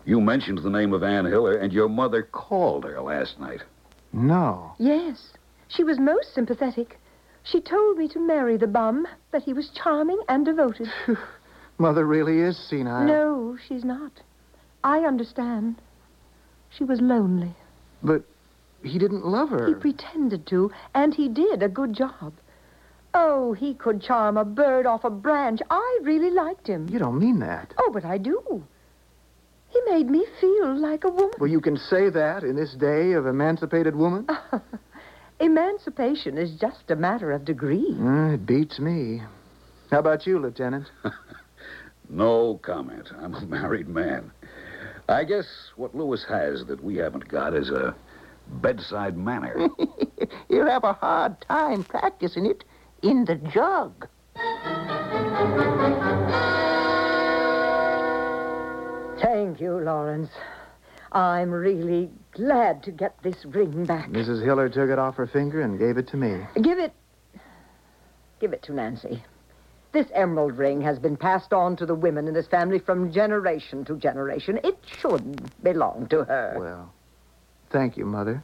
You 0.04 0.20
mentioned 0.20 0.58
the 0.58 0.70
name 0.70 0.92
of 0.92 1.04
Ann 1.04 1.24
Hiller, 1.24 1.56
and 1.56 1.72
your 1.72 1.88
mother 1.88 2.24
called 2.24 2.84
her 2.84 3.00
last 3.00 3.40
night. 3.40 3.62
No. 4.12 4.74
Yes, 4.78 5.32
she 5.70 5.86
was 5.86 6.00
most 6.00 6.34
sympathetic. 6.34 7.00
She 7.44 7.62
told 7.62 7.98
me 7.98 8.10
to 8.10 8.20
marry 8.20 8.58
the 8.58 8.68
bum, 8.68 9.08
that 9.32 9.44
he 9.44 9.54
was 9.54 9.70
charming 9.70 10.20
and 10.28 10.44
devoted. 10.44 10.92
Mother 11.78 12.06
really 12.06 12.40
is 12.40 12.58
senile. 12.58 13.06
No, 13.06 13.58
she's 13.70 13.86
not. 13.86 14.12
I 14.84 15.00
understand. 15.00 15.76
She 16.70 16.84
was 16.84 17.02
lonely. 17.02 17.54
But 18.02 18.24
he 18.84 18.98
didn't 18.98 19.26
love 19.26 19.50
her. 19.50 19.68
He 19.68 19.74
pretended 19.76 20.48
to, 20.48 20.72
and 20.94 21.14
he 21.14 21.30
did 21.30 21.62
a 21.62 21.70
good 21.70 21.94
job. 21.94 22.34
Oh, 23.14 23.54
he 23.54 23.74
could 23.74 24.02
charm 24.02 24.38
a 24.38 24.46
bird 24.46 24.86
off 24.86 25.04
a 25.04 25.10
branch. 25.10 25.60
I 25.70 26.00
really 26.02 26.32
liked 26.32 26.68
him. 26.68 26.88
You 26.90 26.98
don't 26.98 27.20
mean 27.20 27.40
that. 27.40 27.74
Oh, 27.78 27.92
but 27.94 28.06
I 28.06 28.18
do. 28.18 28.64
He 29.70 29.82
made 29.90 30.10
me 30.10 30.26
feel 30.40 30.76
like 30.76 31.04
a 31.04 31.10
woman. 31.10 31.32
Well, 31.40 31.50
you 31.50 31.62
can 31.62 31.78
say 31.78 32.10
that 32.10 32.44
in 32.44 32.56
this 32.56 32.74
day 32.74 33.14
of 33.14 33.26
emancipated 33.26 33.96
woman? 33.96 34.28
Emancipation 35.40 36.38
is 36.38 36.52
just 36.60 36.90
a 36.90 36.96
matter 36.96 37.32
of 37.32 37.46
degree. 37.46 37.96
Uh, 38.00 38.34
it 38.34 38.46
beats 38.46 38.80
me. 38.80 39.22
How 39.90 40.00
about 40.00 40.26
you, 40.26 40.40
Lieutenant? 40.40 40.88
No 42.14 42.60
comment. 42.62 43.08
I'm 43.22 43.34
a 43.34 43.46
married 43.46 43.88
man. 43.88 44.32
I 45.12 45.26
guess 45.26 45.46
what 45.76 45.94
Lewis 45.94 46.26
has 46.30 46.66
that 46.68 46.82
we 46.82 46.96
haven't 46.96 47.28
got 47.28 47.54
is 47.54 47.70
a 47.70 47.94
bedside 48.48 49.18
manner. 49.18 49.68
You'll 50.50 50.70
have 50.70 50.86
a 50.86 50.94
hard 50.94 51.42
time 51.42 51.84
practicing 51.84 52.46
it 52.46 52.64
in 53.02 53.26
the 53.26 53.36
jug. 53.36 54.08
Thank 59.22 59.60
you, 59.60 59.80
Lawrence. 59.80 60.30
I'm 61.12 61.52
really 61.52 62.10
glad 62.32 62.82
to 62.84 62.92
get 62.92 63.22
this 63.22 63.44
ring 63.46 63.86
back. 63.86 64.10
Mrs. 64.10 64.44
Hiller 64.44 64.70
took 64.70 64.90
it 64.90 64.98
off 64.98 65.16
her 65.16 65.28
finger 65.28 65.62
and 65.62 65.78
gave 65.78 65.98
it 65.98 66.08
to 66.10 66.18
me. 66.18 66.40
Give 66.62 66.80
it. 66.80 66.94
Give 68.40 68.54
it 68.54 68.64
to 68.64 68.74
Nancy. 68.74 69.22
This 69.92 70.08
emerald 70.14 70.58
ring 70.58 70.82
has 70.82 71.00
been 71.00 71.18
passed 71.18 71.52
on 71.52 71.76
to 71.76 71.86
the 71.86 71.96
women 71.96 72.28
in 72.28 72.34
this 72.34 72.48
family 72.48 72.80
from 72.80 73.12
generation 73.12 73.84
to 73.86 73.98
generation. 73.98 74.60
It 74.64 74.78
should 74.86 75.52
belong 75.62 76.08
to 76.12 76.24
her. 76.24 76.56
Well, 76.58 76.94
thank 77.72 77.98
you, 77.98 78.06
Mother. 78.06 78.42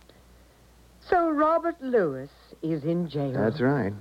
So 1.09 1.29
Robert 1.29 1.81
Lewis 1.81 2.29
is 2.61 2.83
in 2.83 3.07
jail. 3.07 3.31
That's 3.31 3.61
right. 3.61 3.93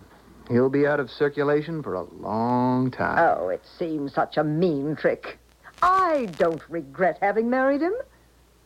He'll 0.48 0.70
be 0.70 0.86
out 0.86 0.98
of 0.98 1.08
circulation 1.10 1.82
for 1.82 1.94
a 1.94 2.02
long 2.02 2.90
time. 2.90 3.18
Oh, 3.18 3.48
it 3.48 3.62
seems 3.78 4.12
such 4.12 4.36
a 4.36 4.44
mean 4.44 4.96
trick. 4.96 5.38
I 5.82 6.28
don't 6.38 6.62
regret 6.68 7.18
having 7.20 7.48
married 7.48 7.80
him. 7.80 7.94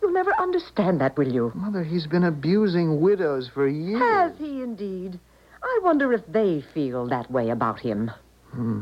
You'll 0.01 0.13
never 0.13 0.33
understand 0.39 1.01
that, 1.03 1.19
will 1.19 1.31
you? 1.31 1.53
Mother, 1.55 1.85
he's 1.85 2.07
been 2.07 2.25
abusing 2.25 3.01
widows 3.01 3.51
for 3.53 3.69
years. 3.69 4.01
Has 4.01 4.33
he 4.39 4.63
indeed? 4.63 5.19
I 5.63 5.81
wonder 5.83 6.15
if 6.15 6.23
they 6.27 6.65
feel 6.73 7.07
that 7.09 7.31
way 7.31 7.51
about 7.51 7.81
him. 7.81 8.11
Hmm. 8.53 8.81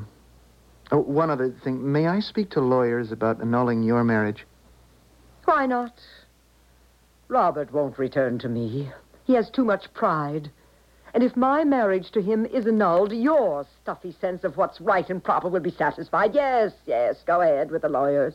Oh, 0.90 1.00
one 1.00 1.30
other 1.30 1.50
thing. 1.50 1.92
May 1.92 2.06
I 2.06 2.20
speak 2.20 2.50
to 2.50 2.60
lawyers 2.60 3.12
about 3.12 3.40
annulling 3.40 3.82
your 3.82 4.04
marriage? 4.04 4.46
Why 5.44 5.66
not? 5.66 5.92
Robert 7.28 7.72
won't 7.72 7.98
return 7.98 8.38
to 8.38 8.48
me. 8.48 8.90
He 9.24 9.34
has 9.34 9.50
too 9.50 9.64
much 9.64 9.92
pride. 9.92 10.50
And 11.12 11.22
if 11.22 11.36
my 11.36 11.64
marriage 11.64 12.10
to 12.12 12.22
him 12.22 12.46
is 12.46 12.66
annulled, 12.66 13.12
your 13.12 13.66
stuffy 13.82 14.12
sense 14.20 14.44
of 14.44 14.56
what's 14.56 14.80
right 14.80 15.08
and 15.10 15.22
proper 15.22 15.48
will 15.48 15.60
be 15.60 15.70
satisfied. 15.70 16.34
Yes, 16.34 16.72
yes, 16.86 17.16
go 17.26 17.40
ahead 17.42 17.70
with 17.70 17.82
the 17.82 17.88
lawyers. 17.88 18.34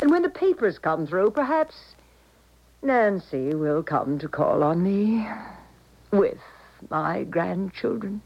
And 0.00 0.10
when 0.10 0.22
the 0.22 0.30
papers 0.30 0.78
come 0.78 1.06
through, 1.06 1.30
perhaps 1.30 1.94
Nancy 2.82 3.54
will 3.54 3.82
come 3.82 4.18
to 4.18 4.28
call 4.28 4.62
on 4.62 4.82
me 4.82 5.26
with 6.10 6.38
my 6.88 7.24
grandchildren. 7.24 8.22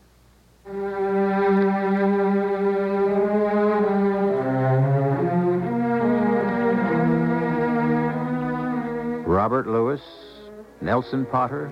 Robert 9.27 9.67
Lewis, 9.67 10.01
Nelson 10.81 11.27
Potter, 11.27 11.71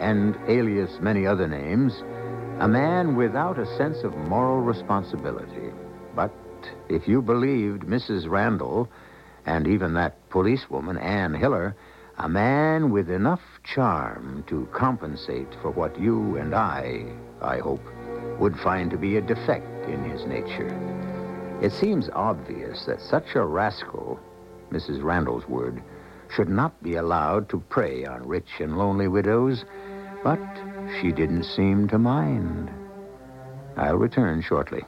and 0.00 0.36
alias 0.48 0.98
many 1.00 1.24
other 1.24 1.46
names, 1.46 2.02
a 2.58 2.66
man 2.66 3.14
without 3.14 3.60
a 3.60 3.76
sense 3.76 3.98
of 3.98 4.16
moral 4.16 4.58
responsibility. 4.60 5.70
But 6.16 6.32
if 6.88 7.06
you 7.06 7.22
believed 7.22 7.82
Mrs. 7.82 8.28
Randall 8.28 8.90
and 9.44 9.68
even 9.68 9.94
that 9.94 10.28
policewoman, 10.30 10.98
Ann 10.98 11.32
Hiller, 11.32 11.76
a 12.18 12.28
man 12.28 12.90
with 12.90 13.08
enough 13.08 13.42
charm 13.62 14.42
to 14.48 14.66
compensate 14.72 15.54
for 15.62 15.70
what 15.70 15.96
you 16.00 16.36
and 16.38 16.56
I, 16.56 17.04
I 17.40 17.58
hope, 17.58 17.86
would 18.38 18.58
find 18.58 18.90
to 18.90 18.96
be 18.96 19.16
a 19.16 19.20
defect 19.20 19.88
in 19.88 20.02
his 20.10 20.26
nature. 20.26 20.68
It 21.62 21.72
seems 21.72 22.10
obvious 22.12 22.84
that 22.84 23.00
such 23.00 23.34
a 23.34 23.44
rascal, 23.44 24.20
Mrs. 24.70 25.02
Randall's 25.02 25.48
word, 25.48 25.82
should 26.34 26.48
not 26.48 26.82
be 26.82 26.96
allowed 26.96 27.48
to 27.48 27.60
prey 27.68 28.04
on 28.04 28.26
rich 28.26 28.60
and 28.60 28.76
lonely 28.76 29.08
widows, 29.08 29.64
but 30.22 30.40
she 31.00 31.12
didn't 31.12 31.44
seem 31.44 31.88
to 31.88 31.98
mind. 31.98 32.70
I'll 33.76 33.96
return 33.96 34.42
shortly. 34.42 34.84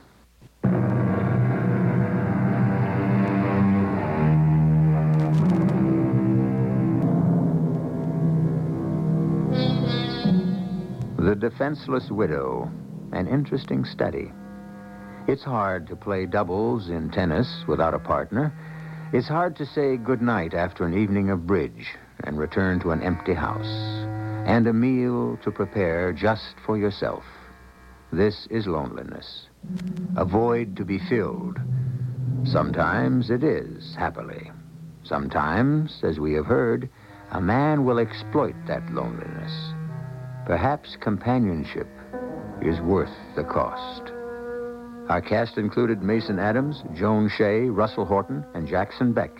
The 11.18 11.36
Defenseless 11.36 12.10
Widow, 12.10 12.70
an 13.12 13.28
interesting 13.28 13.84
study. 13.84 14.32
It's 15.26 15.44
hard 15.44 15.86
to 15.88 15.96
play 15.96 16.26
doubles 16.26 16.88
in 16.88 17.10
tennis 17.10 17.64
without 17.66 17.94
a 17.94 17.98
partner. 17.98 18.52
It's 19.12 19.28
hard 19.28 19.56
to 19.56 19.66
say 19.66 19.96
goodnight 19.96 20.54
after 20.54 20.84
an 20.84 20.96
evening 20.96 21.30
of 21.30 21.46
bridge 21.46 21.88
and 22.24 22.38
return 22.38 22.80
to 22.80 22.90
an 22.90 23.02
empty 23.02 23.34
house 23.34 24.06
and 24.46 24.66
a 24.66 24.72
meal 24.72 25.38
to 25.42 25.50
prepare 25.50 26.12
just 26.12 26.54
for 26.64 26.78
yourself. 26.78 27.24
This 28.12 28.46
is 28.50 28.66
loneliness, 28.66 29.48
a 30.16 30.24
void 30.24 30.76
to 30.76 30.84
be 30.84 30.98
filled. 30.98 31.58
Sometimes 32.44 33.30
it 33.30 33.44
is, 33.44 33.94
happily. 33.94 34.50
Sometimes, 35.04 36.00
as 36.02 36.18
we 36.18 36.32
have 36.32 36.46
heard, 36.46 36.88
a 37.32 37.40
man 37.40 37.84
will 37.84 37.98
exploit 37.98 38.54
that 38.66 38.90
loneliness. 38.92 39.52
Perhaps 40.46 40.96
companionship 41.00 41.88
is 42.62 42.80
worth 42.80 43.14
the 43.36 43.44
cost. 43.44 44.12
Our 45.08 45.22
cast 45.22 45.56
included 45.56 46.02
Mason 46.02 46.38
Adams, 46.38 46.82
Joan 46.94 47.30
Shay, 47.30 47.62
Russell 47.62 48.04
Horton, 48.04 48.44
and 48.54 48.68
Jackson 48.68 49.12
Beck. 49.12 49.30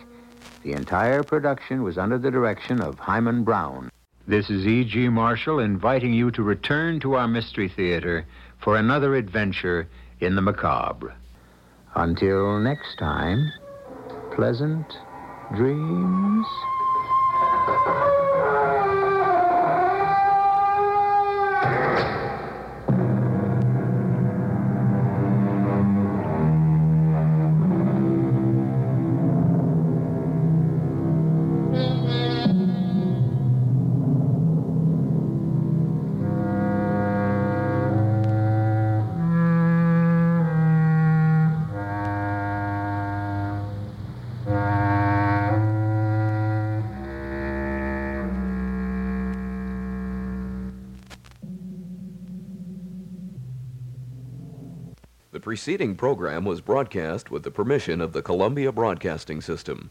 The 0.63 0.73
entire 0.73 1.23
production 1.23 1.83
was 1.83 1.97
under 1.97 2.17
the 2.17 2.31
direction 2.31 2.81
of 2.81 2.97
Himan 2.97 3.43
Brown. 3.43 3.91
This 4.27 4.49
is 4.49 4.65
E.G. 4.65 5.09
Marshall 5.09 5.59
inviting 5.59 6.13
you 6.13 6.31
to 6.31 6.43
return 6.43 6.99
to 7.01 7.13
our 7.15 7.27
Mystery 7.27 7.69
Theater 7.69 8.25
for 8.59 8.77
another 8.77 9.15
adventure 9.15 9.87
in 10.19 10.35
the 10.35 10.41
macabre. 10.41 11.15
Until 11.95 12.59
next 12.59 12.97
time, 12.97 13.51
pleasant 14.35 14.85
dreams. 15.55 16.45
Preceding 55.49 55.95
program 55.95 56.45
was 56.45 56.61
broadcast 56.61 57.31
with 57.31 57.41
the 57.41 57.49
permission 57.49 58.01
of 58.01 58.13
the 58.13 58.21
Columbia 58.21 58.71
Broadcasting 58.71 59.41
System. 59.41 59.89